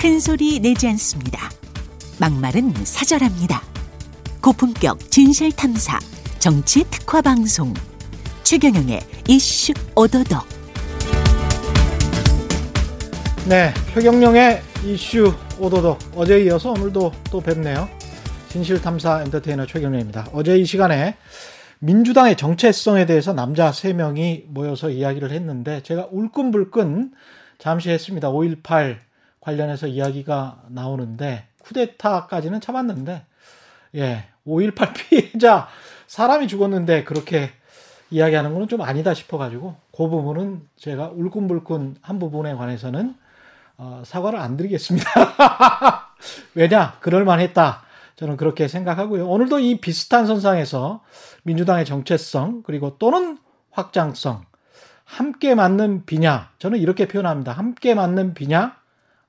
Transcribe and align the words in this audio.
큰 0.00 0.18
소리 0.18 0.60
내지 0.60 0.88
않습니다. 0.88 1.50
막말은 2.18 2.72
사절합니다. 2.86 3.60
고품격 4.42 4.98
진실 5.10 5.52
탐사 5.52 5.98
정치 6.38 6.84
특화 6.84 7.20
방송 7.20 7.74
최경영의 8.42 9.00
이슈 9.28 9.74
오도독. 9.94 10.38
네, 13.46 13.74
최경영의 13.92 14.62
이슈 14.86 15.34
오도독 15.58 15.98
어제 16.16 16.44
이어서 16.44 16.70
오늘도 16.70 17.12
또 17.30 17.40
뵙네요. 17.42 17.86
진실 18.48 18.80
탐사 18.80 19.20
엔터테이너 19.20 19.66
최경영입니다. 19.66 20.28
어제 20.32 20.56
이 20.56 20.64
시간에 20.64 21.18
민주당의 21.80 22.38
정체성에 22.38 23.04
대해서 23.04 23.34
남자 23.34 23.70
3명이 23.70 24.44
모여서 24.48 24.88
이야기를 24.88 25.30
했는데 25.30 25.82
제가 25.82 26.08
울끈불끈 26.10 27.12
잠시 27.58 27.90
했습니다. 27.90 28.30
5.18 28.30 29.09
관련해서 29.40 29.86
이야기가 29.86 30.62
나오는데 30.68 31.46
쿠데타까지는 31.62 32.60
참았는데 32.60 33.26
예, 33.96 34.24
5.18 34.46 34.94
피해자 34.94 35.68
사람이 36.06 36.48
죽었는데 36.48 37.04
그렇게 37.04 37.50
이야기하는 38.10 38.52
거는 38.52 38.68
좀 38.68 38.82
아니다 38.82 39.14
싶어가지고 39.14 39.76
그 39.96 40.08
부분은 40.08 40.62
제가 40.76 41.10
울끈불끈 41.14 41.96
한 42.02 42.18
부분에 42.18 42.54
관해서는 42.54 43.14
어, 43.76 44.02
사과를 44.04 44.38
안 44.38 44.56
드리겠습니다. 44.56 45.08
왜냐? 46.54 46.98
그럴만했다. 47.00 47.82
저는 48.16 48.36
그렇게 48.36 48.68
생각하고요. 48.68 49.26
오늘도 49.26 49.60
이 49.60 49.80
비슷한 49.80 50.26
선상에서 50.26 51.02
민주당의 51.44 51.86
정체성 51.86 52.62
그리고 52.64 52.98
또는 52.98 53.38
확장성 53.70 54.44
함께 55.04 55.54
맞는 55.54 56.04
비냐 56.04 56.50
저는 56.58 56.78
이렇게 56.78 57.08
표현합니다. 57.08 57.52
함께 57.52 57.94
맞는 57.94 58.34
비냐 58.34 58.79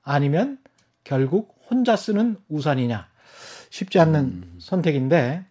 아니면 0.02 0.58
결국 1.04 1.56
혼자 1.70 1.96
쓰는 1.96 2.36
우산이냐 2.48 3.06
쉽지 3.70 3.98
않는 3.98 4.20
음. 4.20 4.54
선택인데 4.58 5.44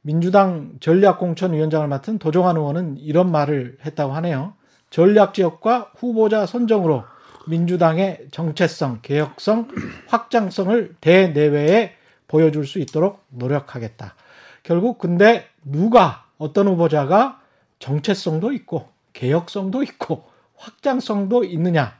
민주당 0.00 0.72
전략공천위원장을 0.80 1.86
맡은 1.86 2.18
도종환 2.18 2.56
의원은 2.56 2.98
이런 2.98 3.30
말을 3.30 3.78
했다고 3.84 4.12
하네요. 4.14 4.54
전략 4.90 5.32
지역과 5.32 5.92
후보자 5.96 6.44
선정으로 6.44 7.04
민주당의 7.46 8.26
정체성, 8.30 9.00
개혁성, 9.02 9.68
확장성을 10.08 10.96
대내외에 11.00 11.94
보여줄 12.28 12.66
수 12.66 12.78
있도록 12.78 13.24
노력하겠다. 13.28 14.14
결국 14.62 14.98
근데 14.98 15.46
누가 15.64 16.24
어떤 16.38 16.68
후보자가 16.68 17.40
정체성도 17.78 18.52
있고 18.52 18.88
개혁성도 19.12 19.82
있고 19.82 20.24
확장성도 20.56 21.44
있느냐 21.44 21.96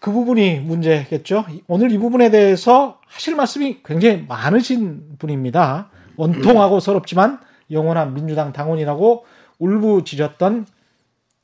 그 0.00 0.10
부분이 0.10 0.60
문제겠죠. 0.60 1.44
오늘 1.68 1.92
이 1.92 1.98
부분에 1.98 2.30
대해서 2.30 2.98
하실 3.06 3.36
말씀이 3.36 3.80
굉장히 3.84 4.24
많으신 4.26 5.16
분입니다. 5.18 5.90
원통하고 6.16 6.80
서럽지만 6.80 7.38
영원한 7.70 8.14
민주당 8.14 8.52
당원이라고 8.52 9.24
울부짖었던 9.58 10.66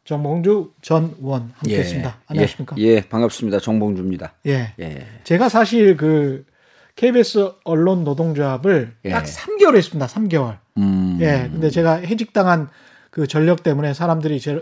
정봉주 0.04 0.72
전 0.80 1.14
의원 1.20 1.52
함께했습니다. 1.56 2.08
예, 2.08 2.24
안녕하십니까? 2.28 2.76
예, 2.78 2.82
예, 2.82 3.00
반갑습니다. 3.02 3.60
정봉주입니다. 3.60 4.34
예, 4.46 4.72
예. 4.78 5.06
제가 5.24 5.48
사실 5.48 5.96
그 5.96 6.46
KBS 6.94 7.52
언론 7.64 8.04
노동조합을 8.04 8.94
예. 9.04 9.10
딱 9.10 9.24
3개월 9.24 9.76
했습니다. 9.76 10.06
3개월. 10.06 10.58
음. 10.78 11.18
예. 11.20 11.48
근데 11.52 11.68
제가 11.68 11.96
해직당한 11.96 12.68
그 13.10 13.26
전력 13.26 13.62
때문에 13.62 13.92
사람들이 13.92 14.40
제 14.40 14.60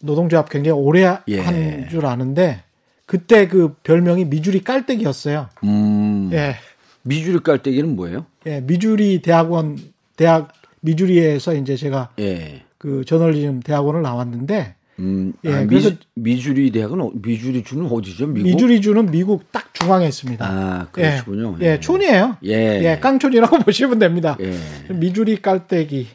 노동조합 0.00 0.48
굉장히 0.48 0.80
오래 0.80 1.18
예. 1.28 1.40
한줄 1.40 2.06
아는데 2.06 2.64
그때 3.12 3.46
그 3.46 3.74
별명이 3.82 4.24
미주리 4.24 4.64
깔때기였어요. 4.64 5.50
음. 5.64 6.30
예. 6.32 6.56
미주리 7.02 7.40
깔때기는 7.40 7.94
뭐예요? 7.94 8.24
예, 8.46 8.62
미주리 8.62 9.20
대학원 9.20 9.76
대학 10.16 10.50
미주리에서 10.80 11.52
이제 11.56 11.76
제가 11.76 12.08
예. 12.18 12.62
그 12.78 13.04
저널리즘 13.04 13.60
대학원을 13.60 14.00
나왔는데 14.00 14.76
음, 15.00 15.34
예, 15.44 15.52
아, 15.52 15.66
그래서 15.66 15.90
미 16.14 16.40
주리 16.40 16.70
대학은 16.70 17.02
어, 17.02 17.10
미주리 17.12 17.62
주는 17.64 17.84
어디죠? 17.84 18.28
미국? 18.28 18.46
미주리 18.48 18.80
주는 18.80 19.04
미국 19.10 19.52
딱 19.52 19.74
중앙에 19.74 20.08
있습니다. 20.08 20.46
아, 20.48 20.86
그렇군요. 20.90 21.58
예, 21.60 21.72
예, 21.72 21.80
촌이에요. 21.80 22.38
예. 22.46 22.80
예, 22.82 22.98
깡촌이라고 22.98 23.58
보시면 23.66 23.98
됩니다. 23.98 24.38
예. 24.40 24.54
미주리 24.90 25.42
깔때기가 25.42 26.14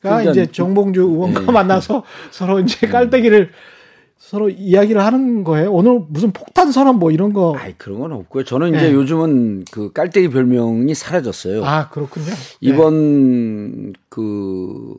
그러니까, 0.00 0.30
이제 0.32 0.46
정봉주 0.46 1.02
의원과 1.02 1.42
예. 1.46 1.52
만나서 1.52 2.02
서로 2.32 2.58
이제 2.58 2.88
깔때기를 2.88 3.52
서로 4.22 4.48
이야기를 4.48 5.02
하는 5.04 5.42
거예요. 5.42 5.72
오늘 5.72 6.00
무슨 6.08 6.30
폭탄 6.32 6.70
선언 6.70 7.00
뭐 7.00 7.10
이런 7.10 7.32
거. 7.32 7.56
아이 7.58 7.74
그런 7.76 7.98
건 7.98 8.12
없고요. 8.12 8.44
저는 8.44 8.68
이제 8.68 8.88
네. 8.88 8.92
요즘은 8.92 9.64
그 9.70 9.92
깔때기 9.92 10.28
별명이 10.28 10.94
사라졌어요. 10.94 11.64
아 11.64 11.88
그렇군요. 11.90 12.26
이번 12.60 13.86
네. 13.88 13.92
그 14.08 14.94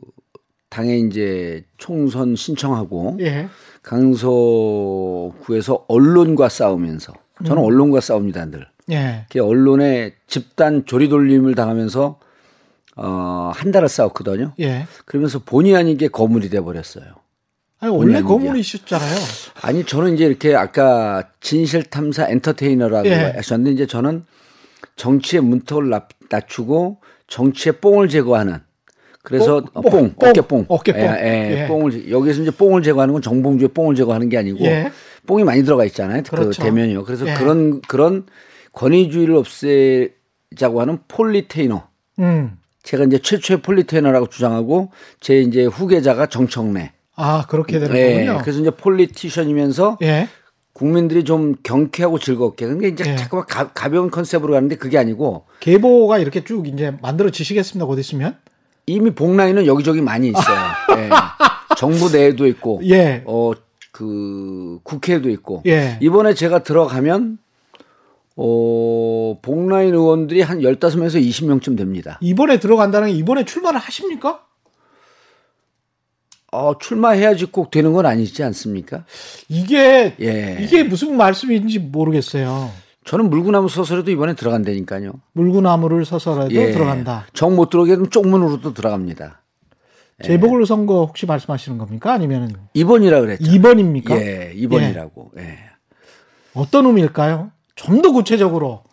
당에 0.68 0.98
이제 0.98 1.64
총선 1.78 2.36
신청하고 2.36 3.16
예. 3.20 3.48
강서구에서 3.82 5.06
언론과 5.88 6.50
싸우면서 6.50 7.14
저는 7.46 7.62
음. 7.62 7.66
언론과 7.66 8.00
싸웁니다, 8.00 8.44
늘. 8.50 8.68
예. 8.90 9.24
언론의 9.40 10.12
집단 10.26 10.84
조리 10.84 11.08
돌림을 11.08 11.54
당하면서 11.54 12.18
어, 12.96 13.52
한 13.54 13.72
달을 13.72 13.88
싸웠거든요. 13.88 14.52
예. 14.60 14.86
그러면서 15.06 15.38
본의 15.40 15.74
아니게 15.74 16.08
거물이 16.08 16.50
돼 16.50 16.60
버렸어요. 16.60 17.23
아니, 17.88 17.96
원래 17.96 18.22
거물이셨잖아요. 18.22 19.18
아니 19.62 19.84
저는 19.84 20.14
이제 20.14 20.24
이렇게 20.24 20.54
아까 20.54 21.28
진실 21.40 21.84
탐사 21.84 22.28
엔터테이너라고 22.28 23.08
예. 23.08 23.32
하셨는데 23.36 23.72
이제 23.72 23.86
저는 23.86 24.24
정치의 24.96 25.42
문턱을 25.42 25.90
낮추고 26.30 26.98
정치의 27.26 27.74
뽕을 27.80 28.08
제거하는 28.08 28.58
그래서 29.22 29.62
뽕, 29.72 29.82
뽕, 29.82 29.90
뽕, 29.90 30.14
뽕 30.18 30.28
어깨 30.28 30.40
뽕, 30.42 30.64
어깨 30.68 30.92
뽕, 30.92 31.00
예, 31.00 31.06
예, 31.06 31.62
예. 31.62 31.66
뽕을 31.66 32.10
여기서 32.10 32.42
이제 32.42 32.50
뽕을 32.50 32.82
제거하는 32.82 33.14
건 33.14 33.22
정봉주의 33.22 33.68
뽕을 33.68 33.94
제거하는 33.94 34.28
게 34.28 34.36
아니고 34.36 34.64
예. 34.64 34.90
뽕이 35.26 35.44
많이 35.44 35.64
들어가 35.64 35.84
있잖아요. 35.86 36.22
그 36.24 36.30
그렇죠. 36.30 36.62
그 36.62 36.68
대면이요. 36.68 37.04
그래서 37.04 37.26
예. 37.26 37.34
그런 37.34 37.80
그런 37.82 38.26
권위주의를 38.72 39.34
없애자고 39.36 40.80
하는 40.80 40.98
폴리테이너. 41.08 41.88
음. 42.18 42.58
제가 42.82 43.04
이제 43.04 43.18
최초의 43.18 43.62
politainer라고 43.62 44.28
주장하고 44.28 44.90
제 45.20 45.40
이제 45.40 45.64
후계자가 45.64 46.26
정청래. 46.26 46.92
아, 47.16 47.46
그렇게 47.48 47.78
되는 47.78 47.94
네. 47.94 48.26
거군요. 48.26 48.40
그래서 48.42 48.60
이제 48.60 48.70
politician이면서 48.70 49.98
예. 50.02 50.28
국민들이 50.72 51.24
좀 51.24 51.54
경쾌하고 51.62 52.18
즐겁게. 52.18 52.66
그러니까 52.66 52.88
이제 52.88 53.10
예. 53.10 53.16
자꾸만 53.16 53.46
가, 53.46 53.68
가벼운 53.72 54.10
컨셉으로 54.10 54.54
가는데 54.54 54.76
그게 54.76 54.98
아니고 54.98 55.46
계보가 55.60 56.18
이렇게 56.18 56.44
쭉 56.44 56.66
이제 56.66 56.96
만들어지시겠습니다. 57.00 57.86
곧 57.86 57.98
있으면. 57.98 58.36
이미 58.86 59.10
봉라인은 59.12 59.66
여기저기 59.66 60.02
많이 60.02 60.28
있어요. 60.28 60.58
예. 60.98 61.08
정부 61.76 62.10
내에도 62.10 62.46
있고, 62.46 62.80
예. 62.84 63.22
어, 63.24 63.52
그, 63.92 64.78
국회에도 64.82 65.30
있고. 65.30 65.62
예. 65.66 65.98
이번에 66.02 66.34
제가 66.34 66.62
들어가면, 66.62 67.38
어, 68.36 69.38
복라인 69.40 69.94
의원들이 69.94 70.42
한 70.42 70.60
15명에서 70.60 71.22
20명쯤 71.22 71.78
됩니다. 71.78 72.18
이번에 72.20 72.58
들어간다는 72.58 73.08
게 73.08 73.14
이번에 73.14 73.44
출마를 73.44 73.80
하십니까? 73.80 74.44
어, 76.54 76.78
출마해야지 76.78 77.46
꼭 77.46 77.70
되는 77.70 77.92
건 77.92 78.06
아니지 78.06 78.42
않습니까? 78.44 79.04
이게 79.48 80.14
예. 80.20 80.58
이게 80.60 80.82
무슨 80.84 81.16
말씀인지 81.16 81.78
모르겠어요. 81.80 82.70
저는 83.04 83.28
물구나무 83.28 83.68
서서라도 83.68 84.10
이번에 84.10 84.34
들어간다니까요. 84.34 85.12
물구나무를 85.32 86.04
서서라도 86.04 86.54
예. 86.54 86.70
들어간다. 86.72 87.26
정 87.34 87.54
못 87.56 87.68
들어오게 87.70 87.92
되면 87.92 88.10
쪽문으로도 88.10 88.72
들어갑니다. 88.72 89.40
재보궐 90.22 90.64
선거 90.64 91.04
혹시 91.04 91.26
말씀하시는 91.26 91.76
겁니까? 91.76 92.12
아니면 92.12 92.54
2번이라 92.76 93.20
그랬죠. 93.20 93.44
2번입니까? 93.44 94.10
예, 94.12 94.54
2번이라고. 94.56 95.30
예. 95.38 95.42
예. 95.42 95.58
어떤 96.54 96.86
의미일까요? 96.86 97.50
좀 97.74 98.00
더 98.00 98.12
구체적으로 98.12 98.84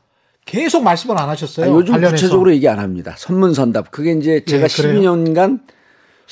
계속 0.45 0.83
말씀을 0.83 1.18
안 1.19 1.30
하셨어요. 1.30 1.68
아, 1.68 1.69
요즘 1.77 1.94
관련해서. 1.94 2.15
구체적으로 2.15 2.51
얘기 2.51 2.68
안 2.68 2.80
합니다. 2.80 3.13
선문선답. 3.18 3.91
그게 3.91 4.13
이제 4.13 4.44
제가 4.44 4.63
예, 4.63 4.68
12년간 4.68 5.59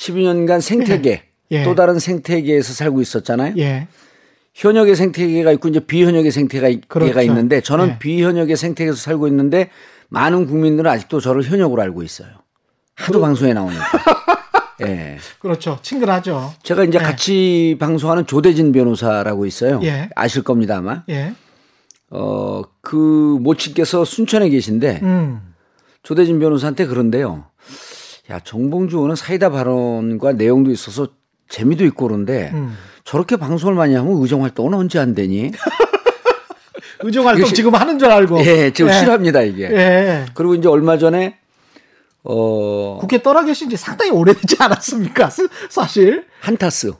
12년간 0.00 0.60
생태계 0.60 1.22
예. 1.50 1.62
또 1.62 1.74
다른 1.74 1.98
생태계에서 1.98 2.72
살고 2.72 3.02
있었잖아요. 3.02 3.54
예. 3.58 3.86
현역의 4.54 4.96
생태계가 4.96 5.52
있고 5.52 5.68
이제 5.68 5.80
비현역의 5.80 6.32
생태계가 6.32 6.86
그렇죠. 6.88 7.20
있는데 7.20 7.60
저는 7.60 7.88
예. 7.88 7.98
비현역의 7.98 8.56
생태계에서 8.56 8.96
살고 8.96 9.28
있는데 9.28 9.70
많은 10.08 10.46
국민들은 10.46 10.90
아직도 10.90 11.20
저를 11.20 11.42
현역으로 11.42 11.82
알고 11.82 12.02
있어요. 12.02 12.28
하도 12.96 13.18
그... 13.18 13.20
방송에 13.20 13.52
나오니까. 13.52 13.84
예. 14.82 15.18
그렇죠. 15.38 15.78
친근하죠. 15.82 16.54
제가 16.62 16.84
이제 16.84 16.98
예. 16.98 17.02
같이 17.02 17.76
방송하는 17.78 18.26
조대진 18.26 18.72
변호사라고 18.72 19.44
있어요. 19.44 19.80
예. 19.82 20.08
아실 20.16 20.42
겁니다 20.42 20.78
아마. 20.78 21.04
예. 21.10 21.34
어, 22.08 22.62
그 22.80 23.38
모친께서 23.40 24.04
순천에 24.04 24.48
계신데 24.48 25.00
음. 25.02 25.54
조대진 26.02 26.40
변호사한테 26.40 26.86
그런데요. 26.86 27.44
야, 28.30 28.38
정봉주 28.38 28.96
의원은 28.96 29.16
사이다 29.16 29.50
발언과 29.50 30.32
내용도 30.32 30.70
있어서 30.70 31.08
재미도 31.48 31.84
있고 31.86 32.06
그런데 32.06 32.50
음. 32.54 32.76
저렇게 33.04 33.36
방송을 33.36 33.74
많이 33.74 33.94
하면 33.94 34.22
의정 34.22 34.44
활동은 34.44 34.74
언제 34.74 34.98
안 34.98 35.14
되니? 35.14 35.50
의정 37.02 37.26
활동 37.26 37.46
지금 37.46 37.74
하는 37.74 37.98
줄 37.98 38.10
알고. 38.10 38.40
예, 38.44 38.72
지금 38.72 38.90
예. 38.90 38.98
싫어합니다 38.98 39.42
이게. 39.42 39.64
예. 39.64 40.26
그리고 40.34 40.54
이제 40.54 40.68
얼마 40.68 40.96
전에 40.96 41.38
어 42.22 42.98
국회 43.00 43.22
떠나 43.22 43.42
계신 43.44 43.68
지 43.68 43.76
상당히 43.76 44.12
오래되지 44.12 44.56
않았습니까? 44.60 45.30
사실 45.70 46.26
한타스 46.40 46.92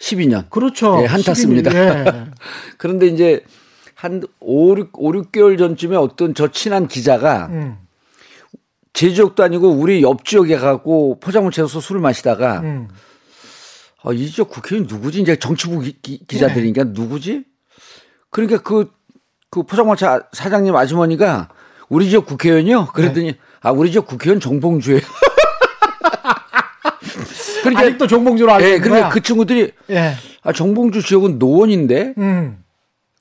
12년. 0.00 0.48
그렇죠. 0.50 0.98
예, 1.02 1.06
한타스입니다. 1.06 1.74
예. 1.74 2.04
그런데 2.78 3.06
이제 3.06 3.44
한 3.94 4.22
5, 4.40 4.76
6, 4.78 4.90
5, 4.94 5.12
6개월 5.12 5.58
전쯤에 5.58 5.94
어떤 5.94 6.34
저 6.34 6.48
친한 6.48 6.88
기자가 6.88 7.48
음. 7.50 7.76
제 8.92 9.12
지역도 9.12 9.42
아니고 9.42 9.70
우리 9.70 10.02
옆 10.02 10.24
지역에 10.24 10.56
가고 10.56 11.18
포장마차에서 11.20 11.80
술을 11.80 12.00
마시다가 12.00 12.60
음. 12.60 12.88
아, 14.02 14.12
이 14.12 14.28
지역 14.28 14.50
국회의원 14.50 14.88
누구지? 14.88 15.20
이제 15.20 15.36
정치부 15.36 15.80
기, 15.80 16.26
자들이니까 16.26 16.84
네. 16.84 16.90
누구지? 16.92 17.44
그러니까 18.30 18.62
그, 18.62 18.90
그 19.50 19.62
포장마차 19.62 20.22
사장님 20.32 20.74
아주머니가 20.74 21.50
우리 21.88 22.08
지역 22.08 22.26
국회의원이요? 22.26 22.86
그랬더니 22.86 23.32
네. 23.32 23.38
아, 23.60 23.72
우리 23.72 23.92
지역 23.92 24.06
국회의원 24.06 24.40
정봉주예요. 24.40 25.00
그러니까 27.62 27.82
아직도 27.82 28.06
정봉주로 28.06 28.52
알고 28.52 28.66
예, 28.66 28.78
그러니까 28.78 29.10
그 29.10 29.20
친구들이 29.20 29.72
예. 29.90 30.14
아, 30.42 30.52
정봉주 30.52 31.02
지역은 31.02 31.38
노원인데 31.38 32.14
음. 32.16 32.64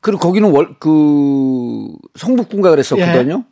그리고 0.01 0.19
거기는 0.19 0.50
월, 0.50 0.75
그 0.80 1.89
성북군가 2.16 2.69
그랬었거든요. 2.69 3.44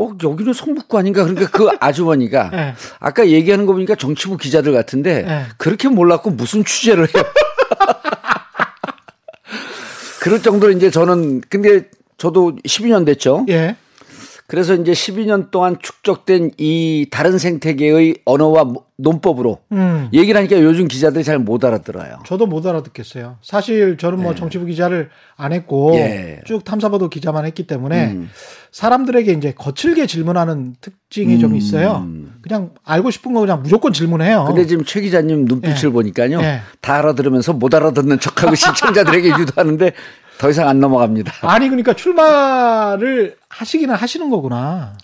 예. 0.00 0.04
어, 0.04 0.16
여기는 0.22 0.52
성북구 0.52 0.98
아닌가? 0.98 1.24
그러니까 1.24 1.50
그 1.50 1.68
아주머니가 1.80 2.50
네. 2.50 2.74
아까 2.98 3.28
얘기하는 3.28 3.66
거 3.66 3.72
보니까 3.72 3.94
정치부 3.94 4.36
기자들 4.36 4.72
같은데 4.72 5.22
네. 5.22 5.44
그렇게 5.58 5.88
몰랐고 5.88 6.30
무슨 6.30 6.64
취재를 6.64 7.06
해요. 7.14 7.24
그럴 10.20 10.42
정도로 10.42 10.72
이제 10.72 10.90
저는 10.90 11.40
근데 11.48 11.88
저도 12.18 12.56
12년 12.66 13.06
됐죠. 13.06 13.46
예. 13.48 13.76
그래서 14.50 14.74
이제 14.74 14.90
12년 14.90 15.52
동안 15.52 15.76
축적된 15.80 16.50
이 16.58 17.06
다른 17.12 17.38
생태계의 17.38 18.16
언어와 18.24 18.72
논법으로 18.96 19.60
음. 19.70 20.08
얘기를 20.12 20.36
하니까 20.36 20.60
요즘 20.60 20.88
기자들이 20.88 21.22
잘 21.22 21.38
못 21.38 21.64
알아들어요. 21.64 22.18
저도 22.26 22.46
못 22.46 22.66
알아듣겠어요. 22.66 23.36
사실 23.42 23.96
저는 23.96 24.20
뭐 24.20 24.32
네. 24.32 24.38
정치부 24.40 24.66
기자를 24.66 25.08
안 25.36 25.52
했고 25.52 25.94
예. 25.94 26.40
쭉 26.46 26.64
탐사보도 26.64 27.08
기자만 27.10 27.46
했기 27.46 27.68
때문에 27.68 28.10
음. 28.10 28.28
사람들에게 28.72 29.32
이제 29.34 29.54
거칠게 29.56 30.06
질문하는 30.06 30.74
특징이 30.80 31.36
음. 31.36 31.40
좀 31.40 31.54
있어요. 31.56 32.06
그냥 32.42 32.74
알고 32.84 33.12
싶은 33.12 33.32
거 33.32 33.40
그냥 33.40 33.62
무조건 33.62 33.92
질문해요. 33.92 34.46
근데 34.48 34.66
지금 34.66 34.84
최 34.84 35.00
기자님 35.00 35.44
눈빛을 35.44 35.90
예. 35.90 35.92
보니까요. 35.92 36.40
예. 36.42 36.60
다 36.80 36.96
알아들으면서 36.96 37.52
못 37.52 37.72
알아듣는 37.72 38.18
척하고 38.18 38.54
시청자들에게 38.56 39.28
유도하는데 39.38 39.92
더 40.40 40.48
이상 40.48 40.68
안 40.68 40.80
넘어갑니다. 40.80 41.34
아니 41.46 41.68
그러니까 41.68 41.92
출마를 41.92 43.36
하시기는 43.50 43.94
하시는 43.94 44.30
거구나. 44.30 44.96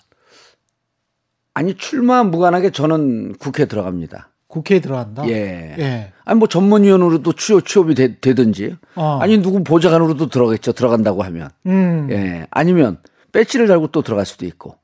아니 1.53 1.75
출마 1.75 2.23
무관하게 2.23 2.71
저는 2.71 3.35
국회에 3.37 3.67
들어갑니다. 3.67 4.29
국회에 4.47 4.79
들어간다. 4.79 5.27
예. 5.29 5.75
예. 5.77 6.13
아니 6.25 6.39
뭐 6.39 6.47
전문위원으로도 6.47 7.33
취업 7.33 7.67
취업이 7.67 7.93
되, 7.93 8.15
든지 8.19 8.77
어. 8.95 9.19
아니 9.21 9.37
누구 9.37 9.63
보좌관으로도 9.63 10.29
들어가겠죠. 10.29 10.71
들어간다고 10.71 11.21
하면. 11.21 11.49
음. 11.67 12.07
예. 12.09 12.47
아니면 12.49 12.97
배지를 13.31 13.67
달고 13.67 13.87
또 13.87 14.01
들어갈 14.01 14.25
수도 14.25 14.47
있고. 14.47 14.75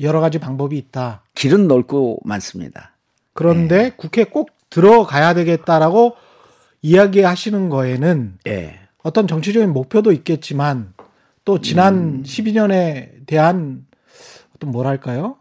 여러 0.00 0.20
가지 0.20 0.38
방법이 0.38 0.78
있다. 0.78 1.22
길은 1.34 1.66
넓고 1.66 2.20
많습니다. 2.22 2.92
그런데 3.32 3.86
예. 3.86 3.92
국회 3.96 4.22
꼭 4.22 4.50
들어가야 4.70 5.34
되겠다라고 5.34 6.14
이야기하시는 6.82 7.68
거에는 7.68 8.38
예. 8.46 8.87
어떤 9.08 9.26
정치적인 9.26 9.72
목표도 9.72 10.12
있겠지만 10.12 10.92
또 11.46 11.62
지난 11.62 11.94
음. 11.94 12.22
12년에 12.24 13.26
대한 13.26 13.86
어떤 14.54 14.70
뭐랄까요? 14.70 15.38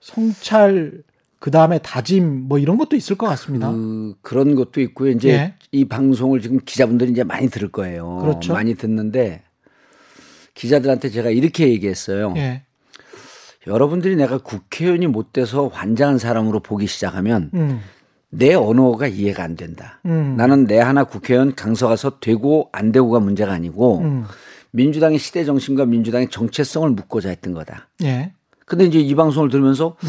성찰 0.00 1.02
그 1.38 1.50
다음에 1.50 1.78
다짐 1.78 2.48
뭐 2.48 2.58
이런 2.58 2.78
것도 2.78 2.96
있을 2.96 3.16
것 3.16 3.26
같습니다. 3.26 3.70
그, 3.70 4.14
그런 4.22 4.54
것도 4.54 4.80
있고요. 4.80 5.10
이제 5.10 5.28
예. 5.30 5.54
이 5.70 5.84
방송을 5.84 6.40
지금 6.40 6.60
기자분들이 6.64 7.10
이제 7.10 7.22
많이 7.22 7.50
들을 7.50 7.70
거예요. 7.70 8.18
그렇죠. 8.22 8.54
많이 8.54 8.74
듣는데 8.74 9.42
기자들한테 10.54 11.10
제가 11.10 11.28
이렇게 11.28 11.68
얘기했어요. 11.68 12.32
예. 12.38 12.62
여러분들이 13.66 14.16
내가 14.16 14.38
국회의원이 14.38 15.08
못 15.08 15.34
돼서 15.34 15.68
환장한 15.68 16.16
사람으로 16.16 16.60
보기 16.60 16.86
시작하면 16.86 17.50
음. 17.52 17.80
내 18.30 18.54
언어가 18.54 19.06
이해가 19.08 19.42
안 19.42 19.56
된다. 19.56 20.00
음. 20.06 20.34
나는 20.36 20.66
내 20.66 20.78
하나 20.78 21.04
국회의원 21.04 21.54
강서 21.54 21.88
가서 21.88 22.20
되고 22.20 22.68
안 22.72 22.92
되고가 22.92 23.18
문제가 23.20 23.52
아니고 23.52 23.98
음. 23.98 24.24
민주당의 24.70 25.18
시대 25.18 25.44
정신과 25.44 25.86
민주당의 25.86 26.28
정체성을 26.30 26.88
묻고자 26.90 27.28
했던 27.30 27.52
거다. 27.54 27.88
예. 28.04 28.32
근데 28.66 28.84
이제 28.84 29.00
이 29.00 29.14
방송을 29.16 29.48
들으면서 29.50 29.96
음. 30.04 30.08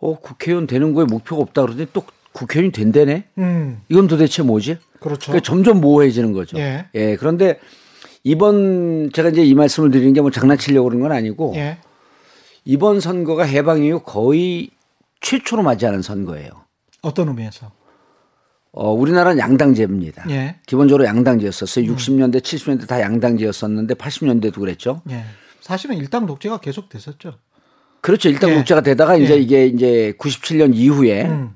어 0.00 0.18
국회의원 0.20 0.66
되는 0.68 0.94
거에 0.94 1.04
목표가 1.04 1.42
없다 1.42 1.62
그러더니 1.62 1.88
또 1.92 2.04
국회의원이 2.32 2.70
된대네. 2.72 3.24
음. 3.38 3.80
이건 3.88 4.06
도대체 4.06 4.42
뭐지? 4.44 4.78
그렇죠. 5.00 5.32
그러니까 5.32 5.44
점점 5.44 5.80
모호해지는 5.80 6.32
거죠. 6.32 6.56
예. 6.58 6.86
예. 6.94 7.16
그런데 7.16 7.58
이번 8.22 9.10
제가 9.12 9.30
이제 9.30 9.42
이 9.44 9.54
말씀을 9.54 9.90
드리는 9.90 10.12
게 10.12 10.20
뭐 10.20 10.30
장난치려고 10.30 10.88
그런 10.88 11.02
건 11.02 11.10
아니고 11.10 11.54
예. 11.56 11.78
이번 12.64 13.00
선거가 13.00 13.42
해방 13.42 13.82
이후 13.82 14.00
거의 14.04 14.70
최초로 15.20 15.64
맞이하는 15.64 16.02
선거예요. 16.02 16.50
어떤 17.02 17.28
의미에서? 17.28 17.72
어, 18.72 18.90
우리나라는 18.90 19.38
양당제입니다. 19.38 20.24
예. 20.30 20.56
기본적으로 20.66 21.04
양당제였었어요. 21.04 21.84
음. 21.90 21.96
60년대, 21.96 22.40
70년대 22.40 22.88
다 22.88 23.00
양당제였었는데 23.00 23.94
80년대도 23.94 24.54
그랬죠. 24.54 25.02
예. 25.10 25.24
사실은 25.60 25.96
일당 25.96 26.26
독재가 26.26 26.58
계속 26.58 26.88
됐었죠. 26.88 27.34
그렇죠. 28.00 28.30
일당 28.30 28.50
예. 28.50 28.54
독재가 28.54 28.80
되다가 28.80 29.16
이제 29.16 29.34
예. 29.34 29.38
이게 29.38 29.66
이제 29.66 30.14
97년 30.18 30.74
이후에 30.74 31.26
음. 31.26 31.54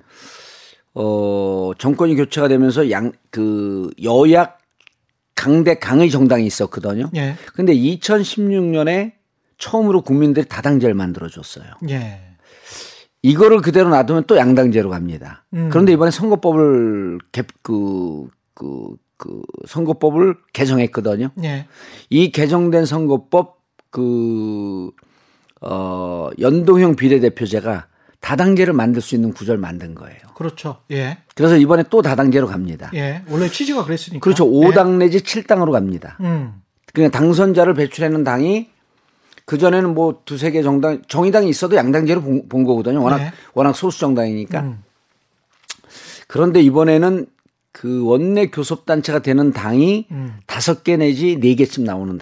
어, 0.94 1.72
정권이 1.78 2.16
교체가 2.16 2.48
되면서 2.48 2.90
양, 2.90 3.12
그 3.30 3.90
여약 4.02 4.58
강대 5.34 5.78
강의 5.78 6.10
정당이 6.10 6.44
있었거든요. 6.46 7.10
예. 7.16 7.36
근데 7.54 7.74
2016년에 7.74 9.12
처음으로 9.58 10.02
국민들이 10.02 10.46
다당제를 10.46 10.94
만들어 10.94 11.28
줬어요. 11.28 11.66
예. 11.88 12.25
이거를 13.26 13.60
그대로 13.60 13.88
놔두면 13.88 14.24
또 14.28 14.36
양당제로 14.36 14.88
갑니다. 14.88 15.44
음. 15.52 15.68
그런데 15.68 15.92
이번에 15.92 16.12
선거법을 16.12 17.18
개, 17.32 17.42
그, 17.62 18.28
그, 18.54 18.94
그 19.16 19.42
선거법을 19.66 20.36
개정했거든요. 20.52 21.30
예. 21.42 21.66
이 22.08 22.30
개정된 22.30 22.86
선거법 22.86 23.58
그, 23.90 24.92
어, 25.60 26.30
연동형 26.38 26.94
비례대표제가 26.94 27.88
다당제를 28.20 28.72
만들 28.72 29.02
수 29.02 29.16
있는 29.16 29.32
구조를 29.32 29.58
만든 29.58 29.96
거예요. 29.96 30.18
그렇죠. 30.36 30.78
예. 30.92 31.18
그래서 31.34 31.56
이번에 31.56 31.82
또 31.90 32.02
다당제로 32.02 32.46
갑니다. 32.46 32.92
예. 32.94 33.22
원래 33.28 33.48
취지가 33.48 33.84
그랬으니까. 33.84 34.22
그렇죠. 34.22 34.46
5당 34.46 34.94
예. 34.94 35.06
내지 35.06 35.18
7당으로 35.18 35.72
갑니다. 35.72 36.16
음. 36.20 36.62
그냥 36.94 37.10
당선자를 37.10 37.74
배출하는 37.74 38.22
당이 38.22 38.70
그 39.46 39.58
전에는 39.58 39.94
뭐 39.94 40.22
두세 40.24 40.50
개 40.50 40.62
정당 40.62 41.02
정의당이 41.08 41.48
있어도 41.48 41.76
양당제로 41.76 42.20
본, 42.20 42.48
본 42.48 42.64
거거든요. 42.64 43.02
워낙 43.02 43.18
네. 43.18 43.32
워낙 43.54 43.72
소수 43.74 44.00
정당이니까. 44.00 44.60
음. 44.60 44.82
그런데 46.26 46.60
이번에는 46.60 47.26
그 47.72 48.04
원내 48.04 48.48
교섭 48.48 48.86
단체가 48.86 49.20
되는 49.20 49.52
당이 49.52 50.08
음. 50.10 50.38
다섯 50.46 50.80
음. 50.80 50.82
개 50.82 50.96
내지 50.96 51.38
네 51.38 51.54
개쯤 51.54 51.84
나오는 51.84 52.18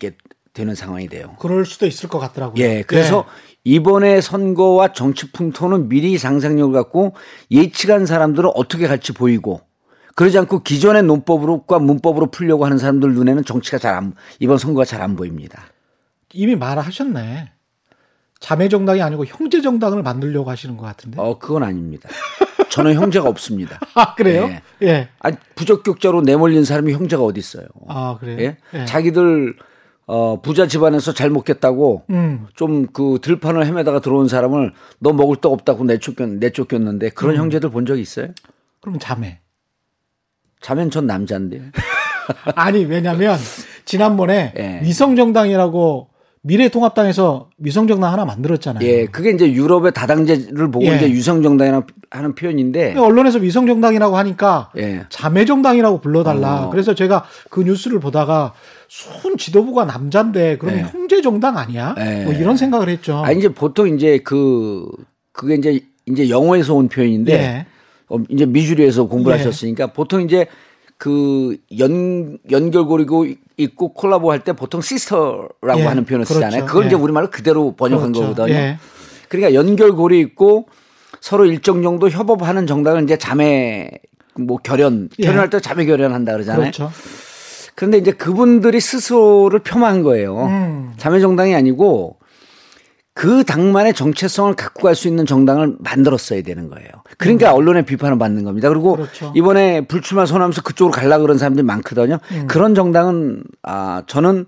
게 0.00 0.16
되는 0.52 0.74
상황이 0.74 1.06
돼요. 1.08 1.36
그럴 1.38 1.64
수도 1.64 1.86
있을 1.86 2.08
것 2.08 2.18
같더라고요. 2.18 2.62
예. 2.64 2.82
그래서 2.82 3.26
네. 3.26 3.56
이번에 3.62 4.20
선거와 4.20 4.92
정치 4.92 5.30
풍토는 5.30 5.88
미리 5.88 6.18
상상력을 6.18 6.72
갖고 6.72 7.14
예측한 7.50 8.06
사람들은 8.06 8.50
어떻게 8.54 8.88
갈지 8.88 9.12
보이고 9.12 9.60
그러지 10.16 10.38
않고 10.38 10.62
기존의 10.62 11.04
논법으로과 11.04 11.78
문법으로 11.78 12.30
풀려고 12.30 12.64
하는 12.64 12.78
사람들 12.78 13.14
눈에는 13.14 13.44
정치가 13.44 13.78
잘 13.78 13.94
안, 13.94 14.14
이번 14.40 14.58
선거가 14.58 14.84
잘 14.84 15.02
안 15.02 15.14
보입니다. 15.14 15.62
이미 16.36 16.54
말하셨네. 16.56 17.52
자매 18.38 18.68
정당이 18.68 19.00
아니고 19.02 19.24
형제 19.24 19.60
정당을 19.62 20.02
만들려고 20.02 20.50
하시는 20.50 20.76
것 20.76 20.84
같은데. 20.84 21.20
어, 21.20 21.38
그건 21.38 21.62
아닙니다. 21.62 22.08
저는 22.68 22.94
형제가 22.94 23.28
없습니다. 23.28 23.80
아, 23.94 24.14
그래요? 24.14 24.48
예. 24.82 24.86
예. 24.86 25.08
아니, 25.20 25.36
부적격자로 25.54 26.20
내몰린 26.22 26.64
사람이 26.64 26.92
형제가 26.92 27.22
어디 27.22 27.40
있어요? 27.40 27.66
아, 27.88 28.18
그래요? 28.20 28.38
예? 28.40 28.56
예. 28.74 28.84
자기들 28.84 29.56
어, 30.08 30.40
부자 30.40 30.68
집안에서 30.68 31.12
잘 31.14 31.30
먹겠다고 31.30 32.04
음. 32.10 32.46
좀그 32.54 33.18
들판을 33.22 33.64
헤매다가 33.66 34.00
들어온 34.00 34.28
사람을 34.28 34.72
너 35.00 35.12
먹을 35.12 35.36
떡 35.40 35.52
없다고 35.52 35.84
내쫓겼, 35.84 36.28
내쫓겼는데 36.28 37.08
그런 37.10 37.34
음. 37.36 37.40
형제들 37.40 37.70
본 37.70 37.86
적 37.86 37.98
있어요? 37.98 38.28
그럼 38.80 38.98
자매. 39.00 39.40
자매는 40.60 40.90
전 40.90 41.06
남자인데. 41.06 41.72
아니, 42.54 42.84
왜냐면 42.84 43.38
지난번에 43.84 44.52
예. 44.58 44.80
위성정당이라고 44.84 46.10
미래통합당에서 46.46 47.50
위성정당 47.58 48.12
하나 48.12 48.24
만들었잖아요. 48.24 48.86
예, 48.86 49.06
그게 49.06 49.30
이제 49.30 49.52
유럽의 49.52 49.92
다당제를 49.92 50.70
보고 50.70 50.86
예. 50.86 50.96
이제 50.96 51.10
유성정당이라고 51.10 51.86
하는 52.10 52.34
표현인데 52.34 52.94
언론에서 52.96 53.38
위성정당이라고 53.38 54.16
하니까 54.16 54.70
예. 54.76 55.04
자매정당이라고 55.08 56.00
불러달라. 56.00 56.66
어. 56.66 56.70
그래서 56.70 56.94
제가 56.94 57.24
그 57.50 57.62
뉴스를 57.62 57.98
보다가 57.98 58.54
순 58.88 59.36
지도부가 59.36 59.84
남잔데 59.84 60.58
그러면 60.58 60.80
예. 60.80 60.84
형제정당 60.84 61.58
아니야? 61.58 61.96
예. 61.98 62.24
뭐 62.24 62.32
이런 62.32 62.56
생각을 62.56 62.88
했죠. 62.88 63.22
아 63.24 63.32
이제 63.32 63.48
보통 63.48 63.88
이제 63.88 64.18
그 64.18 64.86
그게 65.32 65.56
이제 65.56 65.80
이제 66.06 66.30
영어에서 66.30 66.74
온 66.74 66.88
표현인데 66.88 67.32
예. 67.32 67.66
어, 68.08 68.18
이제 68.28 68.46
미주리에서 68.46 69.08
공부를 69.08 69.36
예. 69.36 69.42
하셨으니까 69.42 69.88
보통 69.88 70.22
이제 70.22 70.46
그 70.98 71.56
연, 71.78 72.38
연결고리고 72.50 73.26
있고 73.58 73.92
콜라보 73.92 74.30
할 74.32 74.40
때 74.40 74.52
보통 74.52 74.80
sister라고 74.80 75.78
예, 75.78 75.84
하는 75.84 76.04
표현을 76.04 76.24
그렇죠. 76.24 76.34
쓰잖아요. 76.34 76.66
그걸 76.66 76.84
예. 76.84 76.86
이제 76.88 76.96
우리말로 76.96 77.30
그대로 77.30 77.72
번역한 77.72 78.12
그렇죠. 78.12 78.34
거거든요. 78.34 78.54
예. 78.56 78.78
그러니까 79.28 79.54
연결고리 79.54 80.20
있고 80.20 80.68
서로 81.20 81.44
일정 81.46 81.82
정도 81.82 82.08
협업하는 82.08 82.66
정당을 82.66 83.02
이제 83.04 83.16
자매 83.16 83.90
뭐 84.38 84.58
결연, 84.58 85.08
예. 85.18 85.24
결연할 85.24 85.50
때 85.50 85.60
자매 85.60 85.84
결연한다 85.86 86.32
그러잖아요. 86.32 86.60
그렇죠. 86.60 86.90
그런데 87.74 87.98
이제 87.98 88.12
그분들이 88.12 88.80
스스로를 88.80 89.60
폄하한 89.60 90.02
거예요. 90.02 90.46
음. 90.46 90.92
자매 90.96 91.20
정당이 91.20 91.54
아니고 91.54 92.16
그 93.16 93.44
당만의 93.44 93.94
정체성을 93.94 94.54
갖고 94.56 94.82
갈 94.82 94.94
수 94.94 95.08
있는 95.08 95.24
정당을 95.24 95.76
만들었어야 95.78 96.42
되는 96.42 96.68
거예요. 96.68 96.88
그러니까 97.16 97.52
음. 97.52 97.56
언론의 97.56 97.86
비판을 97.86 98.18
받는 98.18 98.44
겁니다. 98.44 98.68
그리고 98.68 98.96
그렇죠. 98.96 99.32
이번에 99.34 99.80
불출마 99.86 100.26
선언하면서 100.26 100.60
그쪽으로 100.62 100.92
갈라 100.92 101.18
그런 101.18 101.38
사람들이 101.38 101.64
많거든요. 101.64 102.18
음. 102.32 102.46
그런 102.46 102.74
정당은 102.74 103.42
아 103.62 104.02
저는 104.06 104.44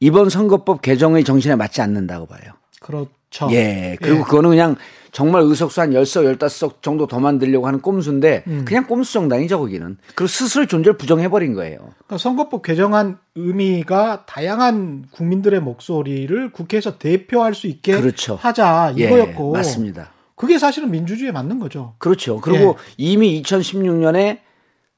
이번 0.00 0.30
선거법 0.30 0.82
개정의 0.82 1.22
정신에 1.22 1.54
맞지 1.54 1.80
않는다고 1.80 2.26
봐요. 2.26 2.40
그렇죠. 2.80 3.48
예. 3.52 3.96
그리고 4.00 4.18
예. 4.18 4.22
그거는 4.22 4.50
그냥 4.50 4.76
정말 5.12 5.42
의석수 5.42 5.80
한 5.80 5.90
10석, 5.90 6.38
15석 6.38 6.82
정도 6.82 7.06
더 7.06 7.18
만들려고 7.18 7.66
하는 7.66 7.80
꼼수인데 7.80 8.44
음. 8.46 8.64
그냥 8.66 8.86
꼼수 8.86 9.12
정당이죠, 9.14 9.58
거기는. 9.58 9.96
그리고 10.14 10.26
스스로 10.26 10.66
존재를 10.66 10.96
부정해버린 10.96 11.54
거예요. 11.54 11.78
그러니까 11.78 12.18
선거법 12.18 12.62
개정안 12.62 13.18
의미가 13.34 14.26
다양한 14.26 15.06
국민들의 15.10 15.60
목소리를 15.60 16.52
국회에서 16.52 16.98
대표할 16.98 17.54
수 17.54 17.66
있게 17.66 18.00
그렇죠. 18.00 18.36
하자 18.36 18.94
예, 18.98 19.04
이거였고. 19.04 19.52
예, 19.54 19.58
맞습니다. 19.58 20.12
그게 20.34 20.58
사실은 20.58 20.90
민주주의에 20.90 21.32
맞는 21.32 21.58
거죠. 21.58 21.94
그렇죠. 21.98 22.40
그리고 22.40 22.76
예. 22.78 22.94
이미 22.96 23.42
2016년에 23.42 24.38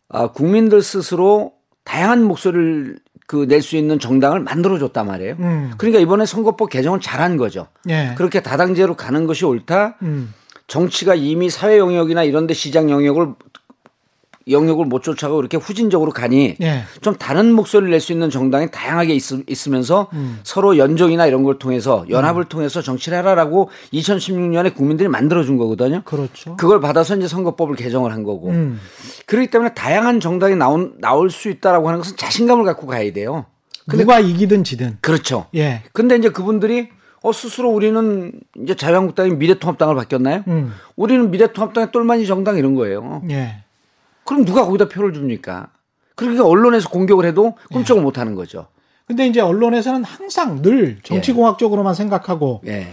아, 0.09 0.33
국민들 0.33 0.83
스스로 0.83 1.53
다양한 1.85 2.23
목소리를 2.25 2.99
그 3.31 3.47
낼 3.47 3.63
수 3.63 3.77
있는 3.77 4.01
정당을 4.01 4.41
만들어줬단 4.41 5.07
말이에요. 5.07 5.37
음. 5.39 5.71
그러니까 5.79 6.01
이번에 6.01 6.27
선거법 6.27 6.69
개정은 6.69 7.01
잘한 7.01 7.37
거죠. 7.37 7.69
예. 7.89 8.15
그렇게 8.17 8.41
다당제로 8.43 8.97
가는 8.97 9.25
것이 9.29 9.45
옳다. 9.45 9.99
음. 10.03 10.35
정치가 10.67 11.15
이미 11.15 11.49
사회 11.49 11.79
영역이나 11.79 12.25
이런 12.25 12.49
데 12.49 12.55
시장 12.55 12.91
영역을 12.91 13.35
영역을 14.51 14.85
못 14.87 15.03
쫓아가고 15.03 15.41
이렇게 15.41 15.57
후진적으로 15.57 16.11
가니 16.13 16.57
예. 16.61 16.83
좀 17.01 17.15
다른 17.17 17.53
목소리를 17.53 17.91
낼 17.91 18.01
수 18.01 18.13
있는 18.13 18.31
정당이 18.31 18.71
다양하게 18.71 19.15
있, 19.15 19.67
으면서 19.69 20.09
음. 20.15 20.41
서로 20.43 20.79
연정이나 20.79 21.27
이런 21.27 21.43
걸 21.43 21.59
통해서 21.59 22.05
연합을 22.09 22.45
음. 22.45 22.49
통해서 22.49 22.81
정치를 22.83 23.19
해라라고 23.19 23.71
2016년에 23.93 24.75
국민들이 24.75 25.09
만들어준 25.09 25.57
거거든요. 25.57 26.03
그렇죠. 26.05 26.57
그걸 26.57 26.81
받아서 26.81 27.17
이제 27.17 27.29
선거법을 27.29 27.77
개정을 27.77 28.13
한 28.13 28.23
거고. 28.25 28.49
음. 28.49 28.81
그렇기 29.27 29.51
때문에 29.51 29.75
다양한 29.75 30.21
정당이 30.21 30.57
나온, 30.57 30.95
나올 30.99 31.31
수 31.31 31.49
있다라고 31.51 31.89
하는 31.89 32.01
것은 32.01 32.17
자신감을 32.17 32.65
갖고 32.65 32.87
가야 32.87 33.13
돼요. 33.13 33.45
근데 33.87 34.05
누가 34.05 34.21
이기든 34.21 34.65
지든. 34.65 34.99
그렇죠. 35.01 35.47
예. 35.55 35.83
근데 35.93 36.17
이제 36.17 36.29
그분들이 36.31 36.89
어 37.23 37.33
스스로 37.33 37.71
우리는 37.71 38.33
이제 38.63 38.75
자유한국당이 38.75 39.33
미래통합당을 39.33 39.95
바뀌었나요? 39.95 40.45
음. 40.49 40.73
우리는 40.97 41.31
미래통합당의 41.31 41.93
똘마니 41.93 42.27
정당 42.27 42.57
이런 42.57 42.75
거예요. 42.75 43.23
예. 43.31 43.57
그럼 44.31 44.45
누가 44.45 44.65
거기다 44.65 44.89
표를 44.89 45.13
줍니까? 45.13 45.71
그러니까 46.15 46.47
언론에서 46.47 46.89
공격을 46.89 47.25
해도 47.25 47.55
꼼짝을 47.73 48.01
예. 48.01 48.05
못 48.05 48.17
하는 48.17 48.37
거죠. 48.37 48.69
근데 49.09 49.27
이제 49.27 49.41
언론에서는 49.41 50.05
항상 50.05 50.63
늘 50.63 50.99
정치공학적으로만 51.03 51.91
예. 51.91 51.95
생각하고 51.97 52.61
예. 52.69 52.87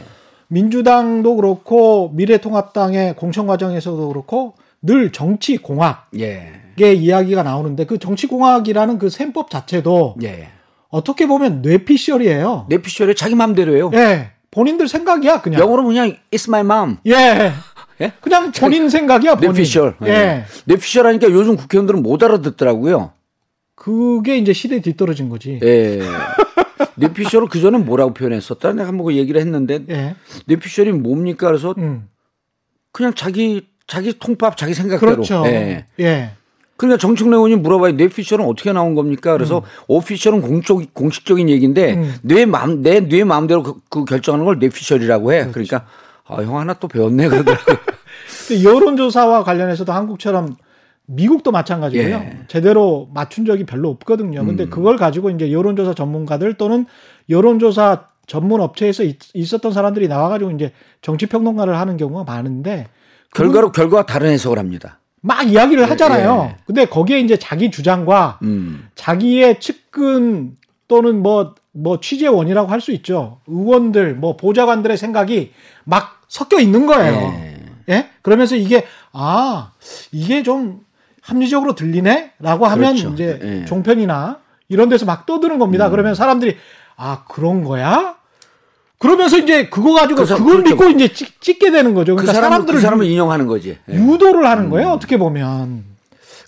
민주당도 0.47 1.35
그렇고 1.35 2.09
미래통합당의 2.15 3.17
공천 3.17 3.45
과정에서도 3.45 4.07
그렇고 4.07 4.55
늘 4.81 5.11
정치공학의 5.11 6.53
예. 6.81 6.93
이야기가 6.93 7.43
나오는데 7.43 7.85
그 7.85 7.99
정치공학이라는 7.99 8.97
그 8.97 9.09
셈법 9.11 9.51
자체도 9.51 10.15
예. 10.23 10.47
어떻게 10.89 11.27
보면 11.27 11.61
뇌피셜이에요. 11.61 12.65
뇌피셜이 12.67 13.13
자기 13.13 13.35
마음대로예요. 13.35 13.91
예. 13.93 14.31
본인들 14.49 14.87
생각이야 14.87 15.41
그냥. 15.41 15.61
영어로 15.61 15.83
그냥 15.83 16.15
it's 16.31 16.49
my 16.49 16.61
mom. 16.61 16.97
예. 17.05 17.51
예? 18.01 18.11
그냥 18.21 18.51
본인 18.51 18.89
생각이야, 18.89 19.35
본인. 19.35 19.51
뇌피셜. 19.53 19.95
예. 20.05 20.07
예. 20.07 20.45
뇌피셜 20.65 21.05
하니까 21.07 21.29
요즘 21.31 21.55
국회의원들은 21.55 22.03
못 22.03 22.21
알아듣더라고요. 22.23 23.11
그게 23.75 24.37
이제 24.37 24.53
시대에 24.53 24.81
뒤떨어진 24.81 25.29
거지. 25.29 25.59
예. 25.63 25.99
뇌피셜을 26.95 27.47
그전에 27.47 27.77
뭐라고 27.77 28.13
표현했었다? 28.13 28.73
내가 28.73 28.87
한번 28.87 29.05
그 29.05 29.15
얘기를 29.15 29.39
했는데. 29.41 29.83
예. 29.89 30.15
뇌피셜이 30.45 30.91
뭡니까? 30.93 31.47
그래서 31.47 31.73
음. 31.77 32.07
그냥 32.91 33.13
자기, 33.13 33.67
자기 33.87 34.17
통밥, 34.17 34.57
자기 34.57 34.73
생각대로. 34.73 35.13
그렇죠. 35.13 35.43
예. 35.45 35.85
예. 35.99 36.31
그러니까 36.75 36.99
정청래 36.99 37.35
의원이 37.35 37.55
물어봐요. 37.55 37.93
뇌피셜은 37.93 38.45
어떻게 38.45 38.71
나온 38.71 38.93
겁니까? 38.93 39.33
그래서 39.33 39.59
음. 39.59 39.63
오피셜은 39.87 40.41
공적, 40.41 40.93
공식적인 40.93 41.49
얘기인데 41.49 41.95
음. 41.95 42.15
뇌 42.21 42.45
마음, 42.45 42.81
내 42.83 42.99
뇌 42.99 43.23
마음대로 43.23 43.63
그, 43.63 43.73
그, 43.89 44.05
결정하는 44.05 44.45
걸 44.45 44.59
뇌피셜이라고 44.59 45.33
해. 45.33 45.39
그렇죠. 45.39 45.51
그러니까 45.53 45.85
아, 46.27 46.41
형 46.41 46.57
하나 46.57 46.73
또 46.73 46.87
배웠네 46.87 47.29
그러더라고요. 47.29 47.77
여론조사와 48.63 49.43
관련해서도 49.43 49.91
한국처럼 49.91 50.55
미국도 51.05 51.51
마찬가지고요. 51.51 52.15
예. 52.15 52.39
제대로 52.47 53.09
맞춘 53.13 53.45
적이 53.45 53.65
별로 53.65 53.89
없거든요. 53.89 54.45
근데 54.45 54.65
음. 54.65 54.69
그걸 54.69 54.97
가지고 54.97 55.29
이제 55.29 55.51
여론조사 55.51 55.93
전문가들 55.93 56.55
또는 56.55 56.85
여론조사 57.29 58.07
전문 58.25 58.59
업체에서 58.59 59.03
있 59.03 59.53
었던 59.53 59.71
사람들이 59.71 60.09
나와가지고 60.09 60.51
이제 60.51 60.73
정치평론가를 61.01 61.79
하는 61.79 61.95
경우가 61.95 62.25
많은데 62.25 62.87
결과로 63.33 63.71
결과가 63.71 64.05
다른 64.05 64.29
해석을 64.31 64.59
합니다. 64.59 64.99
막 65.21 65.49
이야기를 65.49 65.83
예, 65.83 65.87
하잖아요. 65.87 66.49
예. 66.51 66.57
근데 66.65 66.85
거기에 66.85 67.19
이제 67.21 67.37
자기 67.37 67.71
주장과 67.71 68.39
음. 68.43 68.87
자기의 68.95 69.61
측근 69.61 70.57
또는 70.87 71.21
뭐, 71.21 71.55
뭐 71.71 71.99
취재원이라고 71.99 72.69
할 72.69 72.81
수 72.81 72.91
있죠. 72.91 73.39
의원들, 73.47 74.15
뭐 74.15 74.37
보좌관들의 74.37 74.97
생각이 74.97 75.51
막 75.83 76.16
섞여 76.27 76.59
있는 76.59 76.85
거예요. 76.85 77.13
네. 77.13 77.57
예? 77.89 78.09
그러면서 78.21 78.55
이게 78.55 78.85
아 79.13 79.71
이게 80.11 80.43
좀 80.43 80.81
합리적으로 81.21 81.75
들리네? 81.75 82.33
라고 82.39 82.65
하면 82.67 82.95
그렇죠. 82.95 83.13
이제 83.13 83.39
네. 83.41 83.65
종편이나 83.65 84.39
이런 84.69 84.89
데서 84.89 85.05
막 85.05 85.25
떠드는 85.25 85.59
겁니다. 85.59 85.87
음. 85.87 85.91
그러면 85.91 86.15
사람들이 86.15 86.57
아 86.95 87.23
그런 87.27 87.63
거야? 87.63 88.15
그러면서 88.99 89.37
이제 89.37 89.69
그거 89.69 89.93
가지고 89.93 90.23
그 90.23 90.27
그걸 90.27 90.63
그렇죠. 90.63 90.69
믿고 90.69 90.89
이제 90.89 91.13
찍, 91.13 91.39
찍게 91.39 91.71
되는 91.71 91.93
거죠. 91.93 92.15
그러니까 92.15 92.31
그 92.31 92.35
사람, 92.35 92.51
사람들을 92.51 92.77
그 92.77 92.81
사람을 92.81 93.05
인용하는 93.05 93.45
거지. 93.45 93.77
예. 93.89 93.93
유도를 93.93 94.45
하는 94.45 94.65
음. 94.65 94.69
거예요. 94.69 94.89
어떻게 94.89 95.17
보면. 95.17 95.85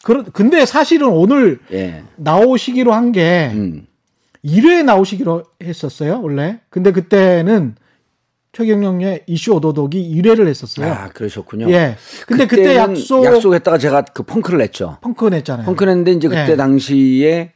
그런 0.03 0.25
근데 0.31 0.65
사실은 0.65 1.09
오늘 1.09 1.59
예. 1.71 2.03
나오시기로 2.15 2.93
한게 2.93 3.51
음. 3.53 3.85
1회 4.43 4.83
나오시기로 4.83 5.43
했었어요, 5.61 6.21
원래. 6.23 6.59
근데 6.69 6.91
그때는 6.91 7.75
최경영의 8.51 9.23
이슈 9.27 9.53
오도독이 9.53 10.15
1회를 10.21 10.47
했었어요. 10.47 10.91
아, 10.91 11.09
그러셨군요. 11.09 11.69
예. 11.71 11.95
근데 12.25 12.47
그때 12.47 12.75
약속 12.75 13.23
약속했다가 13.23 13.77
제가 13.77 14.01
그 14.13 14.23
펑크를 14.23 14.59
냈죠. 14.59 14.97
펑크 15.01 15.25
냈잖아요. 15.27 15.65
펑크 15.67 15.83
냈는데 15.83 16.13
이제 16.13 16.27
그때 16.27 16.51
예. 16.51 16.55
당시에 16.55 17.53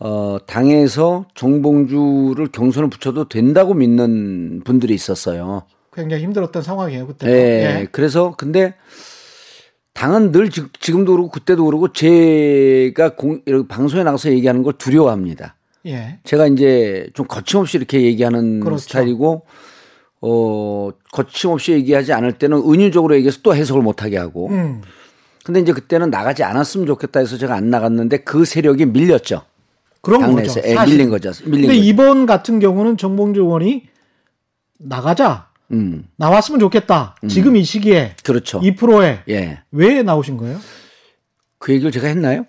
어 0.00 0.38
당에서 0.46 1.26
정봉주를 1.34 2.48
경선을 2.48 2.90
붙여도 2.90 3.28
된다고 3.28 3.74
믿는 3.74 4.62
분들이 4.64 4.92
있었어요. 4.94 5.62
굉장히 5.92 6.24
힘들었던 6.24 6.62
상황이에요, 6.62 7.06
그때. 7.06 7.28
예. 7.28 7.80
예. 7.82 7.86
그래서 7.92 8.34
근데 8.36 8.74
당은 9.92 10.32
늘 10.32 10.50
지 10.50 10.64
금도 10.92 11.12
그렇고 11.12 11.30
그때도 11.30 11.64
그렇고 11.64 11.92
제가 11.92 13.14
공, 13.14 13.40
이렇게 13.46 13.68
방송에 13.68 14.02
나가서 14.02 14.30
얘기하는 14.32 14.64
걸 14.64 14.72
두려워합니다. 14.72 15.54
예. 15.86 16.18
제가 16.24 16.48
이제 16.48 17.06
좀 17.14 17.26
거침없이 17.28 17.76
이렇게 17.78 18.02
얘기하는 18.02 18.58
그렇죠. 18.58 18.78
스타일이고 18.82 19.42
어, 20.26 20.90
거침없이 21.12 21.72
얘기하지 21.72 22.14
않을 22.14 22.32
때는 22.32 22.58
은유적으로 22.58 23.14
얘기해서 23.16 23.40
또 23.42 23.54
해석을 23.54 23.82
못하게 23.82 24.16
하고. 24.16 24.48
음. 24.48 24.80
근데 25.44 25.60
이제 25.60 25.72
그때는 25.72 26.08
나가지 26.08 26.42
않았으면 26.42 26.86
좋겠다 26.86 27.20
해서 27.20 27.36
제가 27.36 27.54
안 27.54 27.68
나갔는데 27.68 28.18
그 28.18 28.46
세력이 28.46 28.86
밀렸죠. 28.86 29.42
그런 30.00 30.20
당내에서. 30.20 30.60
거죠. 30.62 30.68
예, 30.68 30.74
밀린 30.86 31.10
거죠. 31.10 31.30
밀린 31.44 31.66
근데 31.68 31.76
거죠. 31.76 31.80
이번 31.88 32.24
같은 32.24 32.58
경우는 32.58 32.96
정봉주 32.96 33.42
의원이 33.42 33.86
나가자. 34.78 35.48
음. 35.72 36.06
나왔으면 36.16 36.58
좋겠다. 36.60 37.16
음. 37.22 37.28
지금 37.28 37.56
이 37.56 37.64
시기에. 37.64 38.16
그렇죠. 38.24 38.60
2%에. 38.60 39.20
예. 39.28 39.60
왜 39.72 40.02
나오신 40.02 40.38
거예요? 40.38 40.58
그 41.58 41.72
얘기를 41.72 41.90
제가 41.90 42.06
했나요? 42.06 42.46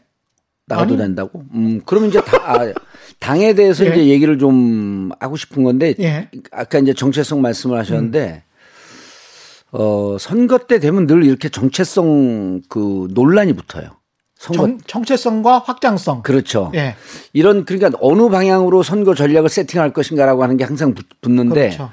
나가도 0.68 0.94
아니. 0.94 0.98
된다고? 0.98 1.44
음, 1.54 1.82
그러면 1.86 2.10
이제 2.10 2.22
다, 2.22 2.38
아, 2.44 2.74
당에 3.20 3.54
대해서 3.54 3.86
예. 3.86 3.90
이제 3.90 4.08
얘기를 4.08 4.38
좀 4.38 5.10
하고 5.20 5.36
싶은 5.36 5.64
건데 5.64 5.96
예. 6.00 6.30
아까 6.52 6.80
이제 6.80 6.94
정체성 6.94 7.42
말씀을 7.42 7.78
하셨는데 7.80 8.44
음. 8.46 9.78
어 9.78 10.18
선거 10.20 10.58
때 10.60 10.80
되면 10.80 11.08
늘 11.08 11.24
이렇게 11.24 11.50
정체성 11.50 12.62
그 12.70 13.08
논란이 13.12 13.54
붙어요. 13.54 13.90
선거. 14.38 14.78
정, 14.86 15.04
체성과 15.04 15.60
확장성. 15.60 16.22
그렇죠. 16.22 16.72
예. 16.76 16.96
이런 17.34 17.66
그러니까 17.66 17.98
어느 18.02 18.30
방향으로 18.30 18.84
선거 18.84 19.16
전략을 19.16 19.50
세팅할 19.50 19.94
것인가라고 19.94 20.44
하는 20.44 20.58
게 20.58 20.64
항상 20.64 20.94
붙 20.94 21.08
는데 21.32 21.70
그렇죠. 21.70 21.90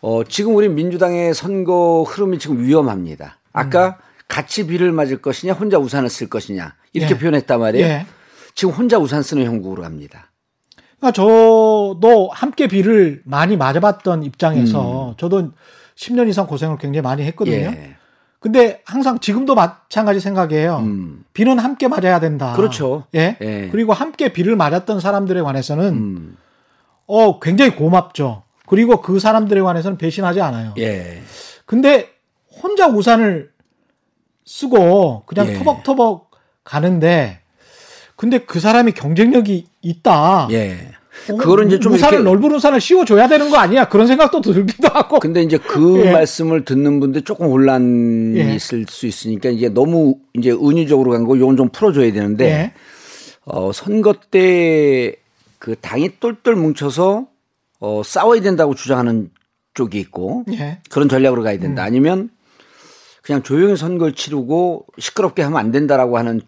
어, 0.00 0.22
지금 0.24 0.54
우리 0.54 0.68
민주당의 0.68 1.34
선거 1.34 2.04
흐름이 2.06 2.38
지금 2.38 2.62
위험합니다. 2.62 3.38
아까 3.52 3.86
음. 3.86 3.92
같이 4.28 4.66
비를 4.66 4.92
맞을 4.92 5.22
것이냐 5.22 5.54
혼자 5.54 5.78
우산을 5.78 6.10
쓸 6.10 6.28
것이냐 6.28 6.74
이렇게 6.92 7.14
예. 7.14 7.18
표현했단 7.18 7.58
말이에요. 7.58 7.86
예. 7.86 8.06
지금 8.54 8.74
혼자 8.74 8.98
우산 8.98 9.22
쓰는 9.22 9.44
형국으로 9.44 9.82
갑니다. 9.82 10.27
그러니까 10.98 11.12
저도 11.12 12.30
함께 12.32 12.66
비를 12.66 13.22
많이 13.24 13.56
맞아봤던 13.56 14.24
입장에서 14.24 15.10
음. 15.10 15.14
저도 15.16 15.50
10년 15.96 16.28
이상 16.28 16.46
고생을 16.46 16.78
굉장히 16.78 17.02
많이 17.02 17.22
했거든요. 17.24 17.56
예. 17.56 17.96
근데 18.40 18.82
항상 18.84 19.18
지금도 19.18 19.54
마찬가지 19.54 20.20
생각이에요. 20.20 20.78
음. 20.78 21.24
비는 21.32 21.58
함께 21.58 21.88
맞아야 21.88 22.20
된다. 22.20 22.52
그렇죠. 22.54 23.04
예? 23.14 23.36
예. 23.40 23.68
그리고 23.70 23.92
함께 23.92 24.32
비를 24.32 24.54
맞았던 24.54 25.00
사람들에 25.00 25.42
관해서는 25.42 25.84
음. 25.94 26.36
어 27.06 27.40
굉장히 27.40 27.74
고맙죠. 27.74 28.44
그리고 28.66 29.00
그 29.00 29.18
사람들에 29.18 29.60
관해서는 29.60 29.98
배신하지 29.98 30.40
않아요. 30.40 30.74
예. 30.78 31.22
근데 31.66 32.10
혼자 32.62 32.86
우산을 32.86 33.50
쓰고 34.44 35.24
그냥 35.26 35.48
예. 35.48 35.54
터벅터벅 35.54 36.30
가는데 36.64 37.40
근데 38.18 38.38
그 38.38 38.58
사람이 38.58 38.92
경쟁력이 38.92 39.66
있다. 39.80 40.48
예. 40.50 40.76
어, 41.30 41.36
그거를 41.36 41.68
이제 41.68 41.78
좀 41.78 41.92
우산을 41.92 42.24
넓은 42.24 42.52
우산을 42.52 42.80
씌워줘야 42.80 43.28
되는 43.28 43.48
거 43.48 43.58
아니야? 43.58 43.88
그런 43.88 44.08
생각도 44.08 44.40
들기도 44.40 44.88
하고. 44.88 45.20
근데 45.20 45.40
이제 45.42 45.56
그 45.56 46.02
예. 46.04 46.10
말씀을 46.12 46.64
듣는 46.64 46.98
분들 46.98 47.22
조금 47.22 47.46
혼란이 47.46 48.36
예. 48.38 48.54
있을 48.56 48.86
수 48.88 49.06
있으니까 49.06 49.50
이제 49.50 49.68
너무 49.68 50.16
이제 50.34 50.50
은유적으로 50.50 51.12
간 51.12 51.24
거 51.24 51.36
이건 51.36 51.56
좀 51.56 51.68
풀어줘야 51.68 52.12
되는데 52.12 52.44
예. 52.44 52.72
어, 53.44 53.70
선거 53.72 54.14
때 54.30 55.14
그 55.60 55.74
당이 55.80 56.20
똘똘 56.20 56.54
뭉쳐서 56.54 57.26
어, 57.80 58.02
싸워야 58.04 58.40
된다고 58.40 58.74
주장하는 58.76 59.30
쪽이 59.74 59.98
있고 60.00 60.44
예. 60.52 60.78
그런 60.90 61.08
전략으로 61.08 61.42
가야 61.44 61.58
된다. 61.58 61.82
음. 61.82 61.86
아니면 61.86 62.30
그냥 63.22 63.42
조용히 63.42 63.76
선거를 63.76 64.12
치르고 64.14 64.86
시끄럽게 64.98 65.42
하면 65.42 65.58
안 65.58 65.70
된다라고 65.72 66.16
하는 66.18 66.40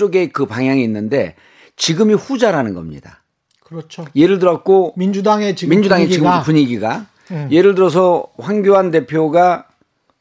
쪽에 0.00 0.28
그 0.28 0.46
방향이 0.46 0.82
있는데 0.82 1.34
지금이 1.76 2.14
후자라는 2.14 2.72
겁니다. 2.72 3.22
그렇죠. 3.62 4.06
예를 4.16 4.38
들었고 4.38 4.94
민주당의 4.96 5.54
지금 5.54 5.70
민주당의 5.70 6.06
분위기가. 6.06 6.30
지금 6.32 6.44
분위기가 6.44 7.06
음. 7.30 7.48
예를 7.52 7.74
들어서 7.74 8.26
황교안 8.38 8.90
대표가 8.90 9.66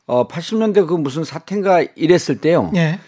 어 0.05 0.27
80년대 0.27 0.85
그 0.85 0.95
무슨 0.95 1.23
사태인가 1.23 1.81
이랬을 1.95 2.41
때요. 2.41 2.71
예. 2.75 2.99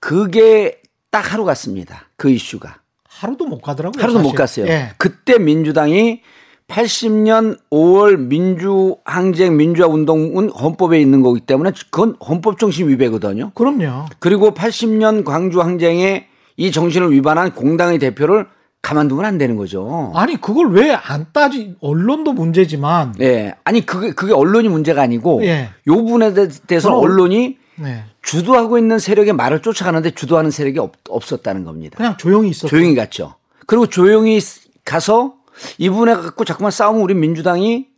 그게 0.00 0.80
딱 1.10 1.32
하루 1.32 1.44
갔습니다. 1.44 2.08
그 2.16 2.30
이슈가. 2.30 2.78
하루도 3.04 3.46
못 3.46 3.60
가더라고요. 3.60 4.02
하루도 4.02 4.18
사실. 4.18 4.30
못 4.30 4.34
갔어요. 4.34 4.66
예. 4.68 4.92
그때 4.96 5.38
민주당이 5.38 6.22
80년 6.68 7.58
5월 7.70 8.18
민주항쟁 8.18 9.56
민주화 9.56 9.86
운동은 9.88 10.50
헌법에 10.50 11.00
있는 11.00 11.22
거기 11.22 11.40
때문에 11.40 11.70
그건 11.90 12.16
헌법 12.26 12.58
정신 12.58 12.88
위배거든요. 12.88 13.52
그럼요. 13.54 14.06
그리고 14.18 14.52
80년 14.52 15.24
광주 15.24 15.60
항쟁에 15.60 16.26
이 16.56 16.72
정신을 16.72 17.12
위반한 17.12 17.52
공당의 17.54 17.98
대표를 17.98 18.46
가만두면 18.82 19.24
안 19.24 19.38
되는 19.38 19.56
거죠. 19.56 20.12
아니 20.14 20.40
그걸 20.40 20.70
왜 20.72 20.92
안 20.94 21.26
따지? 21.32 21.74
언론도 21.80 22.32
문제지만. 22.32 23.14
예. 23.20 23.54
아니 23.64 23.84
그게 23.84 24.12
그게 24.12 24.32
언론이 24.32 24.68
문제가 24.68 25.02
아니고 25.02 25.44
예. 25.44 25.70
요 25.88 25.94
부분에 25.96 26.32
대해서 26.66 26.96
언론이 26.96 27.58
네. 27.78 28.04
주도하고 28.22 28.78
있는 28.78 28.98
세력의 28.98 29.34
말을 29.34 29.60
쫓아가는데 29.62 30.12
주도하는 30.12 30.50
세력이 30.50 30.78
없, 30.78 30.92
없었다는 31.08 31.64
겁니다. 31.64 31.96
그냥 31.96 32.16
조용히 32.16 32.50
있었. 32.50 32.68
조용히 32.68 32.94
갔죠. 32.94 33.34
그리고 33.66 33.86
조용히 33.86 34.40
가서 34.84 35.34
이 35.78 35.88
부분에 35.88 36.14
갖고 36.14 36.44
자꾸만 36.44 36.70
싸우면 36.70 37.02
우리 37.02 37.14
민주당이 37.14 37.88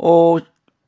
어 0.00 0.36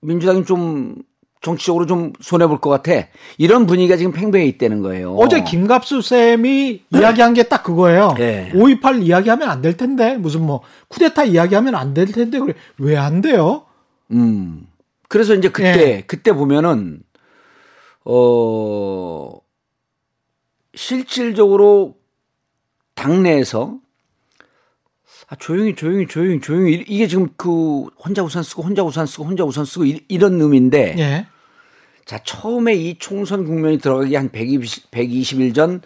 민주당이 0.01 0.45
좀 0.45 0.97
정치적으로 1.43 1.87
좀 1.87 2.13
손해 2.21 2.47
볼 2.47 2.59
것 2.61 2.69
같아. 2.71 3.09
이런 3.39 3.67
분위기가 3.67 3.97
지금 3.97 4.13
팽배해 4.13 4.45
있다는 4.47 4.83
거예요. 4.83 5.15
어제 5.17 5.43
김갑수 5.43 6.03
쌤이 6.03 6.85
이야기한 6.95 7.33
게 7.35 7.45
딱 7.45 7.63
그거예요. 7.63 8.15
네. 8.19 8.53
5.28 8.55 9.03
이야기하면 9.03 9.49
안 9.49 9.63
될 9.63 9.77
텐데 9.77 10.17
무슨 10.19 10.45
뭐 10.45 10.61
쿠데타 10.89 11.25
이야기하면 11.25 11.75
안 11.75 11.95
될 11.95 12.07
텐데 12.13 12.39
그래 12.39 12.55
왜 12.79 12.97
안 12.97 13.21
돼요? 13.23 13.65
음. 14.11 14.67
그래서 15.09 15.35
이제 15.35 15.49
그때 15.49 15.73
네. 15.73 16.05
그때 16.07 16.33
보면은 16.33 17.03
어 18.05 19.31
실질적으로 20.75 21.97
당내에서 22.95 23.79
아, 25.31 25.37
조용히 25.37 25.77
조용히 25.77 26.07
조용히 26.09 26.41
조용히 26.41 26.85
이게 26.89 27.07
지금 27.07 27.29
그 27.37 27.85
혼자 28.05 28.23
우산 28.23 28.43
쓰고 28.43 28.63
혼자 28.65 28.83
우산 28.83 29.07
쓰고 29.07 29.25
혼자 29.25 29.45
우산 29.45 29.65
쓰고 29.65 29.85
이 29.87 30.19
런 30.19 30.41
의미인데 30.41 30.97
예. 30.99 31.27
자 32.05 32.19
처음에 32.25 32.75
이 32.75 32.99
총선 32.99 33.45
국면이 33.45 33.79
들어가기 33.79 34.15
한 34.17 34.31
120, 34.33 34.91
120일 34.91 35.55
전 35.55 35.83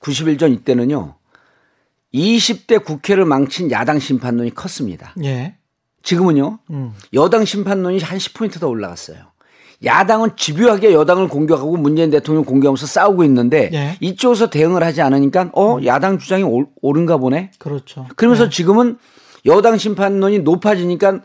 90일 0.00 0.38
전 0.38 0.52
이때는요 0.52 1.14
20대 2.12 2.84
국회를 2.84 3.24
망친 3.24 3.70
야당 3.70 4.00
심판론이 4.00 4.54
컸습니다. 4.54 5.14
예. 5.22 5.54
지금은요 6.02 6.58
음. 6.70 6.92
여당 7.12 7.44
심판론이 7.44 8.00
한 8.00 8.18
10포인트 8.18 8.58
더 8.58 8.66
올라갔어요. 8.68 9.18
야당은 9.84 10.30
집요하게 10.36 10.92
여당을 10.92 11.28
공격하고 11.28 11.76
문재인 11.76 12.10
대통령 12.10 12.44
공격하면서 12.44 12.86
싸우고 12.86 13.22
있는데 13.24 13.70
예. 13.72 13.96
이쪽에서 14.00 14.50
대응을 14.50 14.82
하지 14.82 15.02
않으니까 15.02 15.50
어 15.52 15.76
음. 15.76 15.86
야당 15.86 16.18
주장이 16.18 16.44
옳은가 16.82 17.18
보네. 17.18 17.52
그렇죠. 17.58 18.06
그러면서 18.16 18.46
예. 18.46 18.48
지금은 18.50 18.98
여당 19.46 19.78
심판론이 19.78 20.40
높아지니까 20.40 21.20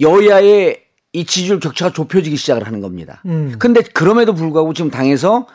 여야의 0.00 0.80
이 1.12 1.24
지지율 1.24 1.60
격차가 1.60 1.92
좁혀지기 1.92 2.36
시작을 2.36 2.66
하는 2.66 2.80
겁니다. 2.80 3.22
음. 3.26 3.54
근데 3.58 3.82
그럼에도 3.82 4.34
불구하고 4.34 4.72
지금 4.74 4.90
당에서 4.90 5.46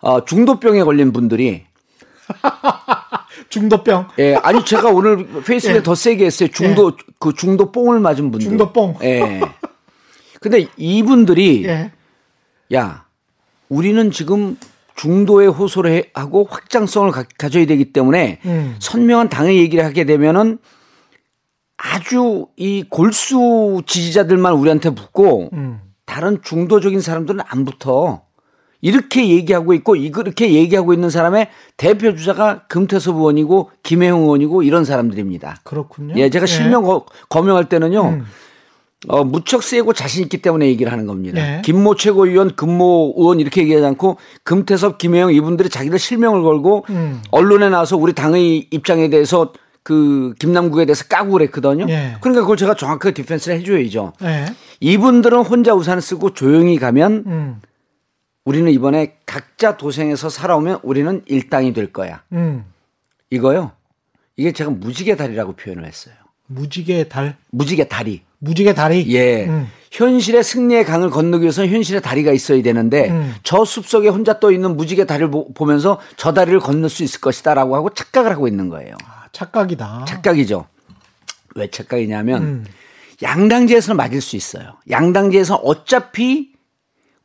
어, 0.00 0.24
중도병에 0.24 0.82
걸린 0.82 1.12
분들이 1.12 1.64
중도병. 3.48 4.08
예, 4.18 4.34
아니 4.36 4.64
제가 4.64 4.90
오늘 4.90 5.26
페이스북에 5.46 5.78
예. 5.78 5.82
더 5.82 5.94
세게 5.94 6.24
했어요. 6.24 6.48
중도 6.52 6.88
예. 6.88 7.12
그 7.20 7.32
중도 7.32 7.70
뽕을 7.70 8.00
맞은 8.00 8.30
분들. 8.30 8.40
중도 8.48 8.72
뽕. 8.72 8.96
예. 9.02 9.40
근데 10.44 10.66
이분들이 10.76 11.64
예. 11.64 11.90
야 12.74 13.06
우리는 13.70 14.10
지금 14.10 14.58
중도에 14.94 15.46
호소를 15.46 16.04
하고 16.12 16.46
확장성을 16.50 17.10
가, 17.12 17.48
져야 17.48 17.64
되기 17.64 17.94
때문에 17.94 18.40
음. 18.44 18.76
선명한 18.78 19.30
당의 19.30 19.56
얘기를 19.56 19.82
하게 19.82 20.04
되면은 20.04 20.58
아주 21.78 22.48
이 22.58 22.84
골수 22.90 23.84
지지자들만 23.86 24.52
우리한테 24.52 24.90
붙고 24.90 25.48
음. 25.54 25.80
다른 26.04 26.42
중도적인 26.42 27.00
사람들은 27.00 27.40
안 27.46 27.64
붙어. 27.64 28.24
이렇게 28.82 29.26
얘기하고 29.30 29.72
있고 29.72 29.96
이렇게 29.96 30.52
얘기하고 30.52 30.92
있는 30.92 31.08
사람의 31.08 31.48
대표 31.78 32.14
주자가 32.14 32.66
금태섭 32.66 33.16
의원이고 33.16 33.70
김혜영 33.82 34.24
의원이고 34.24 34.62
이런 34.62 34.84
사람들입니다. 34.84 35.60
그렇군요. 35.64 36.12
예, 36.18 36.28
제가 36.28 36.44
실명 36.44 36.84
예. 36.84 37.00
거명할 37.30 37.70
때는요. 37.70 38.08
음. 38.08 38.26
어, 39.08 39.24
무척 39.24 39.62
세고 39.62 39.92
자신 39.92 40.22
있기 40.22 40.38
때문에 40.38 40.66
얘기를 40.66 40.90
하는 40.90 41.06
겁니다. 41.06 41.40
네. 41.40 41.62
김모 41.64 41.96
최고위원, 41.96 42.56
금모 42.56 43.14
의원 43.16 43.40
이렇게 43.40 43.62
얘기하지 43.62 43.84
않고 43.86 44.18
금태섭, 44.44 44.98
김혜영 44.98 45.32
이분들이 45.34 45.68
자기들 45.68 45.98
실명을 45.98 46.42
걸고 46.42 46.86
음. 46.90 47.22
언론에 47.30 47.68
나와서 47.68 47.96
우리 47.96 48.12
당의 48.12 48.66
입장에 48.70 49.08
대해서 49.08 49.52
그 49.82 50.34
김남국에 50.38 50.86
대해서 50.86 51.04
까고 51.04 51.32
그랬거든요. 51.32 51.84
네. 51.84 52.16
그러니까 52.20 52.42
그걸 52.42 52.56
제가 52.56 52.74
정확하게 52.74 53.12
디펜스를 53.14 53.58
해줘야죠. 53.58 54.14
네. 54.20 54.46
이분들은 54.80 55.40
혼자 55.40 55.74
우산을 55.74 56.00
쓰고 56.00 56.32
조용히 56.32 56.78
가면 56.78 57.24
음. 57.26 57.60
우리는 58.44 58.70
이번에 58.72 59.16
각자 59.26 59.76
도생해서 59.76 60.28
살아오면 60.30 60.80
우리는 60.82 61.22
일당이 61.26 61.72
될 61.72 61.92
거야. 61.92 62.22
음. 62.32 62.64
이거요. 63.30 63.72
이게 64.36 64.52
제가 64.52 64.70
무지개 64.70 65.16
달이라고 65.16 65.52
표현을 65.52 65.84
했어요. 65.86 66.14
무지개 66.46 67.08
달? 67.08 67.36
무지개 67.50 67.88
다리. 67.88 68.22
무지개 68.44 68.74
다리. 68.74 69.12
예. 69.14 69.46
음. 69.46 69.68
현실의 69.90 70.42
승리의 70.42 70.84
강을 70.84 71.10
건너기 71.10 71.42
위해서는 71.42 71.70
현실의 71.70 72.02
다리가 72.02 72.32
있어야 72.32 72.60
되는데 72.62 73.10
음. 73.10 73.34
저 73.44 73.64
숲속에 73.64 74.08
혼자 74.08 74.40
떠 74.40 74.50
있는 74.50 74.76
무지개 74.76 75.06
다리를 75.06 75.30
보, 75.30 75.64
면서저 75.64 76.34
다리를 76.34 76.58
건널 76.58 76.90
수 76.90 77.04
있을 77.04 77.20
것이다라고 77.20 77.76
하고 77.76 77.90
착각을 77.90 78.32
하고 78.32 78.48
있는 78.48 78.68
거예요. 78.68 78.96
아, 79.04 79.26
착각이다. 79.32 80.04
착각이죠. 80.08 80.66
왜 81.54 81.70
착각이냐면 81.70 82.42
음. 82.42 82.64
양당제에서는 83.22 83.96
맞을 83.96 84.20
수 84.20 84.34
있어요. 84.34 84.74
양당제에서 84.90 85.54
어차피 85.56 86.50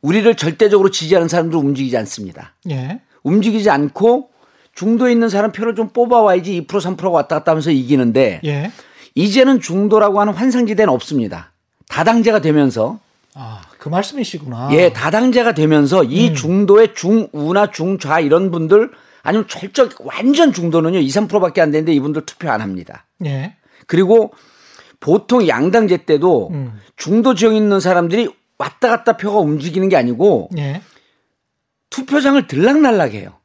우리를 0.00 0.32
절대적으로 0.36 0.90
지지하는 0.90 1.26
사람들 1.26 1.58
움직이지 1.58 1.96
않습니다. 1.98 2.54
예. 2.70 3.00
움직이지 3.24 3.68
않고 3.68 4.30
중도에 4.74 5.10
있는 5.10 5.28
사람 5.28 5.50
표를 5.50 5.74
좀 5.74 5.88
뽑아와야지 5.88 6.62
2% 6.62 6.68
3%가 6.68 7.10
왔다 7.10 7.38
갔다 7.38 7.50
하면서 7.50 7.72
이기는데 7.72 8.40
예. 8.44 8.70
이제는 9.14 9.60
중도라고 9.60 10.20
하는 10.20 10.32
환상지대는 10.32 10.92
없습니다. 10.92 11.52
다당제가 11.88 12.40
되면서 12.40 12.98
아, 13.34 13.62
그 13.78 13.88
말씀이시구나. 13.88 14.70
예, 14.72 14.92
다당제가 14.92 15.54
되면서 15.54 16.04
이 16.04 16.30
음. 16.30 16.34
중도의 16.34 16.94
중우나 16.94 17.70
중좌 17.70 18.20
이런 18.20 18.50
분들 18.50 18.90
아니면 19.22 19.46
철저 19.48 19.88
완전 20.00 20.52
중도는요 20.52 20.98
2, 20.98 21.06
3%밖에 21.06 21.60
안 21.60 21.70
되는데 21.70 21.92
이분들 21.92 22.26
투표 22.26 22.50
안 22.50 22.60
합니다. 22.60 23.06
예. 23.24 23.56
그리고 23.86 24.32
보통 24.98 25.46
양당제 25.46 25.98
때도 25.98 26.50
음. 26.52 26.80
중도 26.96 27.34
지역에 27.34 27.56
있는 27.56 27.80
사람들이 27.80 28.28
왔다 28.58 28.88
갔다 28.88 29.16
표가 29.16 29.38
움직이는 29.38 29.88
게 29.88 29.96
아니고 29.96 30.50
예. 30.58 30.82
투표장을 31.90 32.46
들락날락해요. 32.46 33.39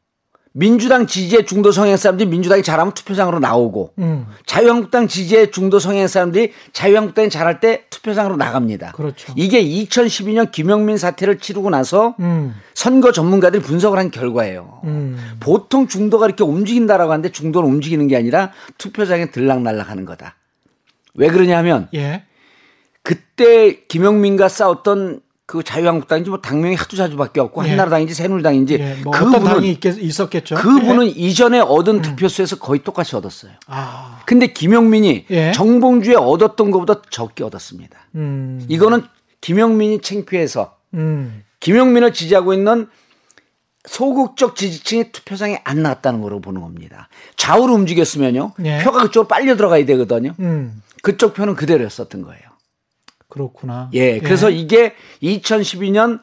민주당 0.57 1.05
지지의 1.05 1.45
중도 1.45 1.73
성향 1.73 1.97
사람들이 1.97 2.29
민주당이 2.29 2.63
잘하면 2.63 2.93
투표장으로 2.93 3.39
나오고 3.39 3.91
음. 3.99 4.25
자유한국당 4.45 5.09
지지의 5.09 5.51
중도 5.51 5.79
성향 5.79 6.07
사람들이 6.07 6.53
자유한국당이 6.71 7.29
잘할 7.29 7.59
때 7.59 7.83
투표장으로 7.89 8.37
나갑니다. 8.37 8.93
그렇죠. 8.93 9.33
이게 9.35 9.61
2012년 9.61 10.51
김영민 10.51 10.97
사태를 10.97 11.39
치르고 11.39 11.71
나서 11.71 12.15
음. 12.21 12.55
선거 12.73 13.11
전문가들이 13.11 13.61
분석을 13.61 13.99
한 13.99 14.11
결과예요. 14.11 14.79
음. 14.85 15.17
보통 15.41 15.89
중도가 15.89 16.25
이렇게 16.25 16.45
움직인다라고 16.45 17.11
하는데 17.11 17.29
중도는 17.33 17.69
움직이는 17.69 18.07
게 18.07 18.15
아니라 18.15 18.53
투표장에 18.77 19.31
들락날락하는 19.31 20.05
거다. 20.05 20.37
왜 21.15 21.27
그러냐 21.27 21.57
하면 21.57 21.89
예. 21.93 22.23
그때 23.03 23.83
김영민과 23.89 24.47
싸웠던 24.47 25.19
그 25.47 25.63
자유한국당인지 25.63 26.29
뭐 26.31 26.41
당명이 26.41 26.75
하도 26.75 26.97
자주 26.97 27.17
바뀌었고 27.17 27.63
예. 27.65 27.69
한나라당인지 27.69 28.15
새누리당인지 28.15 28.73
예. 28.79 28.95
뭐 29.03 29.11
그분은 29.11 29.43
당이 29.43 29.69
있겠, 29.71 29.97
있었겠죠. 29.99 30.55
그분은 30.55 31.05
예. 31.05 31.09
이전에 31.11 31.59
얻은 31.59 31.97
음. 31.97 32.01
투표수에서 32.01 32.57
거의 32.57 32.83
똑같이 32.83 33.15
얻었어요. 33.15 33.51
아. 33.67 34.21
근데 34.25 34.47
김영민이 34.47 35.25
예. 35.29 35.51
정봉주에 35.51 36.15
얻었던 36.15 36.71
것보다 36.71 37.01
적게 37.11 37.43
얻었습니다. 37.43 37.97
음. 38.15 38.65
이거는 38.67 39.03
김영민이 39.41 40.01
창피해서 40.01 40.77
음. 40.95 41.43
김영민을 41.59 42.13
지지하고 42.13 42.53
있는 42.53 42.87
소극적 43.87 44.55
지지층이 44.55 45.11
투표장에 45.11 45.61
안 45.63 45.83
나왔다는 45.83 46.21
거로 46.21 46.41
보는 46.41 46.61
겁니다. 46.61 47.07
좌우로 47.37 47.71
움직였으면요. 47.75 48.53
예. 48.65 48.79
표가 48.83 49.03
그쪽으로 49.03 49.27
빨려 49.27 49.55
들어가야 49.55 49.85
되거든요. 49.85 50.33
음. 50.39 50.81
그쪽 51.03 51.35
표는 51.35 51.53
그대로였었던 51.55 52.23
거예요. 52.23 52.41
그렇구나. 53.35 53.89
예. 53.93 54.19
그래서 54.19 54.51
예. 54.51 54.55
이게 54.55 54.93
2012년 55.21 56.21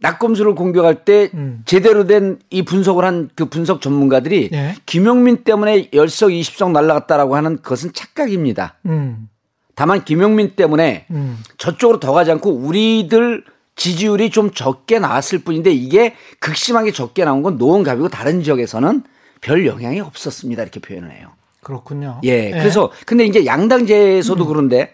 낙검수를 0.00 0.54
공격할 0.56 1.04
때 1.04 1.30
음. 1.34 1.62
제대로 1.66 2.06
된 2.06 2.38
이 2.50 2.62
분석을 2.62 3.04
한 3.04 3.28
그 3.36 3.44
분석 3.46 3.80
전문가들이 3.80 4.50
예. 4.52 4.74
김용민 4.86 5.44
때문에 5.44 5.90
열석 5.92 6.30
20석 6.30 6.72
날라갔다라고 6.72 7.36
하는 7.36 7.62
것은 7.62 7.92
착각입니다. 7.92 8.78
음. 8.86 9.28
다만 9.76 10.04
김용민 10.04 10.56
때문에 10.56 11.06
음. 11.10 11.38
저쪽으로 11.58 12.00
더 12.00 12.12
가지 12.12 12.30
않고 12.32 12.50
우리들 12.50 13.44
지지율이 13.76 14.30
좀 14.30 14.50
적게 14.50 14.98
나왔을 14.98 15.38
뿐인데 15.38 15.70
이게 15.70 16.14
극심하게 16.40 16.92
적게 16.92 17.24
나온 17.24 17.42
건 17.42 17.56
노원갑이고 17.56 18.08
다른 18.08 18.42
지역에서는 18.42 19.04
별 19.40 19.66
영향이 19.66 20.00
없었습니다. 20.00 20.62
이렇게 20.62 20.80
표현을 20.80 21.12
해요. 21.12 21.28
그렇군요. 21.62 22.20
예. 22.24 22.46
예. 22.46 22.50
그래서 22.50 22.90
근데 23.06 23.24
이제 23.24 23.46
양당제에서도 23.46 24.44
음. 24.44 24.48
그런데 24.48 24.92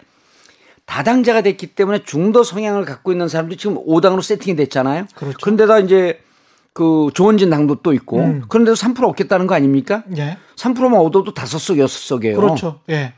다당자가 0.87 1.41
됐기 1.41 1.67
때문에 1.67 1.99
중도 2.03 2.43
성향을 2.43 2.85
갖고 2.85 3.11
있는 3.11 3.27
사람들이 3.27 3.57
지금 3.57 3.75
5당으로 3.85 4.23
세팅이 4.23 4.55
됐잖아요. 4.55 5.05
그렇죠. 5.15 5.37
그런데다 5.41 5.79
이제 5.79 6.19
그 6.73 7.09
조원진 7.13 7.49
당도 7.49 7.81
또 7.83 7.93
있고 7.93 8.19
음. 8.19 8.43
그런데도 8.47 8.75
3% 8.75 9.03
얻겠다는 9.03 9.47
거 9.47 9.53
아닙니까? 9.53 10.03
예. 10.17 10.37
3%만 10.55 10.93
얻어도 10.93 11.33
다섯 11.33 11.59
석 11.59 11.77
여섯 11.77 11.99
석이에요. 11.99 12.37
그렇죠. 12.37 12.79
예. 12.89 13.13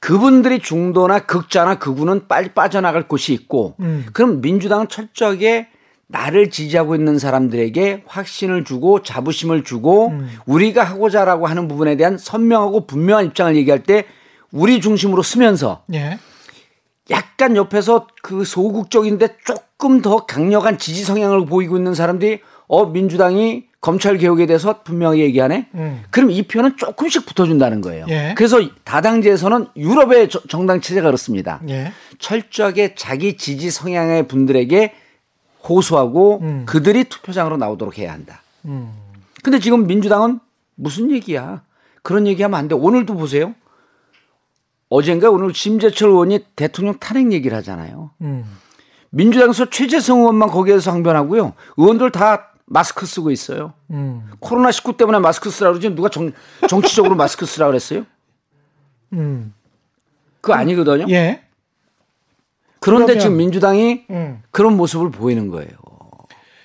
그분들이 0.00 0.60
중도나 0.60 1.20
극자나 1.20 1.78
극우는 1.78 2.26
빨리 2.26 2.48
빠져나갈 2.48 3.06
곳이 3.06 3.32
있고 3.34 3.74
음. 3.80 4.06
그럼 4.12 4.40
민주당은 4.40 4.88
철저하게 4.88 5.68
나를 6.06 6.50
지지하고 6.50 6.94
있는 6.94 7.18
사람들에게 7.18 8.04
확신을 8.06 8.64
주고 8.64 9.02
자부심을 9.02 9.64
주고 9.64 10.08
음. 10.08 10.30
우리가 10.46 10.84
하고자라고 10.84 11.46
하는 11.46 11.68
부분에 11.68 11.96
대한 11.96 12.16
선명하고 12.16 12.86
분명한 12.86 13.26
입장을 13.26 13.56
얘기할 13.56 13.82
때 13.82 14.06
우리 14.52 14.80
중심으로 14.80 15.22
쓰면서 15.22 15.82
예. 15.92 16.18
약간 17.10 17.56
옆에서 17.56 18.06
그 18.22 18.44
소극적인데 18.44 19.36
조금 19.44 20.02
더 20.02 20.26
강력한 20.26 20.78
지지 20.78 21.04
성향을 21.04 21.46
보이고 21.46 21.76
있는 21.76 21.94
사람들이 21.94 22.40
어 22.68 22.86
민주당이 22.86 23.66
검찰 23.80 24.18
개혁에 24.18 24.46
대해서 24.46 24.82
분명히 24.82 25.20
얘기하네. 25.20 25.68
음. 25.74 26.02
그럼 26.10 26.32
이 26.32 26.42
표는 26.42 26.76
조금씩 26.76 27.24
붙어준다는 27.24 27.80
거예요. 27.80 28.06
예. 28.08 28.34
그래서 28.36 28.58
다당제에서는 28.82 29.68
유럽의 29.76 30.28
정당 30.48 30.80
체제가 30.80 31.06
그렇습니다. 31.06 31.60
예. 31.68 31.92
철저하게 32.18 32.96
자기 32.96 33.36
지지 33.36 33.70
성향의 33.70 34.26
분들에게 34.26 34.92
호소하고 35.68 36.40
음. 36.42 36.62
그들이 36.66 37.04
투표장으로 37.04 37.56
나오도록 37.58 37.98
해야 37.98 38.12
한다. 38.12 38.42
음. 38.64 38.90
근데 39.44 39.60
지금 39.60 39.86
민주당은 39.86 40.40
무슨 40.74 41.12
얘기야? 41.12 41.62
그런 42.02 42.26
얘기하면 42.26 42.58
안 42.58 42.66
돼. 42.66 42.74
오늘도 42.74 43.14
보세요. 43.14 43.54
어젠가 44.88 45.30
오늘 45.30 45.52
심재철 45.54 46.10
의원이 46.10 46.46
대통령 46.54 46.98
탄핵 46.98 47.32
얘기를 47.32 47.56
하잖아요. 47.58 48.10
음. 48.20 48.44
민주당에서 49.10 49.70
최재성 49.70 50.20
의원만 50.20 50.48
거기에서 50.48 50.92
항변하고요. 50.92 51.54
의원들 51.76 52.12
다 52.12 52.52
마스크 52.66 53.06
쓰고 53.06 53.30
있어요. 53.30 53.72
음. 53.90 54.30
코로나 54.40 54.70
19 54.70 54.96
때문에 54.96 55.18
마스크 55.18 55.50
쓰라고 55.50 55.78
그러지 55.78 55.94
누가 55.94 56.08
정, 56.08 56.32
정치적으로 56.68 57.14
마스크 57.14 57.46
쓰라고 57.46 57.70
그랬어요? 57.70 58.04
음. 59.12 59.54
그거 60.40 60.54
아니거든요. 60.54 61.06
예. 61.10 61.42
그런데 62.78 63.06
그러면, 63.06 63.20
지금 63.20 63.36
민주당이 63.36 64.04
음. 64.10 64.42
그런 64.50 64.76
모습을 64.76 65.10
보이는 65.10 65.48
거예요. 65.48 65.70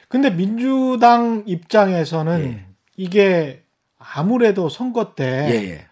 근데 0.07 0.29
민주당 0.29 1.43
입장에서는 1.45 2.43
예. 2.43 2.65
이게 2.97 3.63
아무래도 3.97 4.67
선거 4.67 5.15
때 5.15 5.47
예, 5.49 5.69
예. 5.69 5.85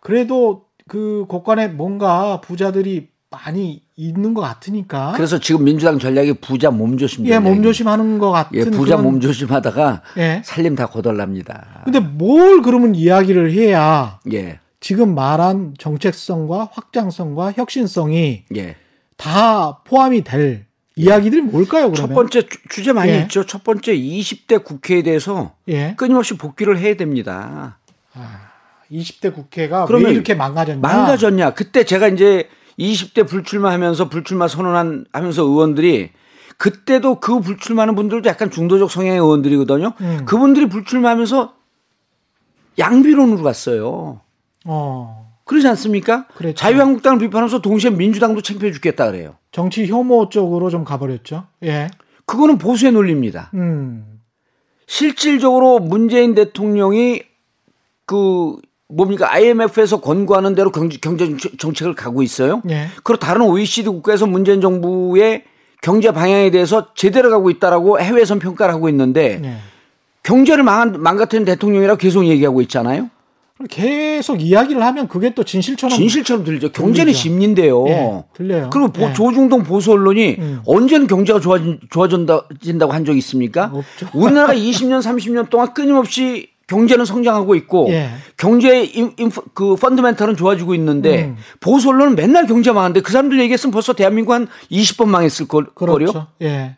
그래도 0.00 0.66
그 0.92 1.24
곳간에 1.26 1.68
뭔가 1.68 2.42
부자들이 2.42 3.08
많이 3.30 3.80
있는 3.96 4.34
것 4.34 4.42
같으니까. 4.42 5.14
그래서 5.16 5.38
지금 5.38 5.64
민주당 5.64 5.98
전략이 5.98 6.34
부자 6.34 6.70
몸조심. 6.70 7.26
예, 7.28 7.38
몸조심하는 7.38 8.18
것 8.18 8.30
같은. 8.30 8.58
예, 8.58 8.64
부자 8.64 8.96
그런... 8.96 9.04
몸조심하다가 9.04 10.02
예. 10.18 10.42
살림 10.44 10.76
다 10.76 10.84
거덜납니다. 10.84 11.80
근데 11.84 11.98
뭘 11.98 12.60
그러면 12.60 12.94
이야기를 12.94 13.52
해야 13.52 14.20
예. 14.34 14.60
지금 14.80 15.14
말한 15.14 15.76
정책성과 15.78 16.68
확장성과 16.70 17.52
혁신성이 17.52 18.42
예. 18.54 18.76
다 19.16 19.78
포함이 19.84 20.24
될 20.24 20.66
이야기들이 20.96 21.40
뭘까요, 21.40 21.90
그러면? 21.90 21.94
첫 21.94 22.14
번째 22.14 22.42
주, 22.68 22.84
제 22.84 22.92
많이 22.92 23.12
예. 23.12 23.20
있죠. 23.20 23.46
첫 23.46 23.64
번째 23.64 23.96
20대 23.96 24.62
국회에 24.62 25.02
대해서 25.02 25.54
예. 25.68 25.94
끊임없이 25.96 26.36
복귀를 26.36 26.78
해야 26.78 26.98
됩니다. 26.98 27.78
아. 28.12 28.51
20대 28.92 29.34
국회가 29.34 29.86
왜 29.86 30.12
이렇게 30.12 30.34
망가졌냐? 30.34 30.80
망가졌냐? 30.80 31.54
그때 31.54 31.84
제가 31.84 32.08
이제 32.08 32.48
20대 32.78 33.26
불출마하면서 33.26 34.08
불출마 34.08 34.48
선언한 34.48 35.06
하면서 35.12 35.42
의원들이 35.42 36.10
그때도 36.58 37.20
그 37.20 37.40
불출마하는 37.40 37.94
분들도 37.94 38.28
약간 38.28 38.50
중도적 38.50 38.90
성향의 38.90 39.18
의원들이거든요. 39.18 39.94
음. 40.00 40.24
그분들이 40.26 40.68
불출마하면서 40.68 41.54
양비론으로 42.78 43.42
갔어요. 43.42 44.20
어. 44.64 45.32
그러지 45.44 45.66
않습니까? 45.68 46.26
그랬죠. 46.28 46.56
자유한국당을 46.56 47.18
비판하면서 47.18 47.60
동시에 47.62 47.90
민주당도 47.90 48.42
챙겨 48.42 48.70
죽겠다 48.70 49.10
그래요. 49.10 49.36
정치 49.50 49.86
혐오 49.86 50.28
쪽으로 50.28 50.70
좀 50.70 50.84
가버렸죠. 50.84 51.46
예. 51.64 51.88
그거는 52.26 52.58
보수의 52.58 52.92
논리입니다. 52.92 53.50
음. 53.54 54.20
실질적으로 54.86 55.78
문재인 55.80 56.34
대통령이 56.34 57.22
그 58.06 58.56
뭡니까 58.94 59.32
IMF에서 59.32 60.00
권고하는 60.00 60.54
대로 60.54 60.70
경제, 60.70 60.98
경제 61.00 61.34
정책을 61.58 61.94
가고 61.94 62.22
있어요. 62.22 62.60
네. 62.64 62.88
그리고 63.02 63.18
다른 63.18 63.42
OECD 63.42 63.88
국가에서 63.88 64.26
문재인 64.26 64.60
정부의 64.60 65.44
경제 65.80 66.12
방향에 66.12 66.50
대해서 66.50 66.88
제대로 66.94 67.30
가고 67.30 67.50
있다라고 67.50 68.00
해외에선 68.00 68.38
평가를 68.38 68.74
하고 68.74 68.88
있는데 68.88 69.38
네. 69.40 69.56
경제를 70.22 70.62
망한, 70.62 71.00
망가뜨린 71.00 71.44
대통령이라고 71.44 71.98
계속 71.98 72.26
얘기하고 72.26 72.60
있잖아요. 72.62 73.10
계속 73.68 74.42
이야기를 74.42 74.82
하면 74.82 75.08
그게 75.08 75.34
또 75.34 75.44
진실처럼 75.44 75.96
진실처럼 75.96 76.44
들리죠. 76.44 76.72
경제는 76.72 77.12
심리인데요. 77.12 77.84
네, 77.84 78.24
들려요. 78.34 78.70
그리고 78.70 78.92
네. 78.92 79.12
조중동 79.12 79.62
보수 79.62 79.92
언론이 79.92 80.36
음. 80.38 80.62
언제는 80.66 81.06
경제가 81.06 81.38
좋아진, 81.38 81.78
좋아진다고 81.90 82.92
한 82.92 83.04
적이 83.04 83.18
있습니까? 83.18 83.70
없죠. 83.72 84.08
우리나라가 84.14 84.54
20년, 84.54 85.00
30년 85.00 85.48
동안 85.48 85.72
끊임없이 85.74 86.48
경제는 86.72 87.04
성장하고 87.04 87.54
있고 87.56 87.88
예. 87.90 88.08
경제 88.38 88.82
인프, 88.82 89.42
그 89.52 89.76
펀드멘탈은 89.76 90.36
좋아지고 90.36 90.74
있는데 90.76 91.24
음. 91.24 91.36
보수 91.60 91.90
언론은 91.90 92.16
맨날 92.16 92.46
경제 92.46 92.72
망한데 92.72 93.02
그 93.02 93.12
사람들 93.12 93.38
얘기했으면 93.40 93.72
벌써 93.72 93.92
대한민국 93.92 94.32
한 94.32 94.48
20번 94.70 95.08
망했을 95.08 95.46
걸, 95.48 95.66
그렇죠. 95.74 96.12
거요. 96.12 96.26
예. 96.40 96.76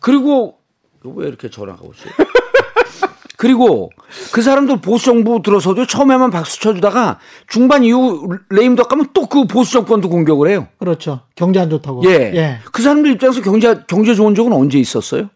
그리고 0.00 0.58
왜 1.04 1.28
이렇게 1.28 1.48
전화가 1.48 1.80
오지? 1.82 2.02
그리고 3.36 3.90
그 4.32 4.40
사람들 4.40 4.80
보수 4.80 5.04
정부 5.06 5.42
들어서도 5.42 5.86
처음에만 5.86 6.30
박수 6.30 6.58
쳐주다가 6.60 7.18
중반 7.46 7.84
이후 7.84 8.28
레임덕 8.48 8.88
가면 8.88 9.08
또 9.12 9.26
그 9.26 9.44
보수 9.46 9.72
정권도 9.72 10.08
공격을 10.08 10.48
해요. 10.48 10.68
그렇죠. 10.78 11.20
경제 11.34 11.60
안 11.60 11.68
좋다고. 11.68 12.02
예. 12.06 12.32
예. 12.34 12.58
그 12.72 12.82
사람들 12.82 13.12
입장에서 13.12 13.42
경제 13.42 13.82
경제 13.86 14.14
좋은 14.14 14.34
적은 14.34 14.52
언제 14.52 14.78
있었어요? 14.78 15.28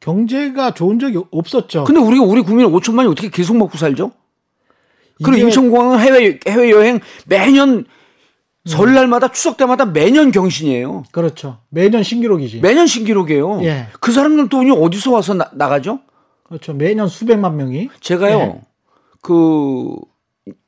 경제가 0.00 0.74
좋은 0.74 0.98
적이 0.98 1.22
없었죠. 1.30 1.84
근데 1.84 2.00
우리가 2.00 2.24
우리 2.24 2.42
국민 2.42 2.66
5천만이 2.66 3.10
어떻게 3.10 3.28
계속 3.30 3.56
먹고 3.56 3.76
살죠? 3.78 4.12
그리고 5.24 5.46
인천공항은 5.46 5.98
해외 5.98 6.38
해외 6.46 6.70
여행 6.70 7.00
매년 7.26 7.84
설날마다 8.64 9.32
추석 9.32 9.56
때마다 9.56 9.86
매년 9.86 10.30
경신이에요. 10.30 11.04
그렇죠. 11.10 11.58
매년 11.70 12.02
신기록이지. 12.02 12.60
매년 12.60 12.86
신기록이에요. 12.86 13.64
예. 13.64 13.86
그 14.00 14.12
사람들 14.12 14.48
돈이 14.48 14.70
어디서 14.70 15.10
와서 15.12 15.34
나, 15.34 15.48
가죠 15.68 16.00
그렇죠. 16.44 16.74
매년 16.74 17.08
수백만 17.08 17.56
명이. 17.56 17.88
제가요. 18.00 18.38
예. 18.38 18.60
그 19.22 19.96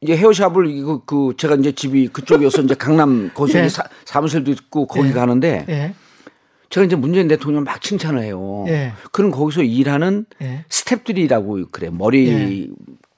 이제 0.01 0.17
헤어샵을 0.17 0.83
그, 0.83 1.05
그 1.05 1.35
제가 1.37 1.55
이제 1.57 1.73
집이 1.73 2.09
그쪽이어서 2.09 2.63
이제 2.63 2.75
강남 2.75 3.31
거기 3.35 3.57
예. 3.57 3.69
사, 3.69 3.85
사무실도 4.05 4.51
있고 4.51 4.87
거기 4.87 5.09
예. 5.09 5.13
가는데 5.13 5.67
예. 5.69 5.95
제가 6.71 6.87
이제 6.87 6.95
문재인 6.97 7.27
대통령 7.27 7.65
막 7.65 7.83
칭찬을 7.83 8.23
해요. 8.23 8.65
예. 8.69 8.93
그럼 9.11 9.33
거기서 9.33 9.63
일하는 9.63 10.25
예. 10.41 10.65
스탭들이라고 10.69 11.71
그래. 11.73 11.91
머리 11.91 12.71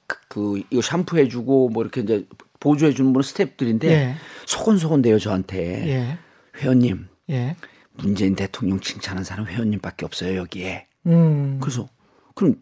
그, 0.07 0.17
그 0.27 0.63
이거 0.71 0.81
샴푸해 0.81 1.27
주고 1.27 1.69
뭐 1.69 1.83
이렇게 1.83 2.01
이제 2.01 2.27
보조해 2.59 2.93
주는 2.93 3.13
분은 3.13 3.23
스탭들인데 3.23 3.83
예. 3.85 4.15
소곤소곤대요 4.47 5.19
저한테 5.19 5.87
예. 5.87 6.17
회원님 6.57 7.07
예. 7.29 7.55
문재인 7.93 8.35
대통령 8.35 8.79
칭찬하는 8.79 9.23
사람 9.23 9.45
회원님밖에 9.45 10.03
없어요 10.05 10.35
여기에. 10.35 10.87
음. 11.05 11.59
그래서 11.61 11.87
그럼 12.33 12.55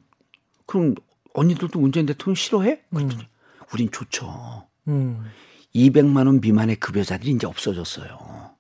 그럼 0.66 0.96
언니들도 1.34 1.80
문재인 1.80 2.06
대통령 2.06 2.36
싫어해? 2.36 2.82
그랬더니 2.94 3.24
음. 3.24 3.28
우린 3.74 3.90
좋죠. 3.90 4.68
음. 4.90 5.26
200만 5.74 6.26
원 6.26 6.42
미만의 6.42 6.76
급여자들이 6.76 7.32
이제 7.32 7.48
없어졌어요. 7.48 8.52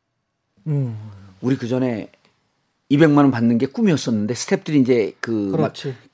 음. 0.67 0.97
우리 1.41 1.57
그 1.57 1.67
전에 1.67 2.09
200만 2.91 3.17
원 3.17 3.31
받는 3.31 3.57
게 3.57 3.67
꿈이었었는데 3.67 4.33
스탭들이 4.33 4.81
이제 4.81 5.15
그, 5.21 5.55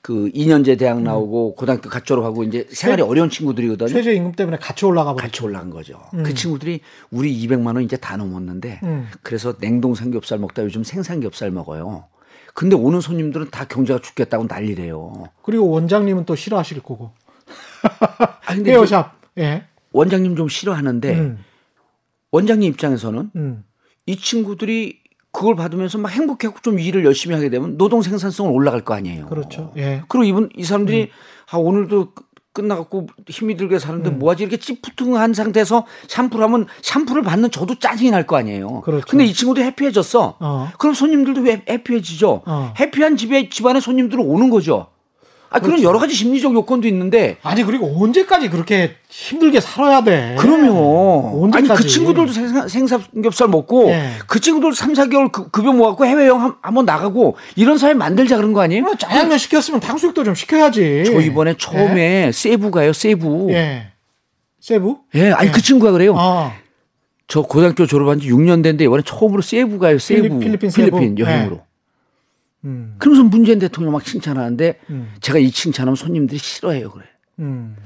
그 0.00 0.30
2년제 0.32 0.78
대학 0.78 1.02
나오고 1.02 1.50
음. 1.50 1.56
고등학교 1.56 1.90
갓 1.90 2.04
졸업하고 2.04 2.44
이제 2.44 2.68
생활이 2.70 3.02
최, 3.02 3.08
어려운 3.08 3.30
친구들이거든요. 3.30 3.88
최저 3.88 4.12
임금 4.12 4.32
때문에 4.32 4.58
같이 4.58 4.86
올라가 4.86 5.12
버렸죠. 5.12 5.26
같이 5.30 5.44
올라간 5.44 5.70
거죠. 5.70 6.00
음. 6.14 6.22
그 6.22 6.34
친구들이 6.34 6.80
우리 7.10 7.46
200만 7.46 7.74
원 7.74 7.82
이제 7.82 7.96
다 7.96 8.16
넘었는데 8.16 8.80
음. 8.84 9.08
그래서 9.22 9.58
냉동 9.58 9.96
삼겹살 9.96 10.38
먹다 10.38 10.62
요즘 10.62 10.84
생삼겹살 10.84 11.50
먹어요. 11.50 12.04
근데 12.54 12.76
오는 12.76 13.00
손님들은 13.00 13.50
다 13.50 13.64
경제가 13.66 14.00
죽겠다고 14.00 14.46
난리래요. 14.48 15.30
그리고 15.42 15.68
원장님은 15.70 16.24
또 16.26 16.36
싫어하실 16.36 16.80
거고. 16.82 17.10
아, 18.46 18.54
근데 18.54 18.72
헤어샵. 18.72 19.16
예. 19.38 19.64
원장님 19.92 20.36
좀 20.36 20.48
싫어하는데 20.48 21.18
음. 21.18 21.38
원장님 22.30 22.70
입장에서는 22.72 23.30
음. 23.34 23.64
이 24.06 24.16
친구들이 24.16 25.00
그걸 25.32 25.54
받으면서 25.56 25.98
막 25.98 26.10
행복해하고 26.10 26.60
좀 26.62 26.78
일을 26.78 27.04
열심히 27.04 27.34
하게 27.34 27.50
되면 27.50 27.76
노동 27.76 28.02
생산성은 28.02 28.50
올라갈 28.52 28.80
거 28.82 28.94
아니에요. 28.94 29.26
그렇죠. 29.26 29.72
예. 29.76 30.02
그리고 30.08 30.24
이분 30.24 30.48
이 30.56 30.64
사람들이 30.64 31.02
음. 31.02 31.08
아 31.50 31.58
오늘도 31.58 32.12
끝나갖고 32.54 33.06
힘이 33.28 33.56
들게 33.56 33.78
사는데 33.78 34.10
음. 34.10 34.18
뭐하지 34.18 34.42
이렇게 34.42 34.56
찌푸둥한 34.56 35.32
상태에서 35.34 35.86
샴푸를 36.08 36.44
하면 36.44 36.66
샴푸를 36.82 37.22
받는 37.22 37.50
저도 37.52 37.78
짜증이 37.78 38.10
날 38.10 38.26
거 38.26 38.36
아니에요. 38.36 38.80
그렇죠. 38.80 39.06
근데 39.06 39.24
이 39.26 39.32
친구도 39.32 39.60
해피해졌어. 39.62 40.36
어. 40.40 40.68
그럼 40.78 40.94
손님들도 40.94 41.42
왜 41.42 41.62
해피해지죠. 41.68 42.42
어. 42.46 42.74
해피한 42.80 43.16
집에 43.16 43.48
집안에 43.48 43.78
손님들은 43.80 44.24
오는 44.24 44.50
거죠. 44.50 44.88
아, 45.50 45.60
그런 45.60 45.82
여러 45.82 45.98
가지 45.98 46.14
심리적 46.14 46.52
요건도 46.52 46.86
있는데. 46.88 47.38
아니, 47.42 47.64
그리고 47.64 47.86
언제까지 48.02 48.50
그렇게 48.50 48.96
힘들게 49.08 49.60
살아야 49.60 50.04
돼? 50.04 50.36
그럼요. 50.38 51.44
언제까지? 51.44 51.72
아니, 51.72 51.80
그 51.82 51.88
친구들도 51.88 52.32
생사, 52.32 52.68
삼겹살 52.68 53.48
먹고, 53.48 53.86
네. 53.86 54.12
그 54.26 54.40
친구들도 54.40 54.74
3, 54.74 54.92
4개월 54.92 55.32
그, 55.32 55.50
급여 55.50 55.72
모아갖고 55.72 56.04
해외여행 56.04 56.54
한, 56.60 56.74
번 56.74 56.84
나가고, 56.84 57.36
이런 57.56 57.78
사회 57.78 57.94
만들자 57.94 58.36
그런 58.36 58.52
거 58.52 58.60
아니에요? 58.60 58.94
짜장면 58.98 59.38
시켰으면 59.38 59.80
탕수육도 59.80 60.24
좀 60.24 60.34
시켜야지. 60.34 61.04
저 61.06 61.20
이번에 61.20 61.54
처음에 61.56 61.94
네. 62.26 62.32
세부 62.32 62.70
가요, 62.70 62.92
세부. 62.92 63.48
예. 63.52 63.86
세부? 64.60 64.98
예, 65.14 65.30
아니, 65.30 65.48
예. 65.48 65.52
그 65.52 65.62
친구가 65.62 65.92
그래요. 65.92 66.14
어. 66.14 66.52
저 67.26 67.42
고등학교 67.42 67.86
졸업한 67.86 68.20
지 68.20 68.28
6년 68.28 68.62
됐는데, 68.62 68.84
이번에 68.84 69.02
처음으로 69.02 69.40
세부 69.40 69.78
가요, 69.78 69.98
세부. 69.98 70.38
필리핀, 70.40 70.70
필리핀 70.70 71.18
여행으로. 71.18 71.60
예. 72.64 72.68
음. 72.68 72.94
그러면서 72.98 73.24
문재인 73.24 73.58
대통령 73.58 73.92
막 73.92 74.04
칭찬하는데 74.04 74.80
음. 74.90 75.12
제가 75.20 75.38
이 75.38 75.50
칭찬하면 75.50 75.96
손님들이 75.96 76.38
싫어해요 76.38 76.90
그래. 76.90 77.04
음. 77.38 77.76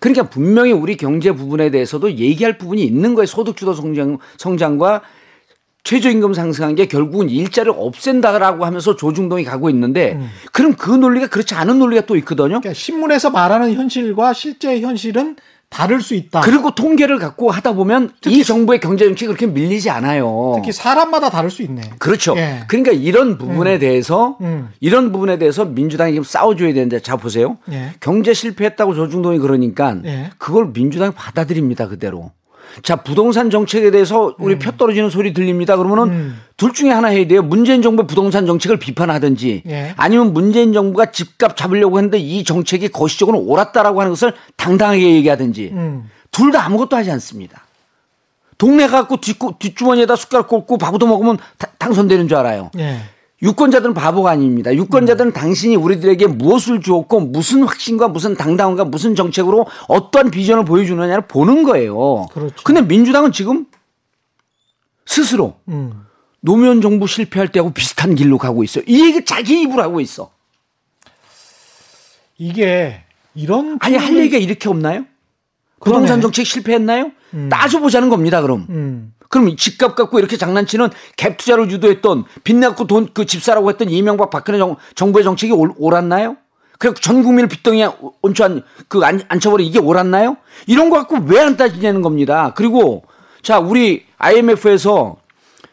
그러니까 0.00 0.28
분명히 0.28 0.72
우리 0.72 0.96
경제 0.96 1.32
부분에 1.32 1.70
대해서도 1.70 2.12
얘기할 2.12 2.56
부분이 2.58 2.82
있는 2.82 3.14
거예요. 3.14 3.26
소득주도 3.26 3.74
성장 3.74 4.18
성장과 4.38 5.02
최저임금 5.84 6.32
상승한 6.32 6.74
게 6.76 6.86
결국은 6.86 7.28
일자리를 7.28 7.74
없앤다라고 7.76 8.64
하면서 8.64 8.94
조중동이 8.94 9.44
가고 9.44 9.68
있는데 9.70 10.12
음. 10.12 10.28
그럼 10.52 10.74
그 10.74 10.90
논리가 10.90 11.26
그렇지 11.26 11.54
않은 11.54 11.78
논리가 11.78 12.06
또 12.06 12.16
있거든요. 12.16 12.48
그러니까 12.48 12.72
신문에서 12.72 13.30
말하는 13.30 13.74
현실과 13.74 14.32
실제 14.32 14.80
현실은 14.80 15.36
다를 15.72 16.02
수 16.02 16.14
있다. 16.14 16.40
그리고 16.42 16.74
통계를 16.74 17.18
갖고 17.18 17.50
하다 17.50 17.72
보면 17.72 18.10
이 18.26 18.44
정부의 18.44 18.78
경제 18.78 19.06
정책이 19.06 19.26
그렇게 19.26 19.46
밀리지 19.46 19.88
않아요. 19.88 20.52
특히 20.56 20.70
사람마다 20.70 21.30
다를 21.30 21.50
수 21.50 21.62
있네. 21.62 21.80
그렇죠. 21.98 22.36
예. 22.36 22.64
그러니까 22.68 22.92
이런 22.92 23.38
부분에 23.38 23.74
음. 23.74 23.80
대해서 23.80 24.36
음. 24.42 24.68
이런 24.80 25.12
부분에 25.12 25.38
대해서 25.38 25.64
민주당이 25.64 26.12
지금 26.12 26.24
싸워줘야 26.24 26.74
되는데 26.74 27.00
자 27.00 27.16
보세요. 27.16 27.56
예. 27.72 27.94
경제 28.00 28.34
실패했다고 28.34 28.94
조중동이 28.94 29.38
그러니까 29.38 29.96
예. 30.04 30.30
그걸 30.36 30.70
민주당이 30.74 31.12
받아들입니다 31.14 31.88
그대로. 31.88 32.32
자, 32.82 32.96
부동산 32.96 33.50
정책에 33.50 33.90
대해서 33.90 34.34
우리 34.38 34.54
음. 34.54 34.58
표 34.58 34.72
떨어지는 34.72 35.10
소리 35.10 35.32
들립니다. 35.32 35.76
그러면은 35.76 36.12
음. 36.12 36.40
둘 36.56 36.72
중에 36.72 36.90
하나 36.90 37.08
해야 37.08 37.26
돼요. 37.26 37.42
문재인 37.42 37.82
정부의 37.82 38.06
부동산 38.06 38.46
정책을 38.46 38.78
비판하든지 38.78 39.62
예. 39.66 39.94
아니면 39.96 40.32
문재인 40.32 40.72
정부가 40.72 41.10
집값 41.10 41.56
잡으려고 41.56 41.98
했는데 41.98 42.18
이 42.18 42.44
정책이 42.44 42.88
거시적으로 42.88 43.38
옳았다라고 43.38 44.00
하는 44.00 44.12
것을 44.12 44.32
당당하게 44.56 45.14
얘기하든지 45.16 45.70
음. 45.72 46.10
둘다 46.30 46.64
아무것도 46.64 46.96
하지 46.96 47.10
않습니다. 47.10 47.66
동네 48.58 48.86
갖고 48.86 49.18
뒷주머니에다 49.58 50.14
숟가락 50.16 50.48
꽂고 50.48 50.78
밥도 50.78 51.06
먹으면 51.06 51.38
당선되는 51.78 52.28
줄 52.28 52.38
알아요. 52.38 52.70
예. 52.78 53.00
유권자들은 53.42 53.92
바보가 53.94 54.30
아닙니다. 54.30 54.72
유권자들은 54.74 55.30
음. 55.30 55.32
당신이 55.32 55.74
우리들에게 55.76 56.28
무엇을 56.28 56.80
주었고 56.80 57.20
무슨 57.20 57.64
확신과 57.64 58.08
무슨 58.08 58.36
당당함과 58.36 58.84
무슨 58.84 59.14
정책으로 59.16 59.66
어떠한 59.88 60.30
비전을 60.30 60.64
보여주느냐를 60.64 61.26
보는 61.26 61.64
거예요. 61.64 62.28
그렇죠. 62.32 62.54
근데 62.62 62.80
민주당은 62.82 63.32
지금 63.32 63.66
스스로 65.06 65.56
음. 65.68 66.04
노무현 66.40 66.80
정부 66.80 67.06
실패할 67.06 67.48
때하고 67.48 67.72
비슷한 67.72 68.14
길로 68.14 68.38
가고 68.38 68.62
있어요. 68.62 68.84
이 68.86 69.04
얘기 69.04 69.24
자기 69.24 69.62
입으로 69.62 69.82
하고 69.82 70.00
있어. 70.00 70.30
이게 72.38 73.02
이런 73.34 73.78
아니 73.80 73.96
할 73.96 74.16
얘기가 74.16 74.38
이렇게 74.38 74.68
없나요? 74.68 75.04
그러네. 75.80 75.96
부동산 75.98 76.20
정책 76.20 76.46
실패했나요? 76.46 77.10
음. 77.34 77.48
따져보자는 77.48 78.08
겁니다. 78.08 78.40
그럼. 78.40 79.12
음. 79.38 79.44
그럼 79.44 79.56
집값 79.56 79.94
갖고 79.94 80.18
이렇게 80.18 80.36
장난치는 80.36 80.90
갭 81.16 81.36
투자를 81.38 81.70
유도했던 81.70 82.24
빚내고 82.44 82.86
돈 82.86 83.08
그 83.14 83.24
집 83.24 83.42
사라고 83.42 83.70
했던 83.70 83.88
이명박 83.90 84.30
박근혜 84.30 84.58
정, 84.58 84.76
정부의 84.94 85.24
정책이 85.24 85.52
올, 85.52 85.72
옳았나요? 85.78 86.36
그리고 86.78 86.94
전 86.96 87.22
국민을 87.22 87.48
빚덩이에 87.48 87.88
온천 88.22 88.62
그 88.88 89.00
앉혀버려 89.04 89.62
이게 89.64 89.78
옳았나요? 89.78 90.36
이런 90.66 90.90
거 90.90 90.96
갖고 90.98 91.16
왜 91.26 91.38
안 91.38 91.56
따지냐는 91.56 92.02
겁니다. 92.02 92.52
그리고 92.56 93.04
자 93.42 93.58
우리 93.58 94.04
IMF에서 94.18 95.16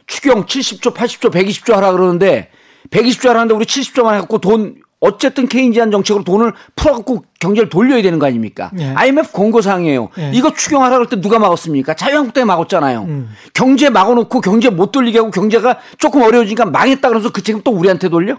추경 0.08 0.46
70조, 0.46 0.94
80조, 0.94 1.32
120조 1.32 1.74
하라 1.74 1.92
그러는데 1.92 2.52
120조 2.92 3.28
하라는데 3.30 3.54
우리 3.56 3.66
70조만 3.66 4.14
해갖고 4.16 4.40
돈 4.40 4.76
어쨌든 5.02 5.48
케인 5.48 5.72
지한 5.72 5.92
정책으로 5.92 6.24
돈을 6.26 6.54
풀어갖고 6.76 7.24
경제를 7.40 7.70
돌려야 7.70 8.02
되는 8.02 8.20
거 8.20 8.26
아닙니까? 8.26 8.70
예. 8.80 8.90
IMF 8.96 9.32
권고사항이에요. 9.32 10.10
예. 10.18 10.32
이거 10.34 10.54
추경하라 10.54 10.96
그럴 10.96 11.08
때 11.08 11.22
누가 11.22 11.40
막았습니까? 11.40 11.94
자유한국당이 11.94 12.46
막았잖아요. 12.46 13.04
음. 13.04 13.30
경제 13.54 13.90
막아놓고 13.90 14.42
경제 14.42 14.70
못 14.70 14.92
돌리게 14.92 15.20
하고 15.20 15.32
경제가 15.32 15.80
조금 15.98 16.22
어려워지니까 16.22 16.66
망했다 16.66 17.08
그러면서 17.08 17.32
그 17.32 17.42
책임 17.42 17.62
또 17.64 17.72
우리한테 17.72 18.10
돌려? 18.10 18.38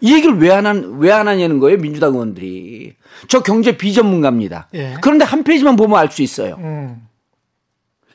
이 0.00 0.14
얘기를 0.14 0.38
왜 0.38 0.52
안, 0.52 0.66
한, 0.66 0.98
왜 0.98 1.10
안 1.10 1.26
하냐는 1.26 1.58
거예요, 1.58 1.78
민주당 1.78 2.12
의원들이. 2.12 2.94
저 3.26 3.42
경제 3.42 3.76
비전문가입니다. 3.76 4.68
예. 4.74 4.94
그런데 5.00 5.24
한 5.24 5.42
페이지만 5.42 5.74
보면 5.76 5.98
알 5.98 6.08
수 6.10 6.22
있어요. 6.22 6.56
음. 6.58 7.08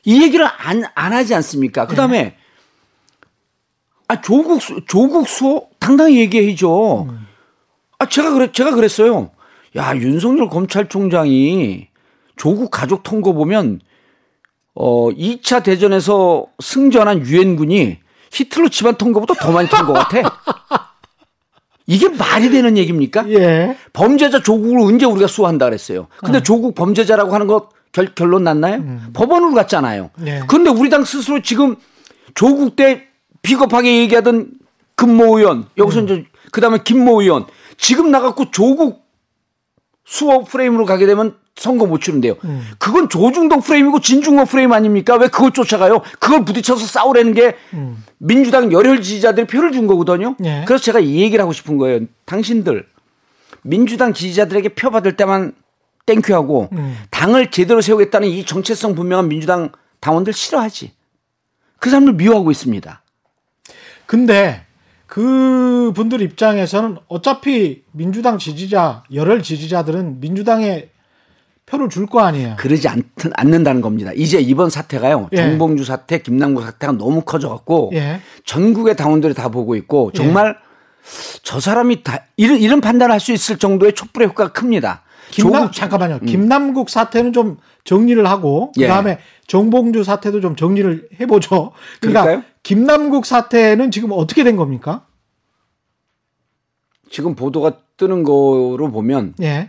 이 0.04 0.22
얘기를 0.22 0.46
안, 0.46 0.84
안 0.94 1.12
하지 1.12 1.34
않습니까? 1.34 1.86
그 1.86 1.94
다음에, 1.94 2.18
예. 2.18 2.34
아, 4.08 4.20
조국, 4.22 4.60
조국 4.88 5.28
수 5.28 5.66
당당히 5.78 6.18
얘기해야죠. 6.20 7.02
음. 7.10 7.26
아, 8.00 8.06
제가 8.06 8.32
그래, 8.32 8.50
제가 8.50 8.74
그랬어요. 8.74 9.30
야, 9.76 9.94
윤석열 9.94 10.48
검찰총장이 10.48 11.86
조국 12.34 12.70
가족 12.70 13.02
통고 13.02 13.34
보면, 13.34 13.80
어, 14.74 15.10
2차 15.10 15.62
대전에서 15.62 16.46
승전한 16.60 17.26
유엔군이 17.26 17.98
히틀러 18.32 18.68
집안 18.70 18.96
통고보다 18.96 19.34
더 19.34 19.52
많이 19.52 19.68
통것 19.68 19.94
같아. 19.94 20.38
이게 21.86 22.08
말이 22.08 22.48
되는 22.50 22.78
얘기입니까? 22.78 23.28
예. 23.30 23.76
범죄자 23.92 24.42
조국을 24.42 24.78
언제 24.80 25.04
우리가 25.04 25.26
수호한다 25.26 25.66
그랬어요. 25.66 26.06
근데 26.20 26.38
어. 26.38 26.42
조국 26.42 26.74
범죄자라고 26.74 27.34
하는 27.34 27.46
거 27.46 27.68
결, 27.92 28.14
결론 28.14 28.44
났나요? 28.44 28.76
음. 28.76 29.10
법원으로 29.12 29.52
갔잖아요. 29.54 30.10
예. 30.24 30.40
근데 30.48 30.70
우리 30.70 30.88
당 30.88 31.04
스스로 31.04 31.42
지금 31.42 31.76
조국 32.34 32.76
때 32.76 33.08
비겁하게 33.42 33.98
얘기하던 33.98 34.52
금모 34.94 35.38
의원, 35.38 35.66
여기서 35.76 36.00
음. 36.00 36.04
이제 36.04 36.24
그 36.52 36.60
다음에 36.60 36.78
김모 36.82 37.22
의원 37.22 37.46
지금 37.80 38.10
나갖고 38.10 38.50
조국 38.50 39.08
수호 40.04 40.44
프레임으로 40.44 40.84
가게 40.84 41.06
되면 41.06 41.34
선거 41.56 41.86
못 41.86 42.00
치는데요. 42.00 42.36
음. 42.44 42.62
그건 42.78 43.08
조중동 43.08 43.60
프레임이고 43.60 44.00
진중권 44.00 44.46
프레임 44.46 44.72
아닙니까? 44.72 45.16
왜 45.16 45.28
그걸 45.28 45.52
쫓아가요? 45.52 46.02
그걸 46.18 46.44
부딪혀서 46.44 46.86
싸우라는 46.86 47.34
게 47.34 47.56
음. 47.72 48.04
민주당 48.18 48.70
열혈 48.70 49.02
지지자들이 49.02 49.46
표를 49.46 49.72
준 49.72 49.86
거거든요. 49.86 50.36
예. 50.44 50.64
그래서 50.66 50.82
제가 50.84 51.00
이 51.00 51.20
얘기를 51.20 51.42
하고 51.42 51.52
싶은 51.52 51.78
거예요. 51.78 52.00
당신들 52.26 52.86
민주당 53.62 54.12
지지자들에게 54.12 54.70
표 54.70 54.90
받을 54.90 55.16
때만 55.16 55.52
땡큐하고 56.06 56.68
음. 56.72 56.96
당을 57.10 57.50
제대로 57.50 57.80
세우겠다는 57.80 58.28
이 58.28 58.44
정체성 58.44 58.94
분명한 58.94 59.28
민주당 59.28 59.70
당원들 60.00 60.32
싫어하지. 60.32 60.92
그 61.78 61.88
사람들 61.88 62.14
미워하고 62.14 62.50
있습니다. 62.50 63.02
근데 64.06 64.66
그 65.10 65.92
분들 65.96 66.22
입장에서는 66.22 66.98
어차피 67.08 67.82
민주당 67.90 68.38
지지자 68.38 69.02
열혈 69.12 69.42
지지자들은 69.42 70.20
민주당에 70.20 70.88
표를 71.66 71.88
줄 71.88 72.06
거 72.06 72.20
아니에요. 72.20 72.54
그러지 72.56 72.86
않, 72.86 73.02
않는다는 73.34 73.80
겁니다. 73.80 74.12
이제 74.14 74.38
이번 74.38 74.70
사태가요. 74.70 75.28
예. 75.32 75.36
정봉주 75.36 75.84
사태, 75.84 76.18
김남국 76.22 76.62
사태가 76.64 76.92
너무 76.92 77.22
커져갖고 77.22 77.90
예. 77.94 78.20
전국의 78.44 78.94
당원들이 78.94 79.34
다 79.34 79.48
보고 79.48 79.74
있고 79.74 80.12
정말 80.12 80.56
예. 80.56 80.70
저 81.42 81.58
사람이 81.58 82.04
다 82.04 82.24
이런, 82.36 82.58
이런 82.58 82.80
판단을 82.80 83.12
할 83.12 83.18
수 83.18 83.32
있을 83.32 83.58
정도의 83.58 83.94
촛불의 83.94 84.28
효과가 84.28 84.52
큽니다. 84.52 85.02
김남, 85.30 85.62
조국, 85.62 85.72
잠깐만요. 85.72 86.18
음. 86.22 86.26
김남국 86.26 86.90
사태는 86.90 87.32
좀 87.32 87.58
정리를 87.84 88.24
하고 88.26 88.72
예. 88.78 88.82
그다음에 88.82 89.18
정봉주 89.46 90.04
사태도 90.04 90.40
좀 90.40 90.56
정리를 90.56 91.08
해 91.20 91.26
보죠. 91.26 91.72
그러니까 92.00 92.22
그럴까요? 92.22 92.44
김남국 92.62 93.26
사태는 93.26 93.90
지금 93.90 94.10
어떻게 94.12 94.44
된 94.44 94.56
겁니까? 94.56 95.06
지금 97.10 97.34
보도가 97.34 97.78
뜨는 97.96 98.22
거로 98.22 98.90
보면 98.90 99.34
예. 99.42 99.68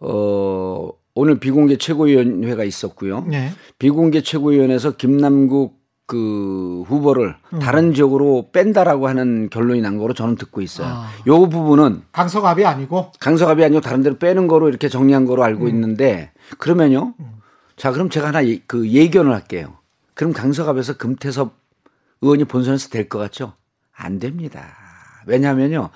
어 0.00 0.90
오늘 1.14 1.38
비공개 1.40 1.76
최고위원회가 1.76 2.64
있었고요. 2.64 3.24
네. 3.28 3.50
비공개 3.78 4.22
최고위원회에서 4.22 4.92
김남국 4.92 5.81
그 6.12 6.84
후보를 6.88 7.36
음. 7.54 7.58
다른 7.58 7.94
지역으로 7.94 8.50
뺀다라고 8.52 9.08
하는 9.08 9.48
결론이 9.48 9.80
난 9.80 9.96
거로 9.96 10.12
저는 10.12 10.36
듣고 10.36 10.60
있어요. 10.60 10.86
아. 10.86 11.10
요 11.26 11.48
부분은 11.48 12.02
강서갑이 12.12 12.66
아니고 12.66 13.12
강서갑이 13.18 13.64
아니고 13.64 13.80
다른 13.80 14.02
데로 14.02 14.18
빼는 14.18 14.46
거로 14.46 14.68
이렇게 14.68 14.90
정리한 14.90 15.24
거로 15.24 15.42
알고 15.42 15.64
음. 15.64 15.68
있는데 15.70 16.30
그러면요. 16.58 17.14
음. 17.18 17.32
자, 17.76 17.92
그럼 17.92 18.10
제가 18.10 18.28
하나 18.28 18.40
그 18.66 18.90
예견을 18.90 19.32
할게요. 19.32 19.78
그럼 20.12 20.34
강서갑에서 20.34 20.98
금태섭 20.98 21.54
의원이 22.20 22.44
본선에서 22.44 22.90
될 22.90 23.08
것 23.08 23.18
같죠? 23.18 23.54
안 23.96 24.18
됩니다. 24.18 24.66
왜냐하면요. 25.26 25.88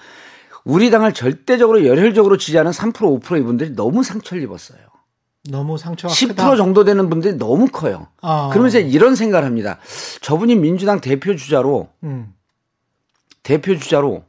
우리 0.65 0.91
당을 0.91 1.13
절대적으로 1.13 1.85
열혈적으로 1.85 2.39
지지하는 2.39 2.71
3% 2.71 3.21
5% 3.21 3.39
이분들이 3.39 3.77
너무 3.77 4.03
상처를 4.03 4.43
입었어요. 4.43 4.79
너무 5.51 5.79
상처가 5.79 6.13
10% 6.13 6.29
크다. 6.29 6.57
정도 6.57 6.85
되는 6.85 7.09
분들이 7.09 7.35
너무 7.35 7.67
커요. 7.69 8.09
아. 8.23 8.51
그러면서 8.53 8.79
이런 8.79 9.15
생각을 9.15 9.47
합니다. 9.47 9.79
저분이 10.21 10.57
민주당 10.57 11.01
대표 11.01 11.37
주자로 11.37 11.89
음. 12.05 12.33
대표 13.43 13.79
주자로 13.79 14.25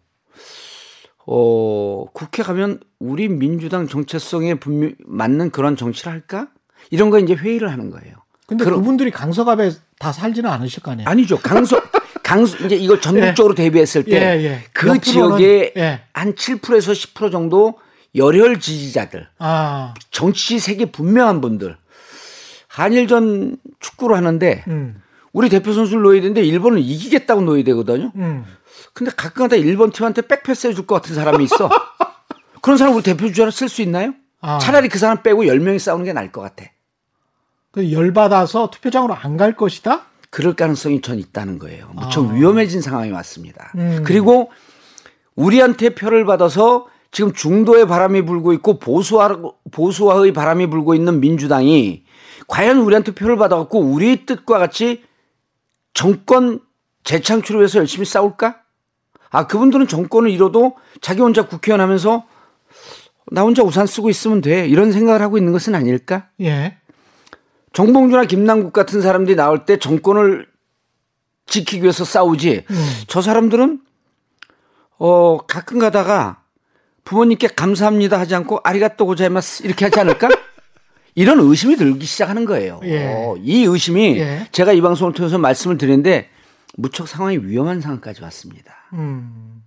어 1.25 2.05
국회 2.13 2.43
가면 2.43 2.79
우리 2.99 3.27
민주당 3.27 3.87
정체성에 3.87 4.55
분명 4.55 4.93
맞는 5.05 5.51
그런 5.51 5.75
정치를 5.75 6.11
할까? 6.11 6.47
이런 6.89 7.09
거 7.09 7.19
이제 7.19 7.33
회의를 7.33 7.71
하는 7.71 7.89
거예요. 7.89 8.15
근데 8.45 8.63
그럼, 8.63 8.79
그분들이 8.79 9.11
강서갑에 9.11 9.71
다 9.99 10.13
살지는 10.13 10.49
않으실 10.49 10.81
거 10.81 10.91
아니에요? 10.91 11.09
아니죠. 11.09 11.37
강서 11.37 11.81
강수 12.23 12.65
이제 12.65 12.75
이걸 12.75 12.99
전국적으로 12.99 13.53
예. 13.57 13.63
대비했을 13.63 14.03
때그 14.03 14.15
예, 14.17 14.43
예. 14.43 14.63
그 14.73 14.99
지역에 14.99 15.73
예. 15.77 16.01
한 16.13 16.33
7%에서 16.33 16.91
10% 16.91 17.31
정도 17.31 17.75
열혈 18.17 18.59
지지자들, 18.59 19.27
아. 19.39 19.93
정치 20.11 20.59
세계 20.59 20.85
분명한 20.91 21.39
분들. 21.41 21.77
한일전 22.67 23.57
축구를 23.79 24.15
하는데 24.17 24.63
음. 24.67 25.01
우리 25.33 25.49
대표 25.49 25.73
선수를 25.73 26.03
넣어야 26.03 26.21
되는데 26.21 26.43
일본을 26.43 26.79
이기겠다고 26.79 27.41
넣어야 27.41 27.63
되거든요. 27.63 28.11
음. 28.15 28.45
근데 28.93 29.11
가끔가다 29.15 29.55
일본 29.55 29.91
팀한테 29.91 30.21
백패스 30.23 30.67
해줄 30.67 30.85
것 30.85 30.95
같은 30.95 31.15
사람이 31.15 31.43
있어. 31.45 31.69
그런 32.61 32.77
사람 32.77 32.95
우리 32.95 33.03
대표 33.03 33.27
주자로 33.27 33.51
쓸 33.51 33.69
수 33.69 33.81
있나요? 33.81 34.13
아. 34.41 34.57
차라리 34.59 34.89
그 34.89 34.99
사람 34.99 35.21
빼고 35.23 35.43
10명이 35.43 35.79
싸우는 35.79 36.05
게 36.05 36.13
나을 36.13 36.31
것 36.31 36.41
같아. 36.41 36.65
그 37.71 37.91
열받아서 37.91 38.69
투표장으로 38.71 39.13
안 39.13 39.37
갈 39.37 39.55
것이다? 39.55 40.03
그럴 40.29 40.53
가능성이 40.55 41.01
전 41.01 41.17
있다는 41.19 41.57
거예요. 41.59 41.89
무척 41.93 42.29
아. 42.29 42.33
위험해진 42.33 42.81
상황이 42.81 43.11
왔습니다. 43.11 43.71
음. 43.75 44.03
그리고 44.05 44.51
우리한테 45.35 45.89
표를 45.95 46.25
받아서 46.25 46.87
지금 47.11 47.33
중도의 47.33 47.87
바람이 47.87 48.23
불고 48.23 48.53
있고 48.53 48.79
보수화, 48.79 49.39
보수화의 49.71 50.33
바람이 50.33 50.67
불고 50.67 50.93
있는 50.93 51.19
민주당이 51.19 52.03
과연 52.47 52.79
우리한테 52.79 53.13
표를 53.13 53.37
받아갖고 53.37 53.79
우리의 53.79 54.25
뜻과 54.25 54.59
같이 54.59 55.03
정권 55.93 56.59
재창출을 57.03 57.61
위해서 57.61 57.79
열심히 57.79 58.05
싸울까? 58.05 58.61
아, 59.29 59.47
그분들은 59.47 59.87
정권을 59.87 60.29
잃어도 60.29 60.75
자기 61.01 61.21
혼자 61.21 61.47
국회의원 61.47 61.81
하면서 61.81 62.25
나 63.31 63.41
혼자 63.41 63.63
우산 63.63 63.87
쓰고 63.87 64.09
있으면 64.09 64.41
돼. 64.41 64.67
이런 64.67 64.91
생각을 64.91 65.21
하고 65.21 65.37
있는 65.37 65.51
것은 65.51 65.75
아닐까? 65.75 66.29
예. 66.41 66.77
정봉주나 67.73 68.25
김남국 68.25 68.73
같은 68.73 69.01
사람들이 69.01 69.35
나올 69.35 69.65
때 69.65 69.77
정권을 69.77 70.47
지키기 71.45 71.83
위해서 71.83 72.05
싸우지. 72.05 72.65
음. 72.69 72.91
저 73.07 73.21
사람들은 73.21 73.81
어 74.97 75.37
가끔 75.45 75.79
가다가 75.79 76.41
부모님께 77.07 77.47
감사합니다 77.47 78.19
하지 78.19 78.35
않고 78.35 78.59
아리가또 78.65 79.05
고자이마스 79.05 79.63
이렇게 79.63 79.85
하지 79.85 79.97
않을까? 80.01 80.27
이런 81.15 81.39
의심이 81.39 81.77
들기 81.77 82.05
시작하는 82.05 82.43
거예요. 82.43 82.81
예. 82.83 83.05
어, 83.05 83.35
이 83.41 83.63
의심이 83.63 84.17
예. 84.19 84.47
제가 84.51 84.73
이 84.73 84.81
방송을 84.81 85.13
통해서 85.13 85.37
말씀을 85.37 85.77
드리는데 85.77 86.29
무척 86.75 87.07
상황이 87.07 87.37
위험한 87.37 87.79
상황까지 87.79 88.21
왔습니다. 88.23 88.73
음. 88.91 89.63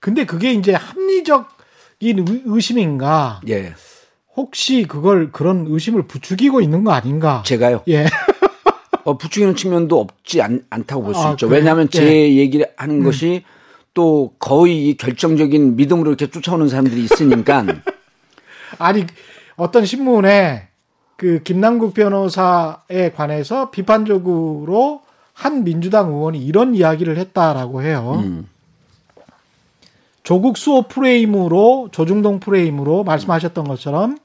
근데 0.00 0.26
그게 0.26 0.52
이제 0.52 0.74
합리적인 0.74 2.42
의심인가? 2.44 3.40
예. 3.48 3.74
혹시 4.36 4.84
그걸 4.88 5.30
그런 5.30 5.64
의심을 5.68 6.08
부추기고 6.08 6.60
있는 6.60 6.82
거 6.82 6.90
아닌가? 6.90 7.44
제가요? 7.46 7.84
예. 7.86 8.06
어, 9.04 9.16
부추기는 9.16 9.54
측면도 9.54 10.00
없지 10.00 10.42
않, 10.42 10.64
다고 10.86 11.04
볼수 11.04 11.20
아, 11.20 11.30
있죠. 11.30 11.48
그래? 11.48 11.60
왜냐하면 11.60 11.88
제 11.88 12.04
예. 12.04 12.36
얘기를 12.36 12.66
하는 12.76 12.96
음. 12.96 13.04
것이 13.04 13.44
또 13.98 14.32
거의 14.38 14.96
결정적인 14.96 15.74
믿음으로 15.74 16.10
이렇게 16.10 16.30
쫓아오는 16.30 16.68
사람들이 16.68 17.02
있으니까. 17.02 17.66
아니, 18.78 19.04
어떤 19.56 19.84
신문에 19.84 20.68
그 21.16 21.42
김남국 21.42 21.94
변호사에 21.94 23.10
관해서 23.16 23.72
비판적으로 23.72 25.02
한 25.32 25.64
민주당 25.64 26.10
의원이 26.10 26.38
이런 26.38 26.76
이야기를 26.76 27.16
했다라고 27.18 27.82
해요. 27.82 28.22
음. 28.22 28.48
조국 30.22 30.56
수호 30.56 30.82
프레임으로 30.82 31.88
조중동 31.90 32.38
프레임으로 32.38 33.02
말씀하셨던 33.02 33.66
것처럼 33.66 34.18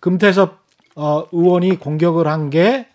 금태섭 0.00 0.58
어, 0.96 1.24
의원이 1.30 1.78
공격을 1.78 2.26
한 2.26 2.50
게 2.50 2.88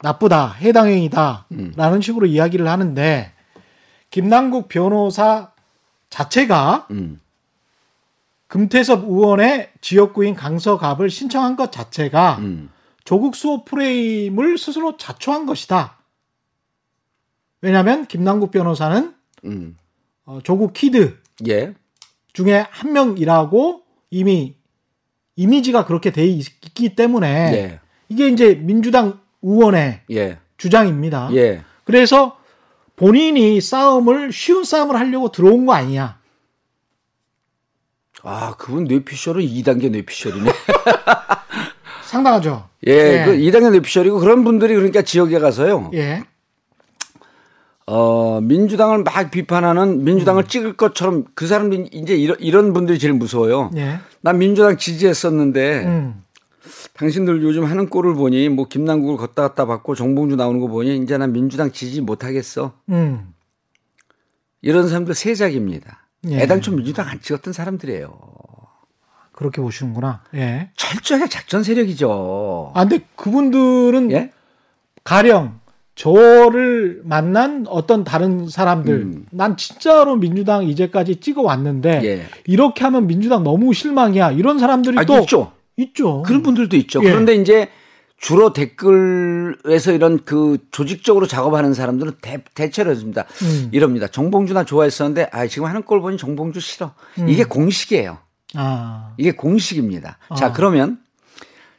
나쁘다, 0.00 0.52
해당 0.60 0.86
행위다라는 0.86 1.42
음. 1.50 2.00
식으로 2.00 2.26
이야기를 2.26 2.68
하는데 2.68 3.32
김남국 4.10 4.68
변호사 4.68 5.52
자체가 6.10 6.86
음. 6.90 7.20
금태섭 8.46 9.04
의원의 9.04 9.70
지역구인 9.80 10.34
강서갑을 10.34 11.10
신청한 11.10 11.56
것 11.56 11.70
자체가 11.70 12.38
음. 12.38 12.70
조국 13.04 13.36
수호 13.36 13.64
프레임을 13.64 14.58
스스로 14.58 14.96
자초한 14.96 15.46
것이다. 15.46 15.98
왜냐하면 17.60 18.06
김남국 18.06 18.50
변호사는 18.50 19.14
음. 19.44 19.76
어, 20.24 20.40
조국 20.42 20.72
kid 20.72 21.18
예. 21.48 21.74
중에 22.32 22.66
한 22.70 22.92
명이라고 22.92 23.82
이미 24.10 24.54
이미지가 25.36 25.84
그렇게 25.84 26.10
돼 26.10 26.26
있기 26.26 26.96
때문에 26.96 27.28
예. 27.28 27.80
이게 28.08 28.28
이제 28.28 28.54
민주당 28.54 29.20
의원의 29.42 30.02
예. 30.10 30.38
주장입니다. 30.56 31.30
예. 31.34 31.62
그래서 31.84 32.37
본인이 32.98 33.60
싸움을 33.60 34.32
쉬운 34.32 34.64
싸움을 34.64 34.96
하려고 34.96 35.30
들어온 35.30 35.66
거 35.66 35.72
아니냐. 35.72 36.18
아, 38.22 38.54
그분 38.58 38.84
뇌피셜은 38.84 39.42
2단계 39.42 39.90
뇌피셜이네. 39.90 40.50
상당하죠. 42.04 42.68
예, 42.86 42.92
예. 42.92 43.24
그 43.24 43.32
2단계 43.36 43.70
뇌피셜이고 43.70 44.18
그런 44.18 44.42
분들이 44.44 44.74
그러니까 44.74 45.02
지역에 45.02 45.38
가서요. 45.38 45.90
예. 45.94 46.22
어, 47.86 48.40
민주당을 48.42 49.02
막 49.04 49.30
비판하는 49.30 50.04
민주당을 50.04 50.42
음. 50.42 50.46
찍을 50.46 50.76
것처럼 50.76 51.24
그 51.34 51.46
사람들이 51.46 51.88
이제 51.92 52.16
이런, 52.16 52.36
이런 52.40 52.72
분들이 52.72 52.98
제일 52.98 53.14
무서워요. 53.14 53.70
예. 53.76 54.00
난 54.20 54.38
민주당 54.38 54.76
지지했었는데 54.76 55.84
음. 55.84 56.22
당신들 56.94 57.42
요즘 57.42 57.64
하는 57.64 57.88
꼴을 57.88 58.14
보니 58.14 58.48
뭐 58.48 58.66
김남국을 58.66 59.16
걷다 59.16 59.42
갔다 59.42 59.66
받고 59.66 59.94
정봉주 59.94 60.36
나오는 60.36 60.60
거 60.60 60.66
보니 60.68 60.98
이제 60.98 61.16
난 61.16 61.32
민주당 61.32 61.70
지지 61.70 62.00
못하겠어. 62.00 62.72
음. 62.88 63.32
이런 64.62 64.88
사람들 64.88 65.14
세작입니다. 65.14 66.08
예. 66.28 66.40
애당초 66.40 66.72
민주당 66.72 67.08
안 67.08 67.20
찍었던 67.20 67.52
사람들이에요. 67.52 68.18
그렇게 69.32 69.60
보시는구나. 69.60 70.22
예. 70.34 70.70
철저하게 70.76 71.28
작전 71.28 71.62
세력이죠. 71.62 72.72
아, 72.74 72.84
근데 72.84 73.04
그분들은 73.14 74.10
예? 74.10 74.32
가령 75.04 75.60
저를 75.94 77.02
만난 77.04 77.66
어떤 77.68 78.04
다른 78.04 78.48
사람들, 78.48 78.94
음. 78.94 79.26
난 79.30 79.56
진짜로 79.56 80.16
민주당 80.16 80.64
이제까지 80.64 81.16
찍어 81.16 81.42
왔는데 81.42 82.00
예. 82.04 82.26
이렇게 82.46 82.84
하면 82.84 83.06
민주당 83.06 83.42
너무 83.42 83.72
실망이야. 83.74 84.32
이런 84.32 84.58
사람들이 84.58 84.98
아, 84.98 85.04
또 85.04 85.18
있죠. 85.20 85.52
있죠. 85.78 86.22
그런 86.22 86.42
분들도 86.42 86.76
있죠. 86.76 87.00
예. 87.02 87.08
그런데 87.08 87.34
이제 87.34 87.68
주로 88.18 88.52
댓글에서 88.52 89.92
이런 89.92 90.24
그 90.24 90.58
조직적으로 90.72 91.26
작업하는 91.26 91.72
사람들은 91.72 92.14
대, 92.20 92.42
대체로 92.54 92.90
해줍니다. 92.90 93.26
음. 93.42 93.68
이럽니다. 93.72 94.08
정봉주 94.08 94.54
나 94.54 94.64
좋아했었는데 94.64 95.30
아 95.32 95.46
지금 95.46 95.68
하는 95.68 95.84
걸 95.84 96.00
보니 96.00 96.18
정봉주 96.18 96.60
싫어. 96.60 96.94
음. 97.18 97.28
이게 97.28 97.44
공식이에요. 97.44 98.18
아. 98.54 99.14
이게 99.18 99.32
공식입니다. 99.32 100.18
아. 100.28 100.34
자 100.34 100.52
그러면 100.52 100.98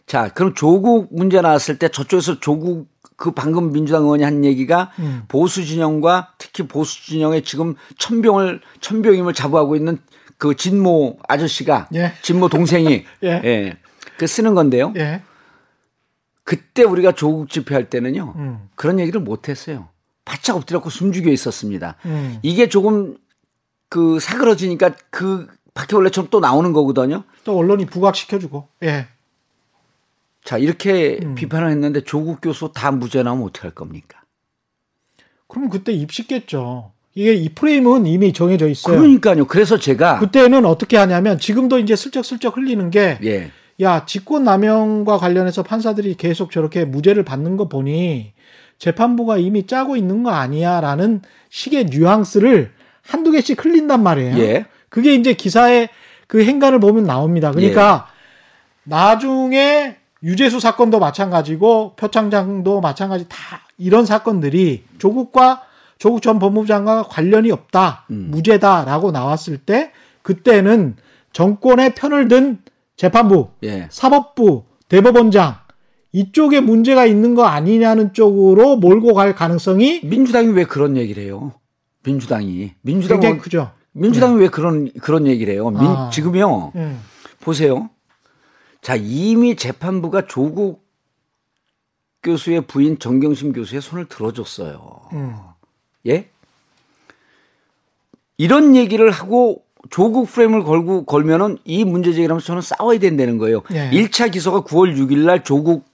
자 0.07 0.29
그럼 0.29 0.53
조국 0.55 1.09
문제 1.11 1.41
나왔을 1.41 1.77
때 1.77 1.89
저쪽에서 1.89 2.39
조국 2.39 2.87
그 3.17 3.31
방금 3.31 3.73
민주당 3.73 4.03
의원이 4.03 4.23
한 4.23 4.45
얘기가 4.45 4.91
음. 4.99 5.23
보수 5.27 5.65
진영과 5.65 6.33
특히 6.37 6.65
보수 6.65 7.05
진영의 7.05 7.43
지금 7.43 7.75
천병을 7.97 8.61
천병임을 8.79 9.33
자부하고 9.33 9.75
있는 9.75 9.97
그 10.37 10.55
진모 10.55 11.17
아저씨가 11.27 11.89
예. 11.95 12.13
진모 12.21 12.47
동생이 12.47 13.03
예. 13.23 13.41
예. 13.43 13.77
그 14.19 14.27
쓰는 14.27 14.53
건데요. 14.53 14.93
예. 14.97 15.21
그때 16.43 16.83
우리가 16.83 17.13
조국 17.13 17.49
집회할 17.49 17.89
때는요. 17.89 18.33
음. 18.35 18.69
그런 18.75 18.99
얘기를 18.99 19.21
못 19.21 19.47
했어요. 19.47 19.87
바짝 20.25 20.57
엎드렸고 20.57 20.89
숨죽여 20.89 21.31
있었습니다. 21.31 21.95
음. 22.05 22.37
이게 22.43 22.67
조금 22.67 23.17
그 23.87 24.19
사그러지니까 24.19 24.91
그 25.09 25.47
바퀴벌레처럼 25.73 26.29
또 26.29 26.41
나오는 26.41 26.73
거거든요. 26.73 27.23
또 27.45 27.57
언론이 27.57 27.85
부각시켜주고. 27.85 28.67
예. 28.83 29.07
자, 30.43 30.57
이렇게 30.57 31.19
음. 31.23 31.35
비판을 31.35 31.69
했는데 31.69 32.01
조국 32.01 32.41
교수 32.41 32.71
다 32.73 32.91
무죄 32.91 33.23
나오면 33.23 33.45
어떻게 33.45 33.61
할 33.61 33.71
겁니까? 33.71 34.21
그럼 35.47 35.69
그때 35.69 35.93
입식겠죠. 35.93 36.91
이게 37.15 37.33
이 37.33 37.49
프레임은 37.49 38.05
이미 38.05 38.33
정해져 38.33 38.67
있어요. 38.67 38.97
그러니까요. 38.97 39.45
그래서 39.45 39.77
제가 39.79 40.19
그때는 40.19 40.65
어떻게 40.65 40.97
하냐면 40.97 41.39
지금도 41.39 41.79
이제 41.79 41.95
슬쩍슬쩍 41.95 42.57
흘리는 42.57 42.89
게 42.89 43.17
예. 43.23 43.51
야, 43.81 44.05
직권 44.05 44.43
남용과 44.43 45.17
관련해서 45.17 45.63
판사들이 45.63 46.15
계속 46.15 46.51
저렇게 46.51 46.85
무죄를 46.85 47.23
받는 47.23 47.55
거 47.57 47.69
보니 47.69 48.33
재판부가 48.77 49.37
이미 49.37 49.67
짜고 49.67 49.95
있는 49.95 50.23
거 50.23 50.31
아니야 50.31 50.81
라는 50.81 51.21
식의 51.49 51.85
뉘앙스를 51.85 52.71
한두 53.01 53.31
개씩 53.31 53.63
흘린단 53.63 54.03
말이에요. 54.03 54.37
예. 54.39 54.65
그게 54.89 55.13
이제 55.15 55.33
기사의 55.33 55.89
그 56.27 56.43
행간을 56.43 56.79
보면 56.79 57.05
나옵니다. 57.05 57.51
그러니까 57.51 58.07
예. 58.07 58.19
나중에 58.83 59.97
유재수 60.23 60.59
사건도 60.59 60.99
마찬가지고 60.99 61.93
표창장도 61.95 62.81
마찬가지 62.81 63.25
다 63.29 63.37
이런 63.77 64.05
사건들이 64.05 64.83
조국과 64.97 65.63
조국 65.97 66.21
전 66.21 66.39
법무부 66.39 66.67
장관과 66.67 67.03
관련이 67.03 67.51
없다, 67.51 68.05
음. 68.11 68.27
무죄다라고 68.31 69.11
나왔을 69.11 69.57
때 69.57 69.91
그때는 70.21 70.95
정권의 71.33 71.95
편을 71.95 72.27
든 72.27 72.59
재판부, 72.99 73.47
예. 73.63 73.87
사법부, 73.89 74.65
대법원장 74.89 75.55
이쪽에 76.11 76.59
문제가 76.59 77.05
있는 77.05 77.33
거 77.33 77.45
아니냐는 77.45 78.11
쪽으로 78.11 78.75
몰고 78.75 79.13
갈 79.13 79.33
가능성이 79.33 80.01
민주당이 80.03 80.49
왜 80.49 80.65
그런 80.65 80.97
얘기를 80.97 81.23
해요? 81.23 81.53
민주당이 82.03 82.73
민주당 82.81 83.21
굉장히 83.21 83.41
크죠. 83.41 83.71
민주당이 83.93 84.35
네. 84.35 84.41
왜 84.41 84.47
그런 84.49 84.91
그런 84.99 85.27
얘기를 85.27 85.53
해요? 85.53 85.69
민, 85.69 85.81
아. 85.81 86.09
지금요. 86.09 86.73
네. 86.75 86.97
보세요. 87.39 87.89
자, 88.81 88.97
이미 88.97 89.55
재판부가 89.55 90.27
조국 90.27 90.85
교수의 92.21 92.67
부인 92.67 92.99
정경심 92.99 93.53
교수의 93.53 93.81
손을 93.81 94.09
들어줬어요. 94.09 95.03
음. 95.13 95.35
예? 96.05 96.29
이런 98.37 98.75
얘기를 98.75 99.09
하고 99.09 99.63
조국 99.89 100.29
프레임을 100.31 100.63
걸고 100.63 101.05
걸면은 101.05 101.57
이 101.65 101.83
문제 101.83 102.11
제기하면서 102.13 102.45
저는 102.45 102.61
싸워야 102.61 102.99
된다는 102.99 103.37
거예요. 103.37 103.61
예. 103.71 103.89
1차 103.91 104.31
기소가 104.31 104.61
9월 104.61 104.95
6일 104.95 105.25
날 105.25 105.43
조국 105.43 105.85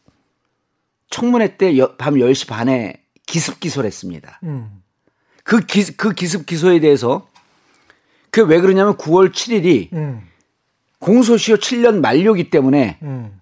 청문회 1.10 1.58
때 1.58 1.78
밤 1.98 2.16
10시 2.16 2.48
반에 2.48 3.02
기습 3.26 3.60
기소를 3.60 3.88
했습니다. 3.88 4.40
음. 4.44 4.82
그, 5.44 5.60
기, 5.66 5.86
그 5.96 6.14
기습 6.14 6.46
기소에 6.46 6.80
대해서 6.80 7.28
그게 8.32 8.54
왜 8.54 8.60
그러냐면 8.60 8.98
9월 8.98 9.32
7일이 9.32 9.94
음. 9.94 10.22
공소시효 11.00 11.58
7년 11.58 12.00
만료기 12.00 12.50
때문에 12.50 12.98
음. 13.04 13.40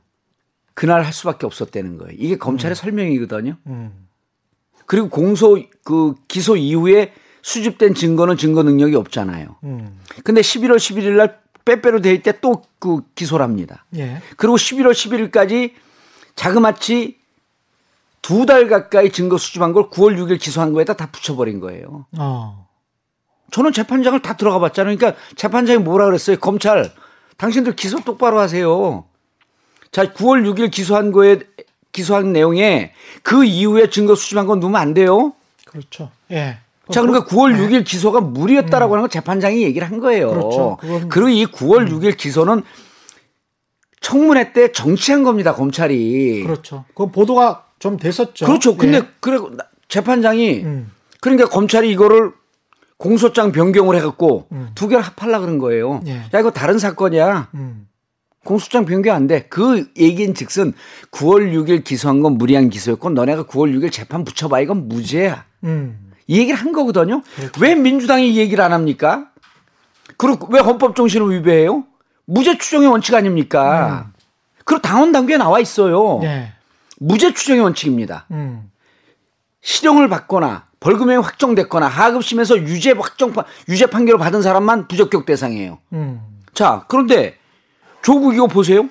그날 0.73 1.03
할 1.03 1.13
수밖에 1.13 1.45
없었다는 1.45 1.97
거예요. 1.97 2.15
이게 2.17 2.37
검찰의 2.37 2.73
음. 2.73 2.75
설명이거든요. 2.75 3.57
음. 3.67 4.07
그리고 4.85 5.09
공소 5.09 5.57
그 5.83 6.13
기소 6.27 6.57
이후에 6.57 7.13
수집된 7.43 7.93
증거는 7.93 8.37
증거 8.37 8.63
능력이 8.63 8.95
없잖아요. 8.95 9.57
음. 9.63 9.99
근데 10.23 10.41
11월 10.41 10.77
11일 10.77 11.11
날 11.17 11.39
빼빼로 11.65 12.01
돼 12.01 12.11
있을 12.13 12.23
때또 12.23 12.63
그 12.79 13.01
기소를 13.15 13.43
합니다. 13.43 13.85
예. 13.95 14.21
그리고 14.37 14.55
11월 14.55 14.91
11일까지 14.91 15.73
자그마치 16.35 17.17
두 18.21 18.45
달 18.45 18.67
가까이 18.69 19.11
증거 19.11 19.37
수집한 19.37 19.73
걸 19.73 19.89
9월 19.89 20.17
6일 20.17 20.39
기소한 20.39 20.71
거에다 20.73 20.93
다 20.93 21.09
붙여버린 21.11 21.59
거예요. 21.59 22.05
어. 22.17 22.67
저는 23.51 23.73
재판장을 23.73 24.19
다 24.21 24.35
들어가 24.37 24.59
봤잖아요. 24.59 24.95
그러니까 24.97 25.19
재판장이 25.35 25.79
뭐라 25.79 26.05
그랬어요? 26.05 26.37
검찰 26.37 26.91
당신들 27.37 27.75
기소 27.75 27.99
똑바로 28.01 28.39
하세요. 28.39 29.03
자, 29.91 30.05
9월 30.13 30.43
6일 30.49 30.71
기소한 30.71 31.11
거에 31.11 31.39
기소한 31.91 32.31
내용에 32.31 32.93
그 33.21 33.43
이후에 33.43 33.89
증거 33.89 34.15
수집한 34.15 34.47
건 34.47 34.59
넣으면 34.61 34.79
안 34.79 34.93
돼요. 34.93 35.33
그렇죠. 35.65 36.09
예. 36.31 36.59
자, 36.91 37.01
그러니까 37.01 37.25
9월 37.25 37.53
네. 37.53 37.59
6일 37.59 37.85
기소가 37.85 38.19
무리였다라고 38.21 38.91
음. 38.91 38.93
하는 38.93 39.01
건 39.03 39.09
재판장이 39.09 39.63
얘기를 39.63 39.89
한 39.89 39.99
거예요. 39.99 40.29
그렇죠. 40.29 40.77
그리고 41.09 41.29
이 41.29 41.45
9월 41.45 41.89
음. 41.89 41.99
6일 41.99 42.17
기소는 42.17 42.63
청문회 44.01 44.51
때 44.51 44.71
정치한 44.71 45.23
겁니다, 45.23 45.53
검찰이. 45.53 46.43
그렇죠. 46.43 46.83
그 46.93 47.09
보도가 47.09 47.65
좀 47.79 47.97
됐었죠. 47.97 48.45
그렇죠. 48.45 48.75
근데 48.75 48.97
예. 48.97 49.07
그래 49.21 49.39
재판장이 49.87 50.61
음. 50.63 50.91
그러니까 51.21 51.47
검찰이 51.47 51.89
이거를 51.91 52.31
공소장 52.97 53.51
변경을 53.51 53.95
해갖고 53.97 54.47
음. 54.51 54.69
두 54.75 54.87
개를 54.87 55.03
합하려 55.03 55.39
그런 55.39 55.57
거예요. 55.57 56.01
예. 56.05 56.17
야 56.33 56.39
이거 56.39 56.51
다른 56.51 56.79
사건이야. 56.79 57.49
음. 57.55 57.87
공소장 58.43 58.83
변경 58.85 59.15
안 59.15 59.27
돼. 59.27 59.47
그 59.49 59.87
얘기인 59.97 60.33
즉슨 60.33 60.73
9월 61.11 61.53
6일 61.53 61.85
기소한 61.85 62.21
건 62.21 62.37
무리한 62.37 62.69
기소였고 62.69 63.09
너네가 63.11 63.43
9월 63.43 63.73
6일 63.73 63.91
재판 63.91 64.25
붙여봐 64.25 64.59
이건 64.59 64.89
무죄야. 64.89 65.45
음. 65.63 66.02
이 66.27 66.39
얘기를 66.39 66.59
한 66.59 66.71
거거든요. 66.71 67.21
그렇죠. 67.35 67.61
왜 67.61 67.75
민주당이 67.75 68.33
이 68.33 68.37
얘기를 68.37 68.63
안 68.63 68.73
합니까? 68.73 69.27
그리고 70.17 70.47
왜 70.51 70.59
헌법 70.59 70.95
정신을 70.95 71.31
위배해요? 71.31 71.83
무죄 72.25 72.57
추정의 72.57 72.87
원칙 72.87 73.13
아닙니까? 73.15 74.05
음. 74.07 74.13
그리고 74.65 74.81
당원 74.81 75.11
당규에 75.11 75.37
나와 75.37 75.59
있어요. 75.59 76.21
예. 76.23 76.53
무죄 76.99 77.33
추정의 77.33 77.61
원칙입니다. 77.61 78.25
음. 78.31 78.69
실형을 79.61 80.09
받거나 80.09 80.67
벌금형이 80.79 81.21
확정됐거나 81.23 81.87
하급심에서 81.87 82.59
유죄 82.59 82.91
확정 82.91 83.33
유죄 83.69 83.85
판결을 83.85 84.19
받은 84.19 84.41
사람만 84.41 84.87
부적격 84.87 85.25
대상이에요. 85.25 85.79
음. 85.93 86.21
자, 86.53 86.85
그런데 86.87 87.37
조국 88.01 88.35
이거 88.35 88.47
보세요. 88.47 88.89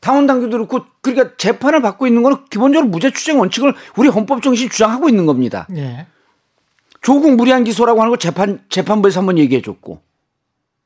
당원 0.00 0.26
당규도 0.26 0.56
그렇고 0.56 0.86
그러니까 1.00 1.36
재판을 1.36 1.82
받고 1.82 2.06
있는 2.06 2.22
거는 2.22 2.44
기본적으로 2.48 2.88
무죄 2.88 3.10
추정 3.10 3.40
원칙을 3.40 3.74
우리 3.96 4.08
헌법 4.08 4.42
정신 4.42 4.70
주장하고 4.70 5.08
있는 5.08 5.26
겁니다. 5.26 5.66
예. 5.76 6.06
조국 7.06 7.36
무리한 7.36 7.62
기소라고 7.62 8.00
하는 8.00 8.10
걸 8.10 8.18
재판 8.18 8.58
재판부에서 8.68 9.20
한번 9.20 9.38
얘기해 9.38 9.62
줬고. 9.62 10.00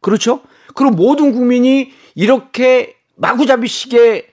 그렇죠? 0.02 0.42
그리고 0.74 0.94
모든 0.94 1.32
국민이 1.32 1.92
이렇게 2.14 2.94
마구잡이식에 3.16 4.26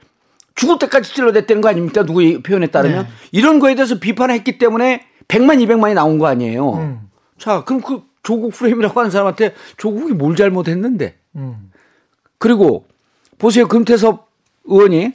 죽을 0.54 0.80
때까지 0.80 1.14
찔러댔다는 1.14 1.62
거 1.62 1.70
아닙니까? 1.70 2.04
누구의 2.04 2.44
표현에 2.44 2.68
따르면. 2.68 3.04
네. 3.04 3.10
이런 3.32 3.60
거에 3.60 3.76
대해서 3.76 4.00
비판을 4.00 4.36
했기 4.36 4.58
때문에 4.58 5.06
100만, 5.30 5.66
200만이 5.66 5.94
나온 5.94 6.18
거 6.18 6.28
아니에요. 6.28 6.74
음. 6.74 7.10
자, 7.38 7.64
그럼 7.64 7.80
그 7.80 8.02
조국 8.22 8.52
프레임이라고 8.52 9.00
하는 9.00 9.10
사람한테 9.10 9.56
조국이 9.78 10.12
뭘 10.12 10.36
잘못했는데. 10.36 11.16
음. 11.38 11.72
그리고 12.38 12.86
보세요. 13.38 13.66
금태섭 13.66 14.28
의원이 14.66 15.14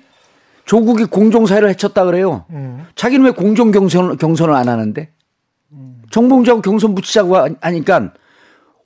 조국이 0.65 1.05
공정사회를 1.05 1.69
해쳤다 1.69 2.07
그래요. 2.07 2.47
음. 2.49 2.87
자기는 2.95 3.27
왜 3.27 3.33
공정 3.33 3.73
경선, 3.73 4.17
경선을 4.17 4.55
안 4.55 4.71
하는데? 4.71 5.11
정봉주하고 6.13 6.63
경선 6.63 6.95
붙이자고 6.95 7.37
하니까 7.61 8.13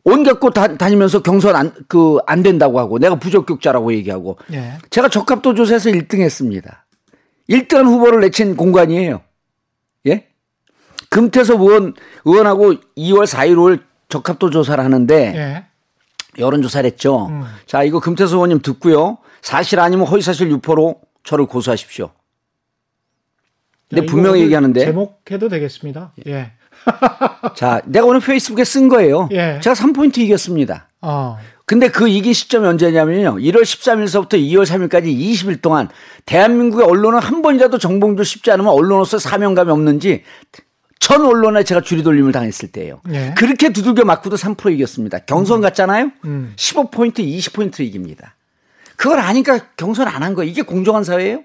온갖 0.04 0.38
곳 0.40 0.50
다, 0.50 0.76
다니면서 0.76 1.20
경선 1.20 1.56
안, 1.56 1.72
그, 1.88 2.18
안 2.26 2.42
된다고 2.42 2.78
하고 2.78 2.98
내가 2.98 3.16
부적격자라고 3.16 3.92
얘기하고 3.94 4.38
예. 4.52 4.78
제가 4.88 5.08
적합도 5.08 5.54
조사에서 5.54 5.90
1등 5.90 6.20
했습니다. 6.20 6.86
1등한 7.50 7.84
후보를 7.86 8.20
내친 8.20 8.56
공간이에요. 8.56 9.20
예? 10.06 10.28
금태섭 11.10 11.60
의원, 11.60 11.94
의원하고 12.24 12.74
2월 12.96 13.26
4일 13.26 13.56
5일 13.56 13.82
적합도 14.08 14.50
조사를 14.50 14.82
하는데 14.82 15.14
예. 15.34 15.66
여론조사를 16.38 16.88
했죠. 16.88 17.26
음. 17.26 17.44
자, 17.66 17.82
이거 17.82 17.98
금태섭 17.98 18.34
의원님 18.34 18.60
듣고요. 18.60 19.18
사실 19.42 19.80
아니면 19.80 20.06
허위사실 20.06 20.50
유포로 20.50 21.00
저를 21.24 21.46
고소하십시오. 21.46 22.10
근데 23.88 24.02
야, 24.02 24.06
분명히 24.08 24.42
얘기하는데. 24.42 24.84
제목해도 24.84 25.48
되겠습니다. 25.48 26.12
예. 26.26 26.52
자, 27.54 27.80
내가 27.84 28.06
오늘 28.06 28.20
페이스북에 28.20 28.64
쓴 28.64 28.88
거예요. 28.88 29.28
예. 29.32 29.60
제가 29.62 29.74
3포인트 29.74 30.18
이겼습니다. 30.18 30.88
어. 31.00 31.38
근데 31.64 31.88
그 31.88 32.08
이긴 32.08 32.32
시점이 32.32 32.66
언제냐면요. 32.66 33.36
1월 33.36 33.62
13일서부터 33.62 34.34
2월 34.34 34.64
3일까지 34.64 35.06
20일 35.06 35.60
동안 35.60 35.88
대한민국의 36.24 36.86
언론은 36.86 37.18
한 37.18 37.42
번이라도 37.42 37.78
정봉주 37.78 38.22
쉽지 38.22 38.50
않으면 38.52 38.72
언론으로서 38.72 39.18
사명감이 39.18 39.70
없는지 39.72 40.22
전 41.00 41.24
언론에 41.26 41.64
제가 41.64 41.80
줄이돌림을 41.80 42.30
당했을 42.32 42.70
때예요. 42.70 43.00
예. 43.12 43.34
그렇게 43.36 43.72
두들겨 43.72 44.04
맞고도 44.04 44.36
3% 44.36 44.72
이겼습니다. 44.74 45.18
경선 45.20 45.60
갔잖아요. 45.60 46.10
음. 46.24 46.52
15포인트, 46.56 47.18
20포인트 47.18 47.80
이깁니다. 47.80 48.34
그걸 48.96 49.18
아니까 49.18 49.58
경선 49.76 50.06
안 50.08 50.22
한 50.22 50.34
거예요. 50.34 50.50
이게 50.50 50.62
공정한 50.62 51.04
사회예요? 51.04 51.40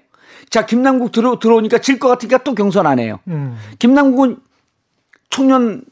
자, 0.50 0.64
김남국 0.66 1.12
들어, 1.12 1.38
들어오니까 1.38 1.78
질 1.78 1.98
것 1.98 2.08
같으니까 2.08 2.38
또 2.44 2.54
경선 2.54 2.86
안 2.86 2.98
해요. 2.98 3.18
음. 3.28 3.56
김남국은 3.78 4.36
청년 5.32 5.82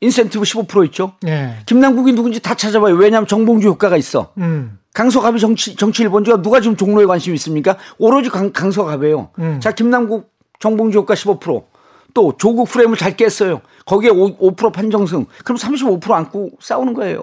인센티브 0.00 0.44
15% 0.44 0.84
있죠. 0.86 1.14
예. 1.26 1.56
김남국이 1.64 2.12
누군지 2.12 2.40
다 2.40 2.54
찾아봐요. 2.54 2.94
왜냐하면 2.94 3.26
정봉주 3.26 3.66
효과가 3.68 3.96
있어. 3.96 4.32
음. 4.36 4.78
강서갑이 4.92 5.40
정치, 5.40 5.74
정치 5.74 6.04
1번지가 6.04 6.42
누가 6.42 6.60
지금 6.60 6.76
종로에 6.76 7.06
관심 7.06 7.34
있습니까? 7.34 7.78
오로지 7.98 8.28
강, 8.28 8.52
강서갑이에요. 8.52 9.30
음. 9.38 9.60
자, 9.60 9.72
김남국 9.72 10.30
정봉주 10.60 10.98
효과 10.98 11.14
15%. 11.14 11.64
또 12.12 12.34
조국 12.38 12.68
프레임을 12.68 12.96
잘 12.96 13.16
깼어요. 13.16 13.62
거기에 13.86 14.10
5%, 14.10 14.38
5% 14.38 14.72
판정승. 14.72 15.26
그럼 15.44 15.58
35% 15.58 16.12
안고 16.12 16.50
싸우는 16.60 16.94
거예요. 16.94 17.22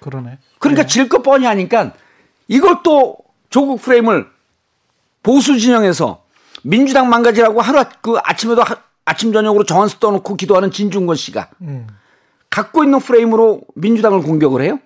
그러네. 0.00 0.38
그러니까 0.58 0.82
네. 0.82 0.88
질것 0.88 1.22
뻔히 1.22 1.46
하니까 1.46 1.92
이걸 2.48 2.78
또 2.82 3.16
조국 3.48 3.80
프레임을 3.80 4.26
보수 5.22 5.58
진영에서 5.58 6.22
민주당 6.62 7.08
망가지라고 7.08 7.60
하루 7.60 7.84
그 8.00 8.18
아침에도 8.22 8.62
하, 8.62 8.76
아침 9.10 9.32
저녁으로 9.32 9.64
정한수 9.64 9.98
떠놓고 9.98 10.36
기도하는 10.36 10.70
진중권 10.70 11.16
씨가 11.16 11.48
음. 11.62 11.88
갖고 12.48 12.84
있는 12.84 13.00
프레임으로 13.00 13.62
민주당을 13.74 14.22
공격을 14.22 14.62
해요? 14.62 14.78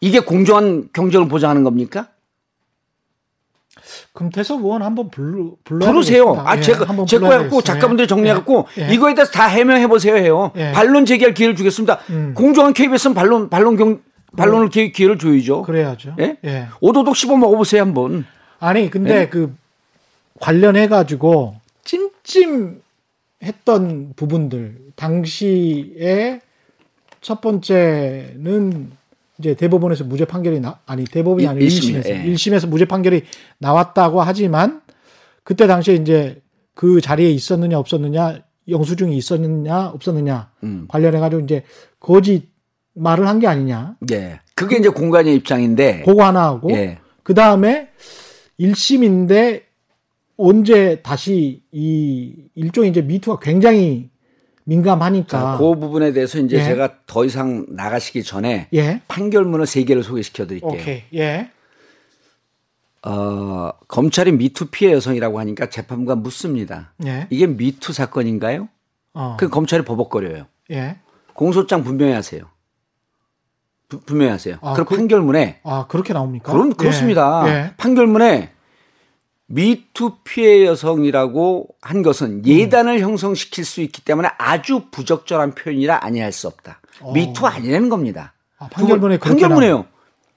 이게 0.00 0.20
공정한 0.20 0.88
경쟁을 0.94 1.28
보장하는 1.28 1.62
겁니까? 1.62 2.08
금태섭 4.14 4.62
의원 4.62 4.82
한번 4.82 5.10
불러 5.10 5.56
부르세요. 5.64 6.42
아 6.46 6.56
예, 6.56 6.60
제가 6.62 6.86
제 7.06 7.18
거였고 7.18 7.60
작가분들 7.60 8.06
정리해갖고 8.06 8.66
예, 8.78 8.88
예. 8.88 8.94
이거에 8.94 9.14
대해서 9.14 9.30
다 9.30 9.46
해명해 9.46 9.86
보세요 9.86 10.16
해요. 10.16 10.50
예. 10.56 10.72
반론 10.72 11.04
제기할 11.04 11.34
기회를 11.34 11.56
주겠습니다. 11.56 12.00
음. 12.08 12.32
공정한 12.34 12.72
KBS는 12.72 13.14
반론 13.14 13.50
반론 13.50 13.76
경 13.76 14.00
반론을 14.36 14.68
음. 14.68 14.70
기회, 14.70 15.06
를 15.06 15.18
줘야죠. 15.18 15.62
그래야죠. 15.62 16.14
예? 16.18 16.38
예. 16.44 16.68
오도독 16.80 17.14
씹어 17.14 17.36
먹어보세요 17.36 17.82
한번. 17.82 18.24
아니 18.58 18.88
근데 18.88 19.22
예? 19.22 19.28
그 19.28 19.54
관련해 20.40 20.88
가지고 20.88 21.60
찜찜했던 22.30 24.12
부분들 24.16 24.78
당시에 24.96 26.40
첫 27.20 27.40
번째는 27.40 28.90
이제 29.38 29.54
대법원에서 29.54 30.04
무죄 30.04 30.24
판결이 30.24 30.60
나 30.60 30.78
아니 30.86 31.04
대법원이 31.04 31.46
아니고 31.46 31.64
1심에서 31.64 32.08
예. 32.08 32.24
1심에서 32.24 32.68
무죄 32.68 32.84
판결이 32.84 33.22
나왔다고 33.58 34.22
하지만 34.22 34.80
그때 35.42 35.66
당시에 35.66 35.94
이제 35.96 36.40
그 36.74 37.00
자리에 37.00 37.30
있었느냐 37.30 37.78
없었느냐 37.78 38.40
영수증이 38.68 39.16
있었느냐 39.16 39.88
없었느냐 39.88 40.50
음. 40.62 40.84
관련해 40.88 41.18
가지고 41.18 41.42
이제 41.42 41.64
거짓 41.98 42.48
말을 42.94 43.26
한 43.26 43.38
게 43.40 43.46
아니냐. 43.46 43.96
예. 44.12 44.40
그게 44.54 44.76
그, 44.76 44.80
이제 44.80 44.88
공간의 44.90 45.34
입장인데. 45.36 46.02
그거 46.04 46.24
하나 46.24 46.44
하고 46.44 46.70
예. 46.72 46.98
그 47.22 47.34
다음에 47.34 47.88
1심인데 48.58 49.62
언제 50.40 51.02
다시 51.02 51.62
이 51.70 52.34
일종의 52.54 52.90
이제 52.90 53.02
미투가 53.02 53.40
굉장히 53.40 54.10
민감하니까. 54.64 55.28
자, 55.28 55.56
그 55.58 55.74
부분에 55.74 56.12
대해서 56.12 56.38
이제 56.38 56.58
예. 56.58 56.64
제가 56.64 56.94
더 57.06 57.24
이상 57.24 57.66
나가시기 57.68 58.22
전에 58.22 58.68
예. 58.72 59.02
판결문을 59.08 59.66
세 59.66 59.84
개를 59.84 60.02
소개시켜 60.02 60.46
드릴게요. 60.46 60.70
오케이. 60.70 61.02
예. 61.14 61.50
어, 63.02 63.70
검찰이 63.88 64.32
미투 64.32 64.66
피해 64.70 64.92
여성이라고 64.92 65.38
하니까 65.40 65.68
재판관 65.70 66.22
묻습니다. 66.22 66.92
예. 67.04 67.26
이게 67.30 67.46
미투 67.46 67.92
사건인가요? 67.92 68.68
어. 69.14 69.36
그 69.38 69.48
검찰이 69.48 69.84
버벅거려요. 69.84 70.46
예. 70.70 70.96
공소장 71.34 71.82
분명히 71.82 72.12
하세요. 72.12 72.42
부, 73.88 74.00
분명히 74.00 74.30
하세요. 74.30 74.56
아, 74.62 74.74
그럼 74.74 74.86
그, 74.86 74.96
판결문에 74.96 75.60
아 75.64 75.86
그렇게 75.88 76.12
나옵니까? 76.12 76.52
그럼 76.52 76.72
그렇습니다. 76.74 77.42
예. 77.46 77.50
예. 77.50 77.74
판결문에 77.76 78.50
미투 79.52 80.18
피해 80.22 80.64
여성이라고 80.64 81.66
한 81.80 82.02
것은 82.02 82.26
음. 82.26 82.42
예단을 82.46 82.98
음. 82.98 83.00
형성시킬 83.00 83.64
수 83.64 83.80
있기 83.80 84.02
때문에 84.02 84.28
아주 84.38 84.84
부적절한 84.92 85.56
표현이라 85.56 86.04
아니할 86.04 86.30
수 86.30 86.46
없다. 86.46 86.80
어. 87.00 87.12
미투 87.12 87.46
아니라는 87.46 87.88
겁니다. 87.88 88.32
아, 88.58 88.68
판결문에 88.68 89.18
판결문에요. 89.18 89.86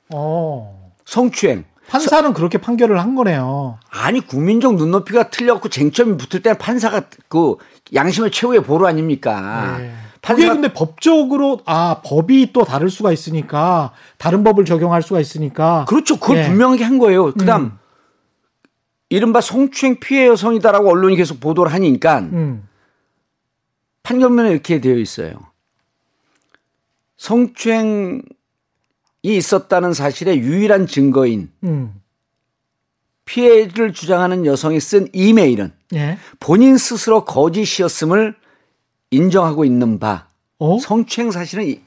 어. 0.10 0.92
성추행. 1.06 1.66
판사는 1.88 2.30
서, 2.30 2.34
그렇게 2.34 2.58
판결을 2.58 3.00
한 3.00 3.14
거네요. 3.14 3.78
아니 3.92 4.20
국민적 4.20 4.76
눈높이가 4.76 5.30
틀렸고 5.30 5.70
쟁점이 5.70 6.18
붙을 6.18 6.42
때는 6.42 6.58
판사가 6.58 7.04
그 7.28 7.58
양심의 7.94 8.32
최후의 8.32 8.64
보루 8.64 8.88
아닙니까? 8.88 9.78
네. 9.78 9.94
그게 10.22 10.48
근데 10.48 10.74
법적으로 10.74 11.60
아 11.66 12.02
법이 12.04 12.54
또 12.54 12.64
다를 12.64 12.90
수가 12.90 13.12
있으니까 13.12 13.92
다른 14.18 14.44
법을 14.44 14.64
적용할 14.64 15.04
수가 15.04 15.20
있으니까 15.20 15.86
그렇죠. 15.88 16.18
그걸 16.18 16.38
네. 16.38 16.48
분명하게 16.48 16.84
한 16.86 16.98
거예요. 16.98 17.34
그다음 17.34 17.64
음. 17.64 17.83
이른바 19.14 19.42
성추행 19.42 20.00
피해 20.00 20.26
여성이다라고 20.26 20.90
언론이 20.90 21.16
계속 21.16 21.40
보도를 21.40 21.72
하니까 21.72 22.22
음. 22.22 22.68
판결문에 24.02 24.50
이렇게 24.50 24.82
되어 24.82 24.98
있어요. 24.98 25.34
성추행이 27.18 28.24
있었다는 29.22 29.94
사실의 29.94 30.40
유일한 30.40 30.88
증거인 30.88 31.52
음. 31.64 31.94
피해를 33.26 33.94
주장하는 33.94 34.48
여성이 34.48 34.80
쓴 34.80 35.08
이메일은 35.14 35.72
예. 35.94 36.18
본인 36.40 36.80
스스로 36.80 37.24
거짓이었음을 37.24 38.36
인정하고 39.12 39.64
있는 39.64 40.00
바 40.00 40.28
어? 40.58 40.80
성추행 40.80 41.30
사실은 41.30 41.80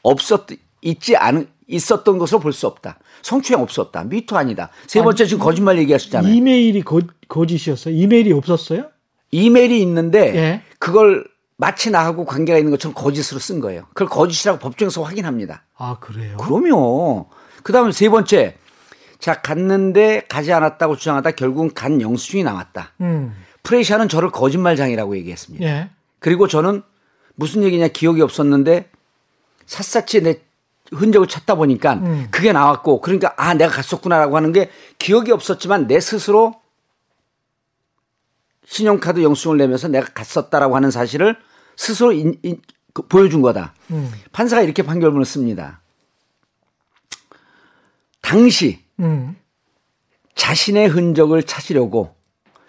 없었 0.00 0.46
있지 0.80 1.16
않은 1.16 1.48
있었던 1.68 2.18
것으로 2.18 2.40
볼 2.40 2.52
수 2.52 2.66
없다. 2.66 2.98
성추행 3.22 3.60
없었다. 3.62 4.04
미투 4.04 4.36
아니다. 4.36 4.70
세 4.86 5.02
번째 5.02 5.24
아니, 5.24 5.28
지금 5.28 5.44
거짓말 5.44 5.78
얘기하시잖아요. 5.78 6.32
이메일이 6.32 6.82
거, 6.82 7.00
거짓이었어요? 7.28 7.94
이메일이 7.94 8.32
없었어요? 8.32 8.84
이메일이 9.32 9.82
있는데 9.82 10.36
예. 10.36 10.62
그걸 10.78 11.26
마치 11.56 11.90
나하고 11.90 12.24
관계가 12.24 12.58
있는 12.58 12.70
것처럼 12.70 12.94
거짓으로 12.94 13.40
쓴 13.40 13.60
거예요. 13.60 13.82
그걸 13.94 14.08
거짓이라고 14.08 14.58
법정에서 14.60 15.02
확인합니다. 15.02 15.64
아 15.76 15.96
그래요? 16.00 16.36
그럼요. 16.36 17.26
그다음에 17.62 17.90
세 17.92 18.08
번째 18.08 18.56
자 19.18 19.40
갔는데 19.40 20.22
가지 20.28 20.52
않았다고 20.52 20.96
주장하다 20.96 21.32
결국은 21.32 21.72
간 21.74 22.00
영수증이 22.00 22.44
나왔다. 22.44 22.92
음. 23.00 23.34
프레시아는 23.64 24.08
저를 24.08 24.30
거짓말장이라고 24.30 25.16
얘기했습니다. 25.16 25.64
예. 25.66 25.90
그리고 26.20 26.46
저는 26.46 26.82
무슨 27.34 27.64
얘기냐 27.64 27.88
기억이 27.88 28.22
없었는데 28.22 28.90
샅샅이 29.66 30.22
내 30.22 30.40
흔적을 30.92 31.26
찾다 31.28 31.54
보니까 31.54 31.94
음. 31.94 32.28
그게 32.30 32.52
나왔고 32.52 33.00
그러니까 33.00 33.34
아 33.36 33.54
내가 33.54 33.72
갔었구나라고 33.72 34.36
하는 34.36 34.52
게 34.52 34.70
기억이 34.98 35.32
없었지만 35.32 35.86
내 35.86 36.00
스스로 36.00 36.54
신용카드 38.66 39.22
영수증을 39.22 39.56
내면서 39.58 39.88
내가 39.88 40.06
갔었다라고 40.12 40.76
하는 40.76 40.90
사실을 40.90 41.36
스스로 41.76 42.12
인, 42.12 42.38
인, 42.42 42.60
그, 42.92 43.02
보여준 43.02 43.42
거다. 43.42 43.74
음. 43.90 44.10
판사가 44.32 44.62
이렇게 44.62 44.82
판결문을 44.82 45.24
씁니다. 45.24 45.80
당시 48.20 48.80
음. 48.98 49.36
자신의 50.34 50.88
흔적을 50.88 51.44
찾으려고 51.44 52.16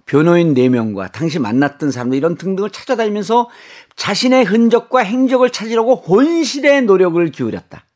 변호인 0.05 0.53
4명과 0.53 1.11
당시 1.11 1.39
만났던 1.39 1.91
사람들 1.91 2.18
이런 2.18 2.38
등등을 2.38 2.70
찾아다니면서 2.70 3.49
자신의 3.95 4.45
흔적과 4.45 4.99
행적을 4.99 5.51
찾으려고 5.51 5.95
혼신의 5.95 6.84
노력을 6.84 7.30
기울였다. 7.32 7.86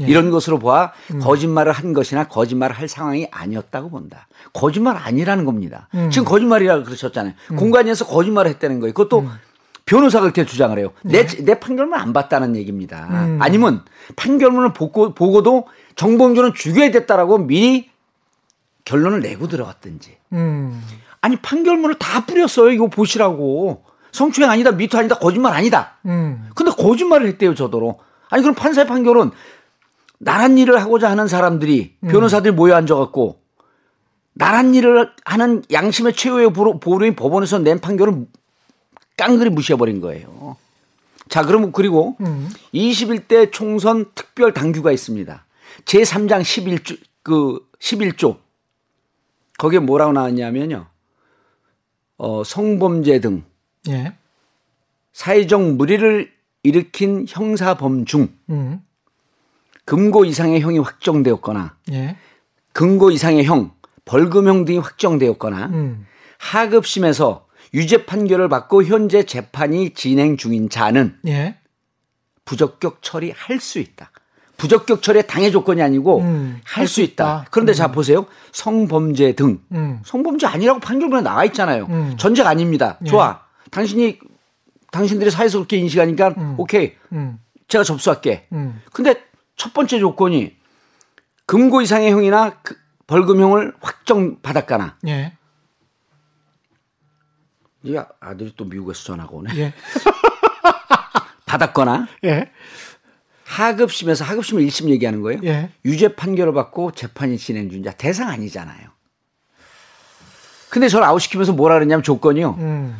예. 0.00 0.06
이런 0.06 0.30
것으로 0.30 0.58
보아 0.58 0.92
음. 1.12 1.20
거짓말을 1.20 1.72
한 1.72 1.92
것이나 1.92 2.24
거짓말을 2.28 2.76
할 2.76 2.88
상황이 2.88 3.28
아니었다고 3.30 3.90
본다. 3.90 4.26
거짓말 4.52 4.96
아니라는 4.96 5.44
겁니다. 5.44 5.88
음. 5.94 6.10
지금 6.10 6.26
거짓말이라고 6.26 6.84
그러셨잖아요. 6.84 7.34
음. 7.52 7.56
공간에서 7.56 8.06
거짓말을 8.06 8.50
했다는 8.52 8.80
거예요. 8.80 8.92
그것도 8.92 9.20
음. 9.20 9.30
변호사가 9.86 10.22
그렇게 10.22 10.44
주장을 10.44 10.76
해요. 10.78 10.90
네. 11.02 11.24
내, 11.26 11.44
내 11.44 11.60
판결문 11.60 11.98
안 11.98 12.12
봤다는 12.12 12.56
얘기입니다. 12.56 13.06
음. 13.10 13.38
아니면 13.40 13.84
판결문을 14.16 14.72
보고, 14.72 15.14
보고도 15.14 15.68
정봉주는 15.94 16.54
죽여야 16.54 16.90
됐다라고 16.90 17.38
미리 17.38 17.90
결론을 18.84 19.20
내고 19.20 19.48
들어갔든지. 19.48 20.16
음. 20.32 20.82
아니 21.20 21.36
판결문을 21.36 21.96
다 21.98 22.26
뿌렸어요. 22.26 22.70
이거 22.70 22.88
보시라고. 22.88 23.84
성추행 24.12 24.50
아니다, 24.50 24.72
미투 24.72 24.96
아니다, 24.96 25.18
거짓말 25.18 25.52
아니다. 25.52 25.96
음. 26.06 26.48
근데 26.54 26.72
거짓말을 26.72 27.28
했대요, 27.28 27.54
저더러. 27.54 27.96
아니 28.30 28.42
그럼 28.42 28.54
판사의 28.54 28.86
판결은 28.86 29.30
나란 30.18 30.58
일을 30.58 30.80
하고자 30.80 31.10
하는 31.10 31.28
사람들이 31.28 31.96
음. 32.00 32.08
변호사들이 32.08 32.54
모여 32.54 32.74
앉아갖고 32.74 33.40
나란 34.32 34.74
일을 34.74 35.10
하는 35.24 35.62
양심의 35.72 36.14
최후의 36.14 36.52
보루인 36.52 37.16
법원에서 37.16 37.58
낸 37.58 37.80
판결을 37.80 38.26
깡그리 39.16 39.50
무시해버린 39.50 40.00
거예요. 40.00 40.56
자, 41.28 41.42
그러면 41.42 41.72
그리고 41.72 42.16
음. 42.20 42.48
21대 42.74 43.50
총선 43.50 44.06
특별 44.14 44.52
당규가 44.52 44.92
있습니다. 44.92 45.44
제3장 45.86 46.42
11조, 46.42 46.98
그 47.22 47.66
11조. 47.78 48.38
거기에 49.58 49.80
뭐라고 49.80 50.12
나왔냐면요. 50.12 50.86
어, 52.18 52.44
성범죄 52.44 53.20
등 53.20 53.44
예. 53.88 54.14
사회적 55.12 55.74
무리를 55.74 56.30
일으킨 56.62 57.26
형사범 57.28 58.04
중 58.04 58.28
음. 58.50 58.82
금고 59.86 60.24
이상의 60.24 60.60
형이 60.60 60.80
확정되었거나 60.80 61.76
예. 61.92 62.16
금고 62.72 63.10
이상의 63.10 63.44
형, 63.44 63.70
벌금형 64.04 64.66
등이 64.66 64.78
확정되었거나 64.78 65.66
음. 65.66 66.06
하급심에서 66.38 67.46
유죄 67.72 68.04
판결을 68.04 68.48
받고 68.48 68.84
현재 68.84 69.22
재판이 69.22 69.94
진행 69.94 70.36
중인 70.36 70.68
자는 70.68 71.16
예. 71.26 71.56
부적격 72.44 72.98
처리할 73.00 73.60
수 73.60 73.78
있다. 73.78 74.10
부적격 74.56 75.02
처리의 75.02 75.26
당의 75.26 75.52
조건이 75.52 75.82
아니고 75.82 76.20
음, 76.20 76.60
할수 76.64 77.02
있다. 77.02 77.12
있다. 77.12 77.46
그런데 77.50 77.72
음. 77.72 77.74
자 77.74 77.92
보세요. 77.92 78.26
성범죄 78.52 79.34
등 79.34 79.60
음. 79.72 80.00
성범죄 80.04 80.46
아니라고 80.46 80.80
판결문에 80.80 81.22
나와 81.22 81.44
있잖아요. 81.44 81.86
음. 81.90 82.14
전제가 82.18 82.48
아닙니다. 82.48 82.98
예. 83.04 83.08
좋아. 83.08 83.42
당신이 83.70 84.18
당신들이 84.90 85.30
사회에서 85.30 85.58
그렇게 85.58 85.76
인식하니까 85.76 86.34
음. 86.38 86.54
오케이. 86.58 86.94
음. 87.12 87.38
제가 87.68 87.84
접수할게. 87.84 88.46
근데 88.92 89.20
첫 89.56 89.72
번째 89.72 89.98
조건이 89.98 90.56
금고 91.46 91.80
이상의 91.80 92.12
형이나 92.12 92.58
그 92.62 92.76
벌금형을 93.06 93.74
확정 93.80 94.40
받았거나. 94.42 94.98
예. 95.06 95.32
이 97.82 97.96
아들이 98.20 98.52
또 98.56 98.64
미국에서 98.64 99.04
전화가 99.04 99.30
오네. 99.32 99.56
예. 99.56 99.74
받았거나. 101.46 102.08
예. 102.24 102.50
하급심에서 103.44 104.24
하급심을 104.24 104.62
1심 104.64 104.88
얘기하는 104.90 105.22
거예요. 105.22 105.40
예. 105.44 105.70
유죄 105.84 106.14
판결을 106.14 106.52
받고 106.52 106.92
재판이 106.92 107.38
진행 107.38 107.70
중자 107.70 107.92
대상 107.92 108.28
아니잖아요. 108.28 108.88
근데 110.68 110.88
저를 110.88 111.06
아웃시키면서 111.06 111.52
뭐라 111.52 111.76
그랬냐면 111.76 112.02
조건이요. 112.02 112.56
음. 112.58 112.96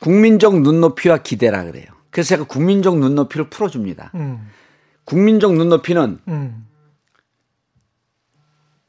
국민적 0.00 0.60
눈높이와 0.60 1.18
기대라 1.18 1.64
그래요. 1.64 1.86
그래서 2.10 2.28
제가 2.28 2.44
국민적 2.44 2.98
눈높이를 2.98 3.48
풀어줍니다. 3.48 4.10
음. 4.16 4.50
국민적 5.06 5.54
눈높이는 5.54 6.18
음. 6.28 6.66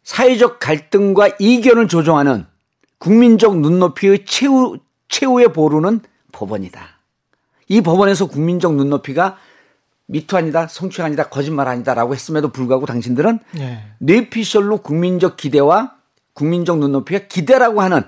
사회적 0.04 0.60
갈등과 0.60 1.30
이견을 1.40 1.88
조정하는 1.88 2.46
국민적 2.98 3.60
눈높이의 3.60 4.26
최후, 4.26 4.78
최후의 5.08 5.54
보루는 5.54 6.02
법원이다. 6.32 6.82
이 7.70 7.82
법원에서 7.82 8.28
국민적 8.28 8.76
눈높이가 8.76 9.38
미투 10.08 10.38
아니다, 10.38 10.68
성추행 10.68 11.08
아니다, 11.08 11.30
거짓말 11.30 11.68
아니다라고 11.68 12.16
했음에도 12.16 12.50
불구하고 12.52 12.86
당신들은 12.86 13.40
네. 13.52 13.86
뇌피셜로 14.00 14.78
국민적 14.78 15.38
기대와 15.38 15.96
국민적 16.34 16.80
눈높이가 16.80 17.28
기대라고 17.28 17.82
하는 17.82 18.04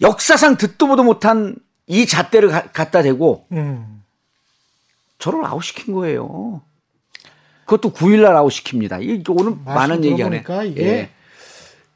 역사상 0.00 0.56
듣도 0.56 0.86
보도 0.86 1.02
못한 1.02 1.56
이 1.86 2.06
잣대를 2.06 2.48
가, 2.48 2.62
갖다 2.72 3.02
대고 3.02 3.46
음. 3.52 4.02
저를 5.18 5.44
아웃시킨 5.44 5.92
거예요. 5.92 6.62
그것도 7.72 7.92
9일날 7.92 8.34
아웃시킵니다. 8.34 9.02
이게 9.02 9.22
오늘 9.28 9.56
많은 9.64 10.04
얘기하네. 10.04 10.44
이게 10.66 10.86
예. 10.86 11.10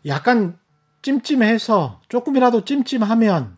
약간 0.06 0.56
찜찜해서 1.02 2.00
조금이라도 2.08 2.64
찜찜하면 2.64 3.56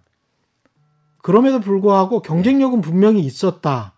그럼에도 1.23 1.61
불구하고 1.61 2.23
경쟁력은 2.23 2.81
분명히 2.81 3.21
있었다. 3.21 3.95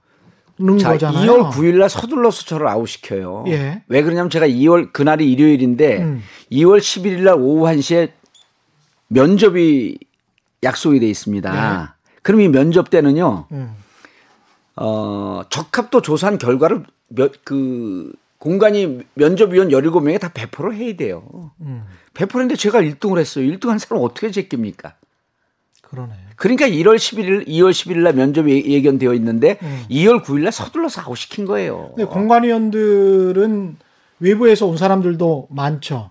자, 0.78 0.92
거잖아요. 0.92 1.32
2월 1.32 1.50
9일 1.50 1.78
날 1.78 1.88
서둘러서 1.88 2.44
저를 2.44 2.68
아웃시켜요. 2.68 3.44
예. 3.48 3.82
왜 3.88 4.02
그러냐면 4.02 4.28
제가 4.28 4.46
2월 4.46 4.92
그날이 4.92 5.32
일요일인데 5.32 6.02
음. 6.02 6.22
2월 6.52 6.78
11일 6.78 7.22
날 7.22 7.36
오후 7.38 7.64
1시에 7.64 8.10
면접이 9.08 9.96
약속이 10.62 11.00
돼 11.00 11.08
있습니다. 11.08 11.54
예. 11.54 12.12
그럼 12.22 12.42
이 12.42 12.48
면접 12.48 12.90
때는요. 12.90 13.46
음. 13.52 13.74
어, 14.76 15.42
적합도 15.48 16.02
조사한 16.02 16.36
결과를 16.36 16.84
몇, 17.10 17.44
그 17.44 18.12
공간이 18.38 19.00
면접위원 19.14 19.68
17명에 19.68 20.18
다 20.18 20.30
배포를 20.32 20.74
해야 20.74 20.96
돼요. 20.96 21.50
음. 21.60 21.84
배포를 22.14 22.44
했는데 22.44 22.58
제가 22.58 22.80
1등을 22.80 23.18
했어요. 23.18 23.44
1등 23.44 23.68
한 23.68 23.78
사람 23.78 24.02
어떻게 24.02 24.30
제낍니까? 24.30 24.94
그러네. 25.82 26.14
그러니까 26.36 26.66
1월 26.66 26.96
11일, 26.96 27.46
2월 27.48 27.70
11일 27.70 27.98
날 27.98 28.14
면접이 28.14 28.64
예견되어 28.64 29.12
있는데 29.14 29.58
음. 29.62 29.84
2월 29.90 30.22
9일 30.24 30.44
날 30.44 30.52
서둘러서 30.52 31.02
아웃시킨 31.02 31.44
거예요. 31.44 31.92
근데 31.96 32.04
공관위원들은 32.10 33.76
외부에서 34.20 34.66
온 34.66 34.76
사람들도 34.76 35.48
많죠. 35.50 36.10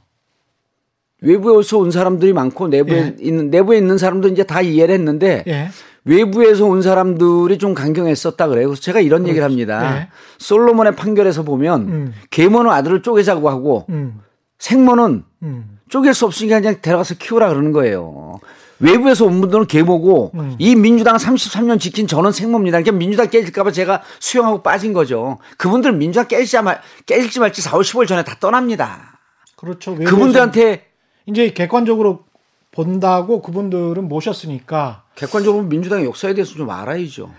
외부에서 1.22 1.78
온 1.78 1.92
사람들이 1.92 2.34
많고 2.34 2.68
내부에 2.68 2.98
예. 2.98 3.16
있는 3.20 3.50
내부에 3.50 3.78
있는 3.78 3.98
사람도 3.98 4.30
이제 4.30 4.44
다 4.44 4.62
이해를 4.62 4.96
했는데 4.96 5.44
예. 5.48 5.70
외부에서 6.06 6.66
온 6.66 6.82
사람들이 6.82 7.58
좀 7.58 7.74
강경했었다 7.74 8.48
그래요. 8.48 8.68
그래서 8.68 8.82
제가 8.82 9.00
이런 9.00 9.20
그렇지. 9.20 9.30
얘기를 9.30 9.46
합니다. 9.46 9.98
예. 9.98 10.08
솔로몬의 10.38 10.96
판결에서 10.96 11.44
보면 11.44 11.82
음. 11.82 12.14
계모는 12.30 12.72
아들을 12.72 13.02
쪼개자고 13.02 13.50
하고 13.50 13.86
음. 13.90 14.22
생모는 14.58 15.24
음. 15.44 15.80
쪼갤 15.90 16.14
수 16.14 16.26
없으니까 16.26 16.62
그냥 16.62 16.78
데려가서 16.82 17.16
키우라 17.16 17.50
그러는 17.50 17.72
거예요. 17.72 18.40
외부에서 18.80 19.26
온 19.26 19.42
분들은 19.42 19.68
계모고 19.68 20.32
음. 20.36 20.56
이 20.58 20.76
민주당 20.76 21.18
33년 21.18 21.80
지킨 21.80 22.08
저는 22.08 22.32
생모입니다. 22.32 22.78
그러니까 22.82 22.98
민주당 22.98 23.30
깨질까봐 23.30 23.72
제가 23.72 24.02
수용하고 24.20 24.64
빠진 24.64 24.94
거죠. 24.94 25.38
그분들은 25.58 25.98
민주당 25.98 26.28
깨질지, 26.28 26.62
말, 26.62 26.80
깨질지 27.06 27.42
말지 27.42 27.62
4월 27.62 27.82
15일 27.82 28.08
전에 28.08 28.24
다 28.24 28.38
떠납니다. 28.40 29.20
그렇죠. 29.58 29.96
그분들한테 29.96 30.89
이제 31.30 31.54
객관적으로 31.54 32.24
본다고 32.72 33.42
그분들은 33.42 34.08
모셨으니까 34.08 35.04
객관적으로 35.16 35.64
민주당의 35.64 36.06
역사에 36.06 36.34
대해서 36.34 36.56
좀 36.56 36.70
알아야죠. 36.70 37.32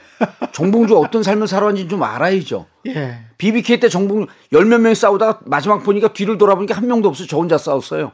정봉주가 0.52 1.00
어떤 1.00 1.22
삶을 1.22 1.48
살아왔는지 1.48 1.88
좀 1.88 2.02
알아야죠. 2.02 2.66
예. 2.86 3.24
BBK 3.38 3.80
때 3.80 3.88
정봉주 3.88 4.32
열몇 4.52 4.80
명이 4.80 4.94
싸우다가 4.94 5.40
마지막 5.44 5.82
보니까 5.82 6.12
뒤를 6.12 6.38
돌아보니까 6.38 6.76
한 6.76 6.86
명도 6.86 7.08
없어 7.08 7.26
저 7.26 7.36
혼자 7.36 7.58
싸웠어요. 7.58 8.12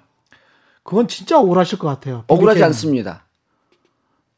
그건 0.83 1.09
진짜 1.09 1.39
억울하실 1.39 1.79
것 1.79 1.89
같아요. 1.89 2.25
억울하지 2.29 2.63
않습니다. 2.65 3.25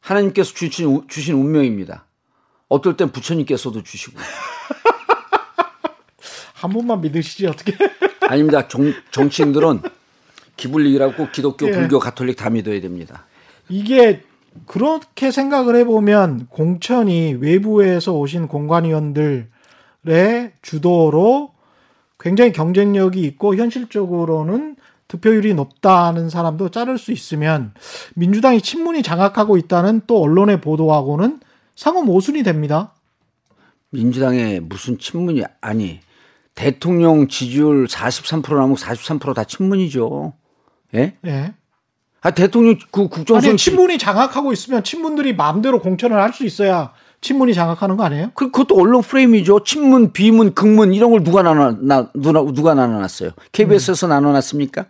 하나님께서 0.01 0.53
주신, 0.53 1.07
주신 1.07 1.35
운명입니다. 1.35 2.05
어떨 2.67 2.97
땐 2.97 3.11
부처님께서도 3.11 3.83
주시고. 3.83 4.19
한 6.53 6.71
번만 6.71 6.99
믿으시지 7.01 7.47
어떻게? 7.47 7.77
아닙니다. 8.21 8.67
정, 8.67 8.93
정치인들은 9.11 9.81
기불릭이라고 10.59 11.29
기독교, 11.31 11.67
예. 11.67 11.71
불교, 11.71 11.99
가톨릭 11.99 12.35
다 12.35 12.49
믿어야 12.49 12.79
됩니다. 12.81 13.25
이게 13.69 14.21
그렇게 14.65 15.31
생각을 15.31 15.75
해보면 15.77 16.47
공천이 16.49 17.35
외부에서 17.39 18.13
오신 18.13 18.47
공관위원들의 18.47 19.47
주도로 20.61 21.51
굉장히 22.19 22.51
경쟁력이 22.51 23.21
있고 23.21 23.55
현실적으로는 23.55 24.75
득표율이 25.07 25.53
높다는 25.53 26.29
사람도 26.29 26.69
자를 26.69 26.97
수 26.97 27.11
있으면 27.11 27.73
민주당이 28.15 28.61
친문이 28.61 29.01
장악하고 29.01 29.57
있다는 29.57 30.01
또 30.05 30.21
언론의 30.21 30.61
보도하고는 30.61 31.39
상호 31.75 32.03
모순이 32.03 32.43
됩니다. 32.43 32.93
민주당의 33.91 34.59
무슨 34.59 34.99
친문이 34.99 35.43
아니 35.61 35.99
대통령 36.53 37.27
지지율 37.27 37.87
43% 37.87 38.53
나면 38.53 38.75
43%다 38.75 39.45
친문이죠. 39.45 40.33
예? 40.95 41.15
예. 41.25 41.53
아 42.21 42.31
대통령 42.31 42.75
그 42.91 43.07
국정선 43.07 43.49
아니 43.51 43.57
친문이 43.57 43.97
장악하고 43.97 44.51
있으면 44.53 44.83
친문들이 44.83 45.35
마음대로 45.35 45.79
공천을 45.79 46.17
할 46.21 46.33
수 46.33 46.45
있어야 46.45 46.91
친문이 47.21 47.53
장악하는 47.53 47.97
거 47.97 48.03
아니에요? 48.03 48.31
그, 48.33 48.49
그것도 48.51 48.79
언론 48.79 49.01
프레임이죠. 49.01 49.63
친문, 49.63 50.13
비문, 50.13 50.53
극문 50.53 50.93
이런 50.93 51.11
걸 51.11 51.23
누가 51.23 51.41
나눠 51.43 51.71
나 51.81 52.09
누가 52.13 52.41
누가 52.41 52.73
나눠놨어요? 52.73 53.31
KBS에서 53.51 54.07
음. 54.07 54.09
나눠놨습니까? 54.09 54.85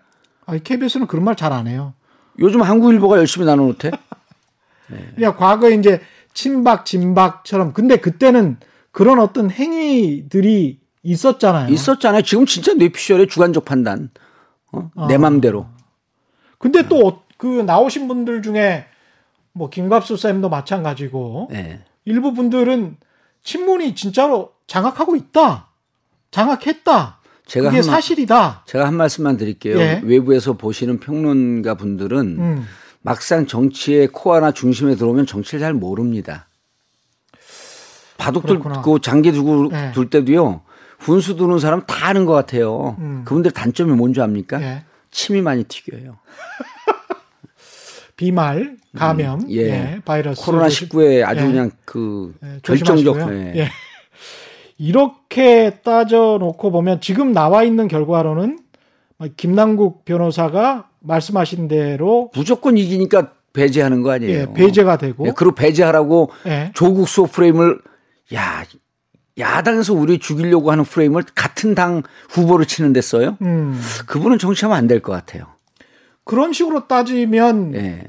아니, 0.46 0.64
KBS는 0.64 1.08
그런 1.08 1.24
말 1.26 1.36
잘 1.36 1.54
안 1.54 1.68
해요. 1.68 1.94
요즘 2.40 2.62
한국일보가 2.62 3.18
열심히 3.18 3.46
나눠놓대. 3.48 3.92
네. 4.92 5.12
그냥 5.16 5.36
과거에 5.38 5.74
이제 5.76 6.02
친박 6.34 6.86
진박처럼 6.86 7.74
근데 7.74 7.98
그때는 7.98 8.58
그런 8.92 9.20
어떤 9.20 9.50
행위들이 9.52 10.80
있었잖아요. 11.04 11.72
있었잖아요. 11.74 12.22
지금 12.24 12.46
진짜 12.46 12.74
뇌피셜의 12.74 13.28
주관적 13.28 13.66
판단. 13.66 14.10
어? 14.72 14.90
아. 14.96 15.08
내 15.08 15.18
맘대로. 15.18 15.68
근데 16.60 16.88
또그 16.88 17.62
어, 17.62 17.64
나오신 17.64 18.08
분들 18.08 18.44
중에 18.44 18.86
뭐 19.54 19.70
김갑수 19.70 20.18
쌤도 20.18 20.50
마찬가지고 20.50 21.48
네. 21.52 21.80
일부 22.06 22.34
분들은 22.34 22.98
친문이 23.44 23.96
진짜로 23.96 24.52
장악하고 24.68 25.16
있다. 25.16 25.70
장악했다. 26.32 27.20
제가 27.48 27.70
그게 27.70 27.82
사실이다. 27.82 28.64
제가 28.68 28.86
한 28.86 28.94
말씀만 28.94 29.38
드릴게요. 29.38 29.80
예. 29.80 30.02
외부에서 30.04 30.54
보시는 30.54 31.00
평론가 31.00 31.76
분들은 31.76 32.20
음. 32.20 32.68
막상 33.02 33.48
정치의 33.48 34.10
코어나 34.10 34.52
중심에 34.52 34.96
들어오면 34.96 35.26
정치를 35.26 35.62
잘 35.62 35.74
모릅니다. 35.74 36.48
바둑 38.18 38.46
들고 38.46 39.00
장기 39.00 39.32
두고 39.32 39.72
예. 39.74 39.92
둘 39.94 40.10
때도요. 40.10 40.62
훈수 41.00 41.38
두는 41.38 41.58
사람 41.58 41.86
다 41.86 42.10
아는 42.10 42.26
것 42.26 42.34
같아요. 42.34 42.98
음. 43.00 43.24
그분들 43.26 43.52
단점이 43.52 43.94
뭔지 43.94 44.22
압니까? 44.22 44.62
예. 44.62 44.84
침이 45.12 45.42
많이 45.42 45.64
튀겨요. 45.64 46.18
비말, 48.16 48.76
감염, 48.98 49.42
음, 49.42 49.52
예. 49.52 49.58
예. 49.62 50.02
바이러스. 50.04 50.44
코로나 50.44 50.68
19에 50.68 51.24
아주 51.24 51.42
예. 51.42 51.46
그냥 51.46 51.72
그 51.86 52.34
예, 52.44 52.60
결정적. 52.64 53.18
예. 53.32 53.54
예. 53.56 53.70
이렇게 54.78 55.80
따져 55.84 56.38
놓고 56.40 56.72
보면 56.72 57.00
지금 57.02 57.32
나와 57.32 57.64
있는 57.64 57.88
결과로는 57.88 58.60
김남국 59.38 60.06
변호사가 60.06 60.90
말씀하신 61.00 61.68
대로 61.68 62.30
무조건 62.34 62.78
이기니까 62.78 63.34
배제하는 63.54 64.02
거 64.02 64.12
아니에요? 64.12 64.40
예, 64.40 64.54
배제가 64.54 64.98
되고. 64.98 65.28
예, 65.28 65.34
그리고 65.36 65.56
배제하라고 65.56 66.32
조국 66.74 67.08
수호 67.08 67.26
프레임을 67.26 67.80
야 68.34 68.64
야당에서 69.40 69.94
우리 69.94 70.20
죽이려고 70.20 70.72
하는 70.72 70.84
프레임을 70.84 71.24
같은 71.36 71.74
당 71.76 72.04
후보로 72.30 72.66
치는 72.66 72.94
데 72.94 73.02
써요? 73.02 73.38
음. 73.42 73.80
그분은 74.08 74.38
정치하면 74.38 74.78
안 74.78 74.88
될 74.88 75.02
것 75.02 75.12
같아요. 75.14 75.46
그런 76.26 76.54
식으로 76.54 76.88
따지면 76.88 77.74
예. 77.76 78.04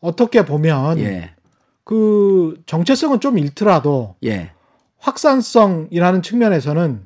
어떻게 0.00 0.44
보면 0.44 0.98
예. 0.98 1.30
그 1.84 2.54
정체성은 2.66 3.20
좀 3.20 3.38
잃더라도 3.38 4.14
예. 4.24 4.50
확산성이라는 4.98 6.22
측면에서는 6.22 7.00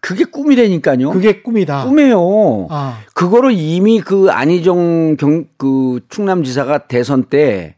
그, 0.00 0.14
게 0.14 0.24
꿈이라니까요. 0.24 1.10
그게 1.10 1.40
꿈이다. 1.42 1.84
꿈이에요. 1.84 2.66
아. 2.70 2.98
그거를 3.14 3.52
이미 3.52 4.00
그 4.00 4.28
안희정 4.30 5.16
경, 5.16 5.44
그 5.56 6.00
충남지사가 6.08 6.86
대선 6.88 7.24
때 7.24 7.76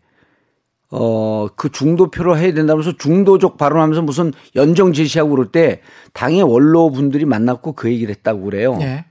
어, 0.91 1.47
그 1.55 1.71
중도표로 1.71 2.37
해야 2.37 2.53
된다면서 2.53 2.97
중도적 2.97 3.57
발언하면서 3.57 4.03
무슨 4.03 4.33
연정 4.57 4.93
제시하고 4.93 5.31
그럴 5.31 5.47
때 5.53 5.83
당의 6.13 6.43
원로 6.43 6.91
분들이 6.91 7.25
만났고 7.25 7.73
그 7.73 7.91
얘기를 7.91 8.15
했다고 8.15 8.43
그래요. 8.43 8.77
네. 8.77 9.05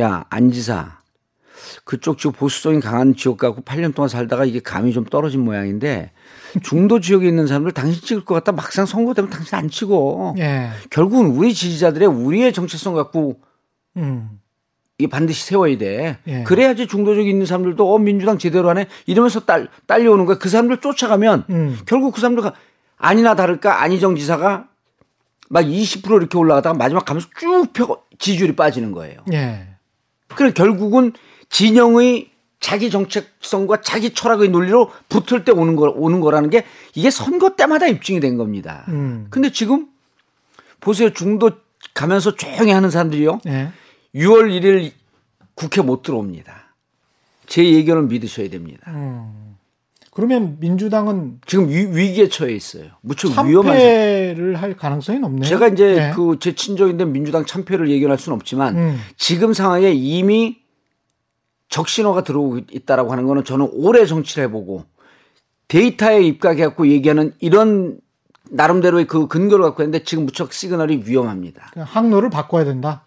야, 0.00 0.24
안지사. 0.30 1.02
그쪽 1.84 2.18
지금 2.18 2.32
보수성이 2.32 2.80
강한 2.80 3.14
지역 3.14 3.38
갖고 3.38 3.62
8년 3.62 3.94
동안 3.94 4.08
살다가 4.08 4.44
이게 4.44 4.60
감이 4.60 4.92
좀 4.92 5.04
떨어진 5.04 5.40
모양인데 5.40 6.10
중도 6.62 7.00
지역에 7.00 7.26
있는 7.26 7.46
사람들 7.46 7.72
당신 7.72 8.02
찍을 8.02 8.24
것 8.24 8.34
같다 8.34 8.52
막상 8.52 8.84
선거 8.84 9.14
되면 9.14 9.30
당신 9.30 9.54
안 9.54 9.68
치고 9.68 10.34
네. 10.36 10.70
결국은 10.90 11.26
우리 11.30 11.54
지지자들의 11.54 12.08
우리의 12.08 12.52
정체성 12.52 12.94
갖고 12.94 13.40
음. 13.96 14.41
이게 15.02 15.08
반드시 15.08 15.44
세워야 15.46 15.76
돼. 15.78 16.18
예. 16.28 16.44
그래야지 16.44 16.86
중도적 16.86 17.26
있는 17.26 17.44
사람들도 17.44 17.92
어 17.92 17.98
민주당 17.98 18.38
제대로 18.38 18.68
하네 18.68 18.86
이러면서 19.06 19.40
딸 19.40 19.68
딸려오는 19.88 20.26
거야. 20.26 20.38
그 20.38 20.48
사람들 20.48 20.76
쫓아가면 20.76 21.44
음. 21.50 21.76
결국 21.86 22.14
그 22.14 22.20
사람들 22.20 22.44
아니나 22.96 23.34
다를까 23.34 23.82
안희정 23.82 24.14
지사가 24.14 24.68
막 25.48 25.64
20% 25.64 26.18
이렇게 26.18 26.38
올라가다가 26.38 26.78
마지막 26.78 27.04
가면서 27.04 27.28
쭉 27.36 27.72
펴고 27.72 28.04
지지율이 28.20 28.54
빠지는 28.54 28.92
거예요. 28.92 29.18
예. 29.32 29.66
그래 30.28 30.52
결국은 30.52 31.12
진영의 31.50 32.30
자기 32.60 32.88
정책성과 32.88 33.80
자기 33.80 34.10
철학의 34.10 34.50
논리로 34.50 34.92
붙을 35.08 35.44
때 35.44 35.50
오는 35.50 35.74
거 35.74 35.92
오는 35.96 36.20
거라는 36.20 36.48
게 36.48 36.64
이게 36.94 37.10
선거 37.10 37.56
때마다 37.56 37.88
입증이 37.88 38.20
된 38.20 38.36
겁니다. 38.36 38.84
음. 38.86 39.26
근데 39.30 39.50
지금 39.50 39.88
보세요 40.80 41.10
중도 41.10 41.50
가면서 41.92 42.36
조용히 42.36 42.70
하는 42.70 42.88
사람들이요. 42.88 43.40
예. 43.48 43.72
6월 44.14 44.50
1일 44.50 44.92
국회 45.54 45.82
못 45.82 46.02
들어옵니다. 46.02 46.74
제 47.46 47.64
얘기는 47.64 48.08
믿으셔야 48.08 48.48
됩니다. 48.48 48.90
음. 48.90 49.56
그러면 50.10 50.58
민주당은 50.60 51.40
지금 51.46 51.68
위, 51.68 52.12
기에 52.12 52.28
처해 52.28 52.52
있어요. 52.52 52.90
무척 53.00 53.28
위험한 53.46 53.78
참패를 53.78 54.56
할 54.56 54.76
가능성이 54.76 55.18
높네요. 55.20 55.48
제가 55.48 55.68
이제 55.68 55.94
네. 55.94 56.12
그제 56.14 56.54
친정인데 56.54 57.06
민주당 57.06 57.46
참패를 57.46 57.90
예견할 57.90 58.18
수는 58.18 58.36
없지만 58.36 58.76
음. 58.76 58.98
지금 59.16 59.54
상황에 59.54 59.90
이미 59.92 60.58
적신호가 61.70 62.24
들어오고 62.24 62.60
있다라고 62.70 63.10
하는 63.12 63.26
거는 63.26 63.44
저는 63.44 63.70
오래 63.72 64.04
정치를 64.04 64.44
해보고 64.44 64.84
데이터에 65.68 66.22
입각해 66.22 66.62
갖고 66.62 66.86
얘기하는 66.88 67.32
이런 67.40 67.98
나름대로의 68.50 69.06
그 69.06 69.28
근거를 69.28 69.64
갖고 69.64 69.82
있는데 69.82 70.04
지금 70.04 70.26
무척 70.26 70.52
시그널이 70.52 71.04
위험합니다. 71.06 71.70
항로를 71.74 72.28
바꿔야 72.28 72.64
된다. 72.64 73.06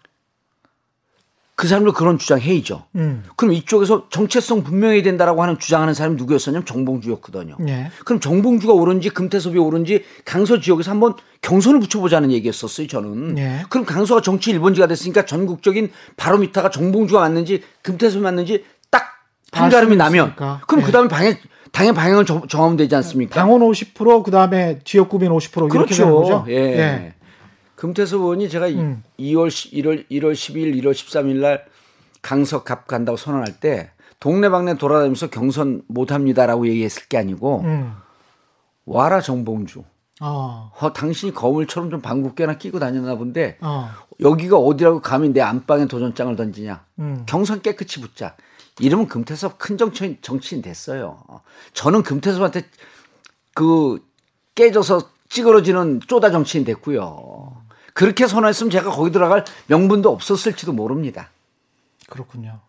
그 1.56 1.68
사람들 1.68 1.94
그런 1.94 2.18
주장 2.18 2.38
해이죠. 2.38 2.84
음. 2.96 3.24
그럼 3.34 3.54
이쪽에서 3.54 4.08
정체성 4.10 4.62
분명해야 4.62 5.02
된다라고 5.02 5.42
하는 5.42 5.58
주장하는 5.58 5.94
사람이 5.94 6.16
누구였었냐면 6.16 6.66
정봉주였거든요. 6.66 7.56
예. 7.66 7.90
그럼 8.04 8.20
정봉주가 8.20 8.74
오른지 8.74 9.08
금태섭이 9.08 9.56
오른지 9.58 10.04
강서 10.26 10.60
지역에서 10.60 10.90
한번 10.90 11.14
경선을 11.40 11.80
붙여보자는 11.80 12.30
얘기였었어요. 12.32 12.86
저는. 12.88 13.38
예. 13.38 13.62
그럼 13.70 13.86
강서가 13.86 14.20
정치 14.20 14.52
1번지가 14.52 14.86
됐으니까 14.86 15.24
전국적인 15.24 15.90
바로미터가 16.18 16.68
정봉주가 16.68 17.20
맞는지 17.20 17.62
금태섭이 17.80 18.22
맞는지 18.22 18.64
딱 18.90 19.06
판가름이 19.50 19.96
나면 19.96 20.34
그럼 20.36 20.82
예. 20.82 20.84
그다음에 20.84 21.08
방해 21.08 21.38
당의 21.72 21.94
방향을 21.94 22.26
정, 22.26 22.42
하면 22.52 22.76
되지 22.76 22.94
않습니까? 22.96 23.34
당원 23.34 23.62
50% 23.62 24.22
그다음에 24.24 24.80
지역 24.84 25.08
구민 25.08 25.30
50% 25.30 25.68
그렇죠. 25.68 25.76
이렇게 25.78 25.94
되는 25.94 26.14
거죠. 26.14 26.44
예. 26.48 27.14
예. 27.76 27.80
금태섭 27.80 28.20
의원이 28.20 28.48
제가 28.48 28.68
음. 28.68 29.02
2월 29.18 29.48
1월 29.48 30.08
1월 30.10 30.32
12일 30.32 30.82
1월 30.82 30.92
13일 30.92 31.36
날 31.40 31.64
강서 32.22 32.64
갑 32.64 32.86
간다고 32.86 33.16
선언할 33.16 33.60
때 33.60 33.90
동네방네 34.20 34.78
돌아다니면서 34.78 35.28
경선 35.28 35.82
못 35.86 36.10
합니다라고 36.10 36.66
얘기했을 36.68 37.04
게 37.08 37.18
아니고 37.18 37.60
음. 37.60 37.92
와라 38.86 39.20
정봉주. 39.20 39.84
어. 40.22 40.72
어. 40.74 40.92
당신이 40.94 41.34
거물처럼 41.34 41.90
좀 41.90 42.00
방귀깨나 42.00 42.56
끼고 42.56 42.78
다녔나 42.78 43.16
본데 43.16 43.58
어. 43.60 43.90
여기가 44.20 44.56
어디라고 44.56 45.02
감히 45.02 45.28
내 45.28 45.42
안방에 45.42 45.86
도전장을 45.86 46.34
던지냐. 46.36 46.84
음. 47.00 47.24
경선 47.26 47.60
깨끗이 47.60 48.00
붙자. 48.00 48.34
이러면 48.80 49.08
금태섭 49.08 49.58
큰 49.58 49.78
정치인, 49.78 50.18
정치인 50.20 50.62
됐어요. 50.62 51.18
저는 51.72 52.02
금태섭한테 52.02 52.64
그 53.54 54.02
깨져서 54.54 55.10
찌그러지는 55.28 56.00
쪼다 56.06 56.30
정치인 56.30 56.64
됐고요. 56.64 57.55
그렇게 57.96 58.26
선언했으면 58.26 58.70
제가 58.70 58.90
거기 58.90 59.10
들어갈 59.10 59.46
명분도 59.68 60.12
없었을지도 60.12 60.74
모릅니다. 60.74 61.30
그렇군요. 62.10 62.60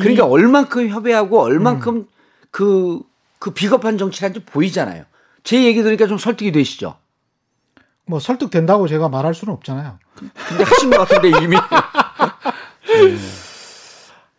그러니까 0.00 0.24
얼만큼 0.24 0.88
협의하고 0.88 1.42
얼만큼 1.42 1.94
음. 1.94 2.08
그, 2.50 3.02
그 3.38 3.50
비겁한 3.50 3.98
정치인지 3.98 4.46
보이잖아요. 4.46 5.04
제 5.44 5.62
얘기 5.62 5.82
들으니까 5.82 6.06
좀 6.06 6.16
설득이 6.16 6.52
되시죠? 6.52 6.96
뭐 8.06 8.18
설득된다고 8.18 8.88
제가 8.88 9.10
말할 9.10 9.34
수는 9.34 9.52
없잖아요. 9.52 9.98
근데 10.14 10.64
하신 10.64 10.88
것 10.88 11.06
같은데 11.06 11.28
이미. 11.44 11.56
네. 12.88 13.18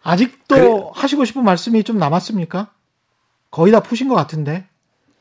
아직도 0.02 0.56
그래. 0.56 0.84
하시고 0.96 1.26
싶은 1.26 1.44
말씀이 1.44 1.84
좀 1.84 2.00
남았습니까? 2.00 2.72
거의 3.52 3.72
다 3.72 3.82
푸신 3.82 4.08
것 4.08 4.16
같은데. 4.16 4.68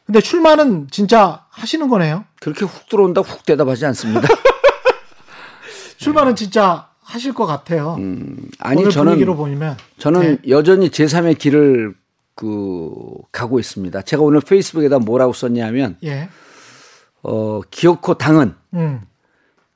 근데 0.08 0.22
출마는 0.22 0.88
진짜 0.90 1.44
하시는 1.50 1.86
거네요. 1.86 2.24
그렇게 2.40 2.64
훅 2.64 2.88
들어온다 2.88 3.20
훅 3.20 3.44
대답하지 3.44 3.84
않습니다. 3.84 4.26
출마는 5.98 6.34
진짜 6.34 6.88
하실 7.02 7.34
것 7.34 7.44
같아요. 7.44 7.96
음, 7.98 8.48
아니 8.58 8.90
저는 8.90 9.12
분위기로 9.12 9.36
보면 9.36 9.76
저는 9.98 10.40
네. 10.40 10.48
여전히 10.48 10.88
제3의 10.88 11.36
길을 11.36 11.94
그 12.34 12.90
가고 13.32 13.60
있습니다. 13.60 14.00
제가 14.00 14.22
오늘 14.22 14.40
페이스북에다 14.40 14.98
뭐라고 14.98 15.34
썼냐면 15.34 15.98
예. 16.04 16.30
어, 17.22 17.60
기어코 17.70 18.14
당은 18.14 18.54
음. 18.72 19.02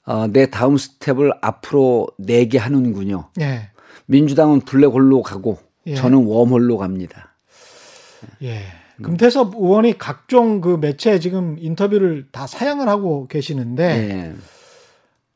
어, 0.07 0.29
내 0.29 0.49
다음 0.49 0.79
스텝을 0.79 1.35
앞으로 1.43 2.09
내게 2.17 2.57
하는군요. 2.57 3.29
예. 3.43 3.69
민주당은 4.07 4.61
블랙홀로 4.63 5.23
가고 5.23 5.59
예. 5.87 5.95
저는 5.95 6.25
웜홀로 6.25 6.79
갑니다. 6.79 7.35
예. 8.43 8.82
금태섭 9.03 9.55
의원이 9.57 9.99
각종 9.99 10.61
그 10.61 10.79
매체에 10.81 11.19
지금 11.19 11.57
인터뷰를 11.59 12.27
다 12.33 12.47
사양을 12.47 12.89
하고 12.89 13.27
계시는데 13.29 13.87
네. 14.09 14.35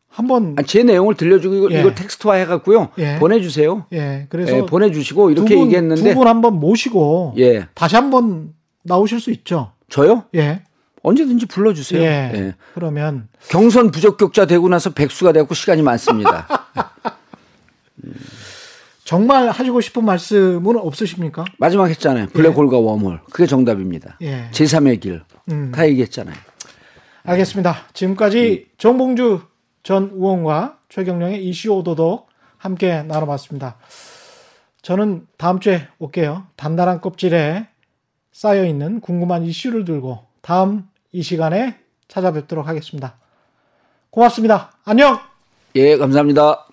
한번 0.09 0.55
아, 0.59 0.63
제 0.63 0.83
내용을 0.83 1.15
들려주고 1.15 1.55
이거, 1.57 1.69
예. 1.73 1.81
이거 1.81 1.95
텍스트화 1.95 2.35
해갖고요 2.37 2.89
예. 2.99 3.19
보내주세요. 3.19 3.85
예, 3.93 4.27
그래서 4.31 4.57
예, 4.57 4.63
보내주시고 4.65 5.31
이렇게 5.31 5.51
두 5.51 5.55
분, 5.57 5.65
얘기했는데 5.67 6.03
두 6.15 6.15
분 6.19 6.27
한번 6.27 6.55
모시고 6.59 7.35
예. 7.39 7.67
다시 7.75 7.97
한번 7.97 8.55
나오실 8.83 9.21
수 9.21 9.31
있죠. 9.33 9.73
저요? 9.91 10.25
예. 10.35 10.63
언제든지 11.03 11.47
불러주세요. 11.47 12.01
예. 12.03 12.07
예. 12.35 12.55
그러면 12.75 13.29
경선 13.49 13.91
부적격자 13.91 14.47
되고 14.47 14.69
나서 14.69 14.91
백수가 14.91 15.33
되고 15.33 15.53
시간이 15.55 15.83
많습니다. 15.83 16.47
정말 19.07 19.49
하시고 19.49 19.81
싶은 19.81 20.05
말씀은 20.05 20.77
없으십니까? 20.77 21.45
마지막 21.59 21.87
했잖아요. 21.87 22.27
블랙홀과 22.27 22.77
예. 22.77 22.81
웜홀. 22.81 23.21
그게 23.31 23.47
정답입니다. 23.47 24.19
예. 24.21 24.49
제3의 24.51 25.01
길. 25.01 25.23
음. 25.53 25.71
다 25.73 25.87
얘기했잖아요. 25.89 26.35
알겠습니다. 27.23 27.87
지금까지 27.93 28.67
음. 28.67 28.73
정봉주 28.79 29.43
전 29.85 30.11
의원과 30.13 30.79
최경령의 30.89 31.47
이슈 31.47 31.71
오도독 31.71 32.29
함께 32.59 33.05
나눠봤습니다. 33.05 33.77
저는 34.83 35.29
다음 35.37 35.61
주에 35.61 35.87
올게요. 36.01 36.49
단단한 36.57 37.01
껍질에 37.01 37.69
쌓여있는 38.33 39.01
궁금한 39.01 39.45
이슈를 39.45 39.85
들고 39.85 40.25
다음 40.43 40.89
이 41.13 41.23
시간에 41.23 41.79
찾아뵙도록 42.09 42.67
하겠습니다. 42.67 43.17
고맙습니다. 44.11 44.73
안녕! 44.85 45.21
예, 45.77 45.97
감사합니다. 45.97 46.67